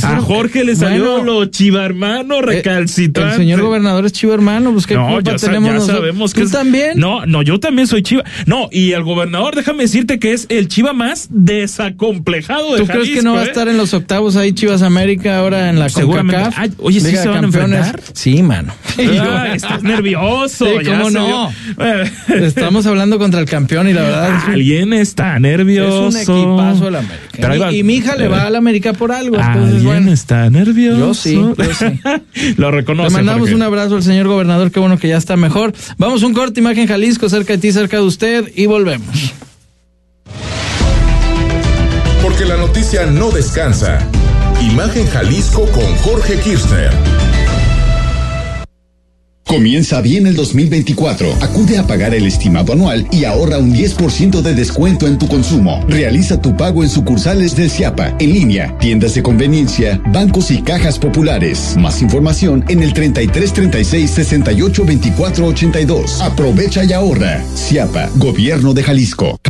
a 0.03 0.21
Jorge 0.21 0.65
le 0.65 0.75
salió 0.75 1.23
lo 1.23 1.45
chiva 1.47 1.85
hermano 1.85 2.37
eh, 2.37 2.43
recalcitrante. 2.43 3.35
El 3.35 3.41
señor 3.43 3.63
gobernador 3.63 4.07
es 4.07 4.13
chiva 4.13 4.35
hermano, 4.35 4.73
pues 4.73 4.87
qué 4.87 4.95
no, 4.95 5.21
ya, 5.21 5.37
tenemos. 5.37 5.87
Ya 5.87 5.95
sabemos 5.95 6.35
que 6.35 6.43
¿Tú 6.43 6.51
también. 6.51 6.99
No, 6.99 7.27
no, 7.27 7.43
yo 7.43 7.61
también 7.61 7.87
soy 7.87 8.03
chiva. 8.03 8.25
No, 8.47 8.69
y 8.71 8.93
el 8.93 9.03
gobernador, 9.03 9.55
déjame 9.55 9.85
decirte 9.85 10.19
que 10.19 10.33
es 10.33 10.47
el 10.49 10.69
chiva 10.69 10.93
más 10.93 11.29
desacomplejado 11.31 12.75
de 12.75 12.81
¿Tú 12.81 12.87
crees 12.87 13.11
que 13.11 13.23
no 13.23 13.35
va 13.35 13.43
a 13.43 13.45
estar 13.45 13.66
en 13.69 13.77
los 13.77 13.95
octavos 13.95 14.37
ahí 14.37 14.53
Chivas 14.53 14.83
América 14.83 15.39
ahora 15.39 15.71
en 15.71 15.79
la 15.79 15.89
CONCACAF. 15.91 16.71
oye, 16.79 17.01
¿sí 17.01 17.17
se 17.17 17.29
van 17.29 17.45
a 17.45 17.47
enfrentar? 17.47 18.01
Sí, 18.13 18.43
mano. 18.43 18.73
Ah, 19.29 19.55
estás 19.55 19.83
nervioso. 19.83 20.67
Sí, 20.67 20.87
¿cómo 20.87 21.11
no? 21.11 21.51
Estamos 22.29 22.87
hablando 22.87 23.19
contra 23.19 23.41
el 23.41 23.47
campeón 23.47 23.89
y 23.89 23.93
la 23.93 24.03
verdad. 24.03 24.41
Alguien 24.49 24.93
está 24.93 25.39
nervioso. 25.39 26.09
Es 26.09 26.29
un 26.29 26.37
equipazo 26.37 26.89
el 26.89 26.97
América. 26.97 27.73
y, 27.73 27.83
mi 27.83 27.97
hija 27.97 28.17
le 28.17 28.29
va 28.29 28.47
al 28.47 28.57
América 28.57 28.93
por 28.93 29.13
algo. 29.13 29.39
Alguien 29.39 30.09
está 30.09 30.49
nervioso. 30.51 30.99
Yo 30.99 31.15
sí, 31.15 31.35
yo 31.35 31.75
sí. 31.75 32.55
Lo 32.57 32.71
reconoce. 32.71 33.11
Le 33.11 33.17
mandamos 33.17 33.51
un 33.51 33.63
abrazo 33.63 33.97
al 33.97 34.03
señor 34.03 34.29
gobernador. 34.29 34.71
Qué 34.71 34.81
bueno 34.81 34.99
que 34.99 35.09
ya 35.09 35.17
está 35.17 35.37
mejor. 35.37 35.73
Vamos 35.99 36.23
un 36.23 36.33
corte, 36.33 36.61
imagen 36.61 36.87
Jalisco, 36.87 37.29
cerca 37.29 37.55
de 37.55 37.59
ti, 37.59 37.73
cerca 37.73 37.99
de 37.99 38.03
usted 38.03 38.53
y 38.55 38.67
volvemos 38.67 39.35
porque 42.37 42.53
la 42.53 42.59
noticia 42.59 43.07
no 43.07 43.31
descansa. 43.31 43.99
Imagen 44.61 45.07
Jalisco 45.07 45.65
con 45.71 45.97
Jorge 45.97 46.39
Kirchner. 46.39 46.91
Comienza 49.47 50.03
bien 50.03 50.27
el 50.27 50.37
2024. 50.37 51.33
Acude 51.41 51.79
a 51.79 51.87
pagar 51.87 52.15
el 52.15 52.27
estimado 52.27 52.75
anual 52.75 53.07
y 53.11 53.25
ahorra 53.25 53.57
un 53.57 53.73
10% 53.73 54.43
de 54.43 54.55
descuento 54.55 55.07
en 55.07 55.17
tu 55.17 55.29
consumo. 55.29 55.83
Realiza 55.89 56.39
tu 56.43 56.55
pago 56.55 56.83
en 56.83 56.91
sucursales 56.91 57.57
del 57.57 57.71
CIAPA, 57.71 58.17
en 58.19 58.33
línea, 58.35 58.77
tiendas 58.81 59.15
de 59.15 59.23
conveniencia, 59.23 60.03
bancos 60.09 60.51
y 60.51 60.61
cajas 60.61 60.99
populares. 60.99 61.75
Más 61.79 62.03
información 62.03 62.67
en 62.69 62.83
el 62.83 62.93
33 62.93 63.53
36 63.55 64.11
68 64.11 64.85
24 64.85 65.47
82. 65.47 66.21
Aprovecha 66.21 66.85
y 66.85 66.93
ahorra. 66.93 67.43
CIAPA, 67.55 68.11
Gobierno 68.17 68.75
de 68.75 68.83
Jalisco. 68.83 69.41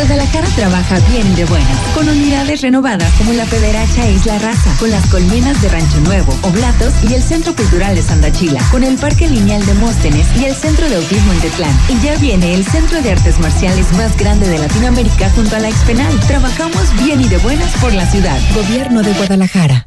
Guadalajara 0.00 0.48
trabaja 0.56 0.98
bien 1.10 1.30
y 1.30 1.34
de 1.34 1.44
buenas, 1.44 1.78
con 1.94 2.08
unidades 2.08 2.62
renovadas 2.62 3.12
como 3.18 3.34
la 3.34 3.44
Federacha 3.44 4.08
Isla 4.08 4.38
Raza, 4.38 4.74
con 4.78 4.90
las 4.90 5.04
colmenas 5.08 5.60
de 5.60 5.68
Rancho 5.68 6.00
Nuevo, 6.00 6.32
Oblatos 6.40 6.94
y 7.06 7.12
el 7.12 7.22
Centro 7.22 7.54
Cultural 7.54 7.94
de 7.94 8.00
Sandachila, 8.00 8.62
con 8.70 8.82
el 8.82 8.96
Parque 8.96 9.28
Lineal 9.28 9.64
de 9.66 9.74
Móstenes 9.74 10.26
y 10.40 10.46
el 10.46 10.54
Centro 10.54 10.88
de 10.88 10.96
Autismo 10.96 11.34
en 11.34 11.40
Tetlán. 11.40 11.78
Y 11.90 12.00
ya 12.02 12.16
viene 12.16 12.54
el 12.54 12.64
Centro 12.64 13.02
de 13.02 13.10
Artes 13.10 13.38
Marciales 13.40 13.92
más 13.92 14.16
grande 14.16 14.48
de 14.48 14.58
Latinoamérica 14.58 15.28
junto 15.36 15.54
a 15.56 15.58
la 15.58 15.68
Expenal. 15.68 16.18
Trabajamos 16.20 17.04
bien 17.04 17.20
y 17.20 17.28
de 17.28 17.36
buenas 17.36 17.70
por 17.74 17.92
la 17.92 18.06
ciudad. 18.06 18.40
Gobierno 18.54 19.02
de 19.02 19.12
Guadalajara. 19.12 19.86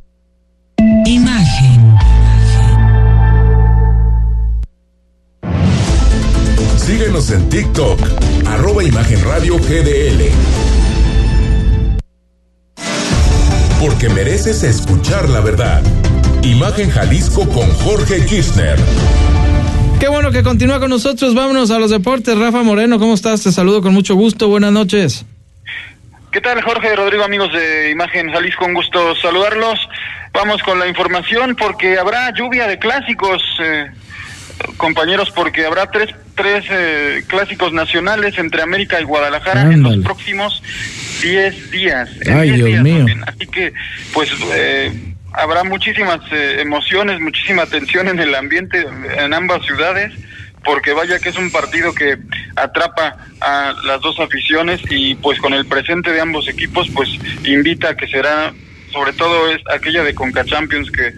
TikTok, 7.81 7.99
arroba 8.47 8.83
Imagen 8.83 9.23
Radio 9.23 9.57
GDL. 9.57 10.29
Porque 13.79 14.07
mereces 14.09 14.61
escuchar 14.61 15.27
la 15.29 15.39
verdad. 15.41 15.81
Imagen 16.43 16.91
Jalisco 16.91 17.49
con 17.49 17.67
Jorge 17.77 18.23
Kirchner. 18.25 18.77
Qué 19.99 20.07
bueno 20.09 20.31
que 20.31 20.43
continúa 20.43 20.79
con 20.79 20.91
nosotros. 20.91 21.33
Vámonos 21.33 21.71
a 21.71 21.79
los 21.79 21.89
deportes. 21.89 22.37
Rafa 22.37 22.61
Moreno, 22.61 22.99
¿cómo 22.99 23.15
estás? 23.15 23.41
Te 23.41 23.51
saludo 23.51 23.81
con 23.81 23.93
mucho 23.93 24.13
gusto. 24.13 24.47
Buenas 24.47 24.71
noches. 24.71 25.25
¿Qué 26.31 26.39
tal, 26.39 26.61
Jorge 26.61 26.95
Rodrigo, 26.95 27.23
amigos 27.23 27.51
de 27.51 27.89
Imagen 27.89 28.31
Jalisco? 28.31 28.65
Un 28.65 28.75
gusto 28.75 29.15
saludarlos. 29.15 29.79
Vamos 30.33 30.61
con 30.61 30.77
la 30.77 30.87
información 30.87 31.55
porque 31.55 31.97
habrá 31.97 32.31
lluvia 32.33 32.67
de 32.67 32.77
clásicos, 32.77 33.41
eh, 33.59 33.87
compañeros, 34.77 35.31
porque 35.31 35.65
habrá 35.65 35.89
tres, 35.89 36.09
tres 36.41 36.65
eh, 36.71 37.23
clásicos 37.27 37.71
nacionales 37.71 38.37
entre 38.37 38.63
América 38.63 38.99
y 38.99 39.03
Guadalajara 39.03 39.61
en 39.61 39.83
los 39.83 39.97
próximos 39.99 40.63
diez 41.21 41.69
días. 41.69 42.09
Ay, 42.27 42.51
Dios 42.51 42.81
mío. 42.81 43.05
Así 43.27 43.45
que, 43.45 43.73
pues, 44.11 44.31
eh, 44.55 44.91
habrá 45.33 45.63
muchísimas 45.63 46.19
emociones, 46.31 47.19
muchísima 47.19 47.67
tensión 47.67 48.07
en 48.07 48.19
el 48.19 48.33
ambiente 48.33 48.85
en 49.17 49.33
ambas 49.33 49.63
ciudades 49.65 50.11
porque 50.63 50.93
vaya 50.93 51.19
que 51.19 51.29
es 51.29 51.37
un 51.37 51.51
partido 51.51 51.93
que 51.93 52.17
atrapa 52.55 53.17
a 53.39 53.73
las 53.85 54.01
dos 54.01 54.19
aficiones 54.19 54.79
y 54.89 55.15
pues 55.15 55.39
con 55.39 55.53
el 55.53 55.65
presente 55.65 56.11
de 56.11 56.21
ambos 56.21 56.47
equipos 56.47 56.87
pues 56.93 57.09
invita 57.43 57.89
a 57.89 57.95
que 57.95 58.07
será 58.07 58.53
sobre 58.91 59.13
todo 59.13 59.49
es 59.49 59.61
aquella 59.73 60.03
de 60.03 60.13
Conca 60.13 60.45
Champions 60.45 60.91
que, 60.91 61.13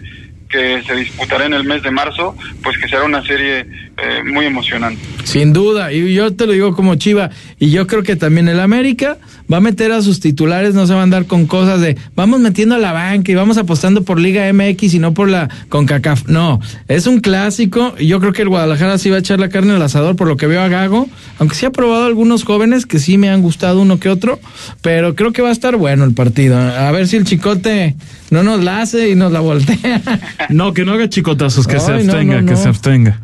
que 0.54 0.84
se 0.86 0.94
disputará 0.94 1.46
en 1.46 1.52
el 1.52 1.64
mes 1.64 1.82
de 1.82 1.90
marzo, 1.90 2.36
pues 2.62 2.78
que 2.78 2.86
será 2.86 3.02
una 3.02 3.24
serie 3.24 3.66
eh, 3.96 4.22
muy 4.24 4.46
emocionante. 4.46 5.00
Sin 5.24 5.52
duda, 5.52 5.92
y 5.92 6.14
yo 6.14 6.32
te 6.32 6.46
lo 6.46 6.52
digo 6.52 6.76
como 6.76 6.94
Chiva, 6.94 7.30
y 7.58 7.72
yo 7.72 7.88
creo 7.88 8.04
que 8.04 8.14
también 8.14 8.46
el 8.46 8.60
América 8.60 9.18
va 9.52 9.58
a 9.58 9.60
meter 9.60 9.92
a 9.92 10.02
sus 10.02 10.20
titulares, 10.20 10.74
no 10.74 10.86
se 10.86 10.94
va 10.94 11.00
a 11.00 11.02
andar 11.02 11.26
con 11.26 11.46
cosas 11.46 11.80
de 11.80 11.96
vamos 12.14 12.40
metiendo 12.40 12.74
a 12.74 12.78
la 12.78 12.92
banca 12.92 13.30
y 13.30 13.34
vamos 13.34 13.58
apostando 13.58 14.02
por 14.02 14.18
Liga 14.18 14.50
MX 14.52 14.94
y 14.94 14.98
no 14.98 15.14
por 15.14 15.28
la 15.28 15.48
CONCACAF. 15.68 16.28
No, 16.28 16.60
es 16.88 17.06
un 17.06 17.20
clásico 17.20 17.94
y 17.98 18.06
yo 18.06 18.20
creo 18.20 18.32
que 18.32 18.42
el 18.42 18.48
Guadalajara 18.48 18.98
sí 18.98 19.10
va 19.10 19.16
a 19.16 19.20
echar 19.20 19.40
la 19.40 19.48
carne 19.48 19.74
al 19.74 19.82
asador 19.82 20.16
por 20.16 20.28
lo 20.28 20.36
que 20.36 20.46
veo 20.46 20.60
a 20.60 20.68
Gago, 20.68 21.08
aunque 21.38 21.54
sí 21.54 21.66
ha 21.66 21.70
probado 21.70 22.06
algunos 22.06 22.44
jóvenes 22.44 22.86
que 22.86 22.98
sí 22.98 23.18
me 23.18 23.30
han 23.30 23.42
gustado 23.42 23.80
uno 23.80 23.98
que 23.98 24.08
otro, 24.08 24.40
pero 24.82 25.14
creo 25.14 25.32
que 25.32 25.42
va 25.42 25.50
a 25.50 25.52
estar 25.52 25.76
bueno 25.76 26.04
el 26.04 26.14
partido. 26.14 26.58
A 26.58 26.90
ver 26.92 27.06
si 27.08 27.16
el 27.16 27.24
chicote 27.24 27.96
no 28.30 28.42
nos 28.42 28.62
la 28.64 28.80
hace 28.80 29.10
y 29.10 29.14
nos 29.14 29.32
la 29.32 29.40
voltea. 29.40 30.02
no, 30.50 30.72
que 30.72 30.84
no 30.84 30.92
haga 30.92 31.08
chicotazos, 31.08 31.66
que 31.66 31.80
se 31.80 31.92
abstenga, 31.92 32.44
que 32.44 32.56
se 32.56 32.68
abstenga. 32.68 33.20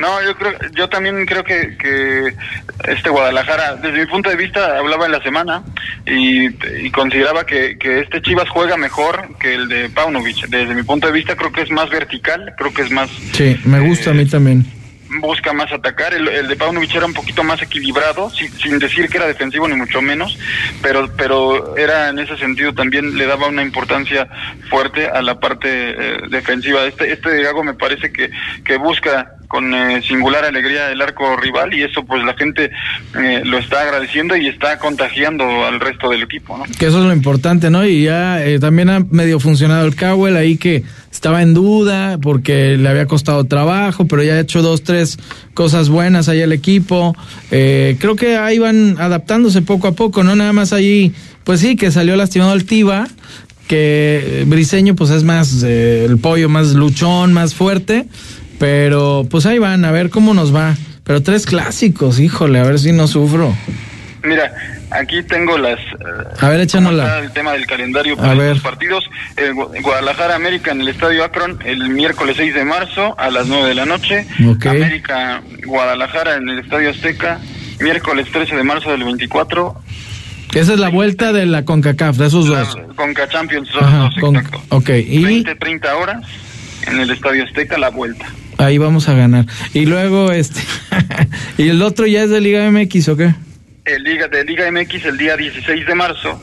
No, 0.00 0.22
yo 0.22 0.34
creo, 0.36 0.52
yo 0.74 0.88
también 0.88 1.26
creo 1.26 1.44
que, 1.44 1.76
que 1.76 2.34
este 2.88 3.10
Guadalajara, 3.10 3.76
desde 3.76 3.98
mi 3.98 4.06
punto 4.06 4.30
de 4.30 4.36
vista, 4.36 4.78
hablaba 4.78 5.06
en 5.06 5.12
la 5.12 5.22
semana 5.22 5.62
y, 6.06 6.90
consideraba 6.90 7.44
que, 7.44 7.78
que, 7.78 8.00
este 8.00 8.22
Chivas 8.22 8.48
juega 8.48 8.76
mejor 8.76 9.36
que 9.38 9.54
el 9.54 9.68
de 9.68 9.90
Paunovic. 9.90 10.46
Desde 10.48 10.74
mi 10.74 10.82
punto 10.82 11.06
de 11.06 11.12
vista, 11.12 11.36
creo 11.36 11.52
que 11.52 11.62
es 11.62 11.70
más 11.70 11.90
vertical, 11.90 12.54
creo 12.56 12.72
que 12.72 12.82
es 12.82 12.90
más. 12.90 13.10
Sí, 13.32 13.60
me 13.64 13.80
gusta 13.80 14.10
a 14.10 14.14
mí 14.14 14.24
también 14.26 14.80
busca 15.18 15.52
más 15.52 15.72
atacar. 15.72 16.14
El, 16.14 16.28
el 16.28 16.48
de 16.48 16.56
Paunovic 16.56 16.94
era 16.94 17.06
un 17.06 17.14
poquito 17.14 17.42
más 17.42 17.60
equilibrado, 17.60 18.30
sin, 18.30 18.78
decir 18.78 19.08
que 19.08 19.16
era 19.16 19.26
defensivo 19.26 19.66
ni 19.66 19.74
mucho 19.74 20.00
menos, 20.00 20.38
pero 20.82 21.10
pero 21.16 21.76
era 21.76 22.10
en 22.10 22.18
ese 22.18 22.36
sentido 22.36 22.72
también 22.72 23.16
le 23.16 23.26
daba 23.26 23.48
una 23.48 23.62
importancia 23.62 24.28
fuerte 24.68 25.08
a 25.08 25.20
la 25.22 25.40
parte 25.40 25.68
eh, 25.68 26.18
defensiva. 26.30 26.84
Este 26.86 27.12
este 27.12 27.30
de 27.30 27.42
Gago 27.42 27.64
me 27.64 27.74
parece 27.74 28.12
que 28.12 28.30
que 28.64 28.76
busca 28.76 29.34
con 29.50 29.74
eh, 29.74 30.00
singular 30.06 30.44
alegría 30.44 30.92
el 30.92 31.02
arco 31.02 31.36
rival 31.36 31.74
y 31.74 31.82
eso 31.82 32.04
pues 32.04 32.22
la 32.24 32.34
gente 32.34 32.70
eh, 33.18 33.42
lo 33.44 33.58
está 33.58 33.82
agradeciendo 33.82 34.36
y 34.36 34.46
está 34.46 34.78
contagiando 34.78 35.66
al 35.66 35.80
resto 35.80 36.08
del 36.08 36.22
equipo, 36.22 36.56
¿no? 36.56 36.64
Que 36.78 36.86
eso 36.86 37.00
es 37.00 37.04
lo 37.04 37.12
importante, 37.12 37.68
¿no? 37.68 37.84
Y 37.84 38.04
ya 38.04 38.40
también 38.60 38.90
ha 38.90 39.00
medio 39.00 39.40
funcionado 39.40 39.84
el 39.86 39.96
Cowell 39.96 40.36
ahí 40.36 40.56
que 40.56 40.84
estaba 41.10 41.42
en 41.42 41.54
duda 41.54 42.18
porque 42.22 42.76
le 42.76 42.88
había 42.88 43.06
costado 43.06 43.44
trabajo, 43.44 44.06
pero 44.06 44.22
ya 44.22 44.34
ha 44.34 44.40
hecho 44.40 44.62
dos, 44.62 44.82
tres 44.82 45.18
cosas 45.54 45.88
buenas 45.88 46.28
ahí 46.28 46.40
el 46.40 46.52
equipo. 46.52 47.16
Eh, 47.50 47.96
creo 47.98 48.16
que 48.16 48.36
ahí 48.36 48.58
van 48.58 48.96
adaptándose 48.98 49.62
poco 49.62 49.88
a 49.88 49.92
poco, 49.92 50.22
¿no? 50.22 50.36
Nada 50.36 50.52
más 50.52 50.72
ahí, 50.72 51.12
pues 51.44 51.60
sí, 51.60 51.76
que 51.76 51.90
salió 51.90 52.16
lastimado 52.16 52.54
el 52.54 52.64
Tiva, 52.64 53.08
que 53.66 54.44
Briseño 54.46 54.94
pues 54.94 55.10
es 55.10 55.24
más 55.24 55.62
eh, 55.62 56.06
el 56.08 56.18
pollo, 56.18 56.48
más 56.48 56.74
luchón, 56.74 57.32
más 57.32 57.54
fuerte, 57.54 58.06
pero 58.60 59.26
pues 59.30 59.46
ahí 59.46 59.58
van, 59.58 59.86
a 59.86 59.90
ver 59.90 60.10
cómo 60.10 60.34
nos 60.34 60.54
va. 60.54 60.76
pero 61.02 61.22
tres 61.22 61.46
clásicos, 61.46 62.20
híjole, 62.20 62.60
a 62.60 62.62
ver 62.62 62.78
si 62.78 62.92
no 62.92 63.08
sufro. 63.08 63.56
Mira, 64.22 64.52
aquí 64.90 65.22
tengo 65.22 65.56
las. 65.56 65.80
A 66.38 66.50
ver, 66.50 66.60
échanosla. 66.60 67.20
El 67.20 67.32
tema 67.32 67.52
del 67.52 67.66
calendario 67.66 68.18
para 68.18 68.34
los 68.34 68.60
partidos. 68.60 69.08
El 69.36 69.54
Guadalajara 69.54 70.36
América 70.36 70.72
en 70.72 70.82
el 70.82 70.88
Estadio 70.88 71.24
Akron 71.24 71.58
el 71.64 71.88
miércoles 71.88 72.36
6 72.36 72.54
de 72.54 72.64
marzo 72.66 73.18
a 73.18 73.30
las 73.30 73.46
9 73.46 73.70
de 73.70 73.74
la 73.74 73.86
noche. 73.86 74.26
América 74.38 75.42
Guadalajara 75.64 76.36
en 76.36 76.50
el 76.50 76.58
Estadio 76.58 76.90
Azteca 76.90 77.40
miércoles 77.80 78.28
13 78.30 78.56
de 78.56 78.62
marzo 78.62 78.90
del 78.90 79.04
24. 79.04 79.74
Esa 80.54 80.72
es 80.74 80.78
la 80.78 80.88
vuelta 80.88 81.32
de 81.32 81.46
la 81.46 81.64
CONCACAF, 81.64 82.16
de 82.16 82.26
esos 82.26 82.46
dos. 82.46 82.76
Conca 82.96 83.28
Champions, 83.28 83.70
dos, 83.72 84.12
exacto. 84.16 84.62
Ok, 84.70 84.90
y. 84.90 85.24
20, 85.24 85.54
30 85.54 85.96
horas 85.96 86.26
en 86.86 87.00
el 87.00 87.10
Estadio 87.10 87.44
Azteca, 87.44 87.78
la 87.78 87.90
vuelta. 87.90 88.26
Ahí 88.60 88.76
vamos 88.76 89.08
a 89.08 89.14
ganar. 89.14 89.46
Y 89.72 89.86
luego, 89.86 90.32
este. 90.32 90.60
¿Y 91.58 91.68
el 91.70 91.80
otro 91.82 92.06
ya 92.06 92.24
es 92.24 92.30
de 92.30 92.40
Liga 92.40 92.70
MX 92.70 93.08
o 93.08 93.16
qué? 93.16 93.34
El 93.86 94.02
Liga, 94.02 94.28
de 94.28 94.44
Liga 94.44 94.70
MX 94.70 95.06
el 95.06 95.16
día 95.16 95.36
16 95.36 95.86
de 95.86 95.94
marzo 95.94 96.40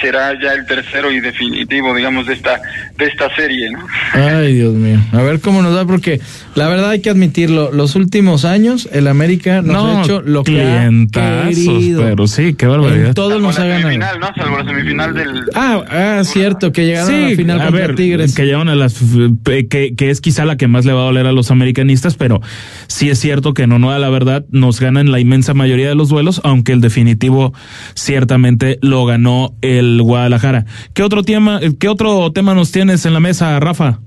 será 0.00 0.32
ya 0.40 0.52
el 0.52 0.64
tercero 0.66 1.10
y 1.10 1.20
definitivo, 1.20 1.94
digamos, 1.94 2.26
de 2.26 2.34
esta 2.34 2.60
de 2.96 3.04
esta 3.04 3.34
serie, 3.34 3.70
¿no? 3.70 3.86
Ay, 4.12 4.54
Dios 4.54 4.72
mío. 4.74 4.98
A 5.12 5.22
ver 5.22 5.40
cómo 5.40 5.60
nos 5.60 5.74
da, 5.74 5.84
porque 5.84 6.20
la 6.58 6.68
verdad 6.68 6.90
hay 6.90 7.00
que 7.00 7.10
admitirlo, 7.10 7.70
los 7.72 7.94
últimos 7.94 8.44
años 8.44 8.88
el 8.92 9.06
América 9.06 9.62
nos 9.62 9.84
ha 9.84 10.02
hecho 10.02 10.22
lo 10.22 10.42
que 10.42 10.60
ha 10.60 10.90
querido. 11.12 12.02
Pero 12.02 12.26
sí, 12.26 12.54
qué 12.54 12.66
barbaridad. 12.66 13.14
todos 13.14 13.40
nos 13.40 13.58
ha 13.58 13.66
ganado. 13.66 14.18
¿no? 14.18 14.26
Salvo 14.36 14.58
la 14.58 14.64
semifinal 14.64 15.14
del... 15.14 15.44
Ah, 15.54 15.84
ah 15.88 16.24
cierto, 16.24 16.72
que 16.72 16.84
llegaron 16.84 17.14
a 17.14 17.28
la 17.28 17.36
final 17.36 17.60
a 17.60 17.70
ver, 17.70 17.94
Tigres. 17.94 18.34
Que 18.34 18.44
llegaron 18.44 18.68
a 18.68 18.74
las... 18.74 19.00
Que, 19.44 19.94
que 19.96 20.10
es 20.10 20.20
quizá 20.20 20.44
la 20.44 20.56
que 20.56 20.66
más 20.66 20.84
le 20.84 20.92
va 20.92 21.02
a 21.02 21.04
doler 21.04 21.26
a 21.26 21.32
los 21.32 21.50
americanistas, 21.52 22.16
pero 22.16 22.40
sí 22.88 23.08
es 23.08 23.20
cierto 23.20 23.54
que 23.54 23.66
no, 23.66 23.78
no, 23.78 23.96
la 23.96 24.10
verdad, 24.10 24.44
nos 24.50 24.80
ganan 24.80 25.12
la 25.12 25.20
inmensa 25.20 25.54
mayoría 25.54 25.88
de 25.88 25.94
los 25.94 26.08
duelos, 26.08 26.40
aunque 26.42 26.72
el 26.72 26.80
definitivo 26.80 27.54
ciertamente 27.94 28.78
lo 28.82 29.06
ganó 29.06 29.54
el 29.62 30.02
Guadalajara. 30.02 30.66
¿Qué 30.92 31.04
otro 31.04 31.22
tema, 31.22 31.60
qué 31.78 31.88
otro 31.88 32.32
tema 32.32 32.54
nos 32.54 32.72
tienes 32.72 33.06
en 33.06 33.14
la 33.14 33.20
mesa, 33.20 33.58
Rafa? 33.60 34.00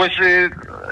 Pues 0.00 0.12
eh, 0.22 0.48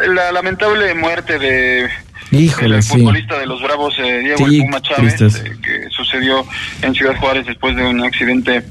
la 0.09 0.31
lamentable 0.33 0.93
muerte 0.93 1.39
de 1.39 1.89
el 2.31 2.83
futbolista 2.83 3.39
de 3.39 3.47
los 3.47 3.63
Bravos, 3.63 3.99
eh, 3.99 4.19
Diego 4.19 4.45
Puma 4.67 4.83
Chávez, 4.83 5.19
eh, 5.23 5.57
que 5.65 5.89
sucedió 5.89 6.45
en 6.83 6.95
Ciudad 6.95 7.17
Juárez 7.17 7.47
después 7.47 7.75
de 7.75 7.87
un 7.87 8.03
accidente 8.03 8.63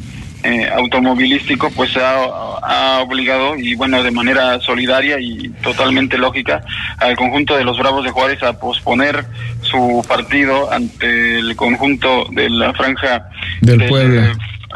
automovilístico, 0.76 1.72
pues 1.72 1.98
ha, 1.98 2.22
ha, 2.62 3.00
obligado, 3.00 3.56
y 3.58 3.74
bueno, 3.74 4.04
de 4.04 4.12
manera 4.12 4.60
solidaria 4.60 5.20
y 5.20 5.50
totalmente 5.64 6.20
lógica, 6.20 6.64
al 7.00 7.16
conjunto 7.16 7.58
de 7.58 7.64
los 7.64 7.80
Bravos 7.80 8.06
de 8.06 8.12
Juárez 8.12 8.44
a 8.44 8.60
posponer 8.60 9.26
su 9.62 10.06
partido 10.08 10.72
ante 10.72 11.40
el 11.40 11.56
conjunto 11.56 12.28
de 12.32 12.48
la 12.52 12.74
franja 12.74 13.28
del 13.62 13.88
pueblo 13.88 14.22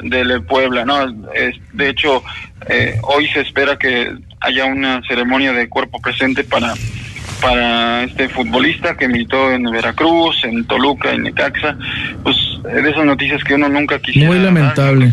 del 0.02 0.44
Puebla, 0.44 0.86
¿no? 0.86 1.04
Es, 1.34 1.56
de 1.74 1.90
hecho, 1.90 2.24
eh, 2.68 2.98
hoy 3.04 3.28
se 3.28 3.42
espera 3.42 3.78
que 3.78 4.16
haya 4.42 4.66
una 4.66 5.02
ceremonia 5.08 5.54
de 5.54 5.70
cuerpo 5.70 6.02
presente 6.02 6.44
para 6.44 6.74
para 7.42 8.04
este 8.04 8.30
futbolista 8.30 8.96
que 8.96 9.08
militó 9.08 9.52
en 9.52 9.64
Veracruz, 9.64 10.44
en 10.44 10.64
Toluca, 10.66 11.12
en 11.12 11.24
Necaxa, 11.24 11.76
pues 12.24 12.38
de 12.64 12.90
esas 12.90 13.04
noticias 13.04 13.44
que 13.44 13.56
uno 13.56 13.68
nunca 13.68 14.00
quisiera 14.00 14.30
Muy 14.30 14.40
lamentable. 14.40 15.12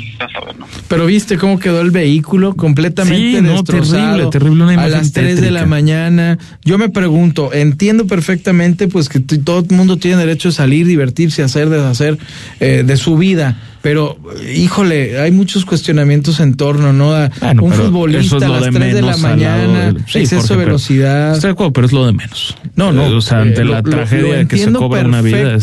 Pero 0.87 1.07
viste 1.07 1.39
cómo 1.39 1.59
quedó 1.59 1.81
el 1.81 1.91
vehículo 1.91 2.55
completamente 2.55 3.41
destrozado 3.41 4.29
terrible, 4.29 4.75
a 4.75 4.89
las 4.89 5.13
3 5.13 5.41
de 5.41 5.51
la 5.51 5.65
mañana. 5.65 6.39
Yo 6.65 6.77
me 6.77 6.91
pregunto, 6.91 7.53
entiendo 7.53 8.07
perfectamente 8.07 8.89
pues 8.89 9.09
que 9.09 9.21
todo 9.21 9.61
el 9.61 9.75
mundo 9.75 9.97
tiene 9.97 10.19
derecho 10.19 10.51
a 10.51 10.53
salir, 10.53 10.87
divertirse, 10.87 11.43
hacer, 11.43 11.71
deshacer 11.71 12.19
eh, 12.61 12.83
de 12.85 12.97
su 12.99 13.17
vida 13.17 13.57
pero 13.83 14.19
híjole, 14.55 15.21
hay 15.21 15.31
muchos 15.31 15.65
cuestionamientos 15.65 16.41
en 16.41 16.55
torno, 16.55 16.93
¿no? 16.93 17.15
A 17.15 17.31
un 17.61 17.73
futbolista 17.73 18.37
a 18.37 18.49
las 18.49 18.71
3 18.71 18.95
de 18.95 19.03
la 19.03 19.17
mañana, 19.17 19.95
exceso 20.15 20.57
de 20.57 20.65
velocidad. 20.65 21.39
pero 21.73 21.87
es 21.87 21.93
lo 21.93 22.07
de 22.07 22.13
menos. 22.13 22.57
No, 22.77 22.93
no. 22.93 23.17
O 23.17 23.21
sea, 23.21 23.41
ante 23.41 23.65
la 23.65 23.83
tragedia 23.83 24.47
que 24.47 24.59
se 24.59 24.73
cobra 24.73 25.03
una 25.03 25.23
vida 25.23 25.59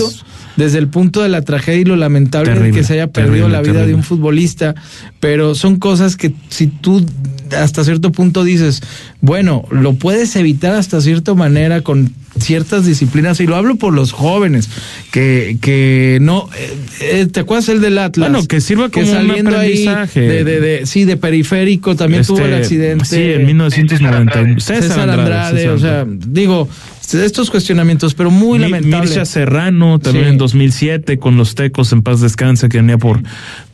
desde 0.55 0.79
el 0.79 0.87
punto 0.87 1.21
de 1.21 1.29
la 1.29 1.41
tragedia 1.41 1.81
y 1.81 1.85
lo 1.85 1.95
lamentable 1.95 2.57
de 2.59 2.71
que 2.71 2.83
se 2.83 2.93
haya 2.93 3.07
perdido 3.07 3.49
la 3.49 3.61
vida 3.61 3.85
de 3.85 3.93
un 3.93 4.03
futbolista, 4.03 4.75
pero 5.19 5.55
son 5.55 5.77
cosas 5.77 6.17
que 6.17 6.33
si 6.49 6.67
tú 6.67 7.05
hasta 7.55 7.83
cierto 7.83 8.11
punto 8.11 8.43
dices, 8.43 8.81
bueno, 9.21 9.65
lo 9.69 9.93
puedes 9.93 10.35
evitar 10.35 10.75
hasta 10.75 11.01
cierta 11.01 11.33
manera 11.33 11.81
con 11.81 12.11
ciertas 12.39 12.85
disciplinas, 12.85 13.39
y 13.39 13.47
lo 13.47 13.55
hablo 13.55 13.75
por 13.75 13.93
los 13.93 14.11
jóvenes, 14.11 14.69
que, 15.11 15.57
que 15.61 16.17
no, 16.21 16.49
eh, 16.57 16.77
eh, 17.01 17.27
¿te 17.31 17.39
acuerdas 17.41 17.69
el 17.69 17.81
del 17.81 17.97
Atlas? 17.97 18.29
Bueno, 18.29 18.45
que 18.47 18.59
sirva 18.61 18.89
como 18.89 19.05
saliendo 19.05 19.51
un 19.51 19.55
aprendizaje. 19.55 20.21
de, 20.21 20.43
de, 20.43 20.85
sí, 20.85 21.05
de 21.05 21.17
periférico 21.17 21.95
también 21.95 22.25
tuvo 22.25 22.39
el 22.39 22.53
este, 22.53 22.57
accidente. 22.57 23.05
Sí, 23.05 23.21
en 23.21 23.45
1990. 23.45 24.59
César, 24.59 25.09
Andrade, 25.09 25.69
o 25.69 25.79
sea, 25.79 26.05
digo, 26.07 26.67
estos 27.13 27.51
cuestionamientos, 27.51 28.13
pero 28.13 28.31
muy 28.31 28.59
lamentable. 28.59 29.05
Mircea 29.05 29.25
Serrano, 29.25 29.99
también 29.99 30.27
en 30.27 30.37
2007, 30.37 31.19
con 31.19 31.37
los 31.37 31.55
tecos 31.55 31.91
en 31.91 32.01
paz 32.01 32.21
descansa, 32.21 32.69
que 32.69 32.77
venía 32.77 32.97
por, 32.97 33.21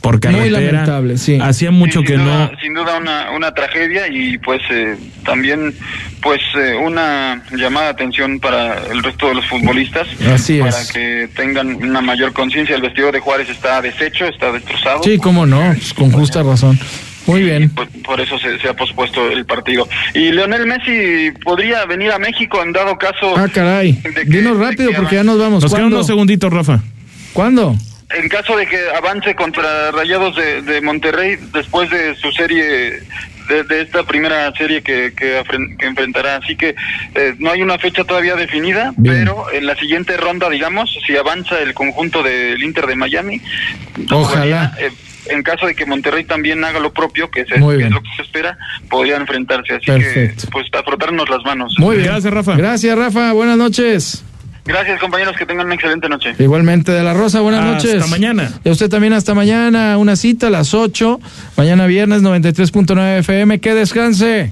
por 0.01 0.19
carretera. 0.19 0.43
Muy 0.43 0.49
lamentable, 0.49 1.17
sí. 1.17 1.39
Hacía 1.41 1.71
mucho 1.71 2.03
que 2.03 2.17
no. 2.17 2.51
Sin 2.61 2.73
duda 2.73 2.97
una, 2.97 3.32
una 3.32 3.53
tragedia 3.53 4.07
y 4.07 4.38
pues 4.38 4.61
eh, 4.69 4.97
también 5.23 5.73
pues 6.21 6.41
eh, 6.55 6.75
una 6.75 7.43
llamada 7.51 7.88
de 7.88 7.91
atención 7.91 8.39
para 8.39 8.86
el 8.91 9.01
resto 9.03 9.29
de 9.29 9.36
los 9.36 9.45
futbolistas. 9.47 10.07
Así 10.32 10.59
para 10.59 10.86
que 10.91 11.29
tengan 11.36 11.75
una 11.75 12.01
mayor 12.01 12.34
conciencia. 12.34 12.75
El 12.75 12.82
vestido 12.82 13.11
de 13.11 13.19
Juárez 13.19 13.49
está 13.49 13.82
deshecho, 13.82 14.25
está 14.25 14.51
destrozado. 14.51 15.03
Sí, 15.03 15.17
cómo 15.17 15.45
no, 15.45 15.73
pues, 15.73 15.93
con 15.93 16.11
justa 16.11 16.43
razón. 16.43 16.79
Muy 17.32 17.43
bien. 17.43 17.71
Por, 18.03 18.19
eso 18.19 18.38
se, 18.39 18.67
ha 18.67 18.73
pospuesto 18.73 19.29
el 19.32 19.45
partido. 19.45 19.88
Y 20.13 20.32
Leonel 20.32 20.65
Messi 20.65 21.32
podría 21.43 21.86
venir 21.86 22.11
a 22.11 22.19
México 22.19 22.61
en 22.61 22.73
dado 22.73 22.97
caso. 22.97 23.36
Ah, 23.38 23.47
caray. 23.47 24.01
Dinos 24.25 24.57
rápido 24.57 24.91
porque 24.95 25.15
ya 25.15 25.23
nos 25.23 25.39
vamos. 25.39 25.63
Nos 25.63 25.73
quedan 25.73 25.88
unos 25.88 26.07
segunditos, 26.07 26.51
Rafa. 26.51 26.79
¿Cuándo? 27.34 27.75
En 28.13 28.27
caso 28.27 28.57
de 28.57 28.67
que 28.67 28.77
avance 28.95 29.36
contra 29.36 29.91
Rayados 29.91 30.36
de, 30.36 30.82
Monterrey 30.82 31.38
después 31.53 31.89
de 31.89 32.13
su 32.15 32.29
serie 32.34 32.99
de, 33.47 33.82
esta 33.82 34.03
primera 34.03 34.51
serie 34.53 34.82
que, 34.82 35.13
que, 35.15 35.41
enfrentará. 35.79 36.38
Así 36.38 36.57
que 36.57 36.75
eh, 37.15 37.36
no 37.39 37.51
hay 37.51 37.61
una 37.61 37.77
fecha 37.77 38.03
todavía 38.03 38.36
definida, 38.36 38.93
pero 39.01 39.45
en 39.53 39.65
la 39.65 39.75
siguiente 39.77 40.17
ronda, 40.17 40.49
digamos, 40.49 40.97
si 41.05 41.15
avanza 41.15 41.59
el 41.59 41.73
conjunto 41.73 42.21
del 42.21 42.61
Inter 42.61 42.86
de 42.86 42.95
Miami, 42.95 43.41
ojalá. 44.11 44.73
Eh, 44.77 44.91
en 45.32 45.43
caso 45.43 45.65
de 45.65 45.75
que 45.75 45.86
Monterrey 45.86 46.23
también 46.23 46.63
haga 46.63 46.79
lo 46.79 46.91
propio, 46.93 47.29
que 47.32 47.41
es, 47.41 47.49
lo 47.49 47.69
que 47.69 48.09
se 48.15 48.21
espera, 48.21 48.57
podría 48.89 49.17
enfrentarse. 49.17 49.75
Así 49.75 49.86
que, 49.86 50.34
pues, 50.51 50.67
a 50.73 50.84
frotarnos 50.84 51.29
las 51.29 51.43
manos. 51.43 51.75
Muy 51.79 51.97
bien. 51.97 52.09
Gracias, 52.09 52.34
Rafa. 52.34 52.55
Gracias, 52.55 52.97
Rafa. 52.97 53.34
Buenas 53.34 53.57
noches. 53.57 54.23
Gracias, 54.65 54.99
compañeros. 54.99 55.36
Que 55.38 55.45
tengan 55.45 55.65
una 55.65 55.75
excelente 55.75 56.07
noche. 56.07 56.36
Igualmente, 56.38 56.91
de 56.91 57.03
la 57.03 57.13
Rosa, 57.13 57.41
buenas 57.41 57.65
noches. 57.65 57.95
Hasta 57.95 58.07
mañana. 58.07 58.51
Y 58.63 58.69
a 58.69 58.71
usted 58.71 58.89
también 58.89 59.13
hasta 59.13 59.34
mañana. 59.34 59.97
Una 59.97 60.15
cita 60.15 60.47
a 60.47 60.49
las 60.49 60.73
8. 60.73 61.19
Mañana 61.57 61.88
viernes, 61.88 62.21
93.9 62.21 63.19
FM. 63.19 63.59
Que 63.59 63.73
descanse. 63.73 64.51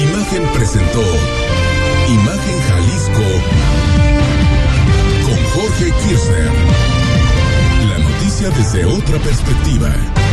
Imagen 0.00 0.42
presentó 0.54 1.07
desde 8.78 8.84
otra 8.86 9.18
perspectiva. 9.18 10.27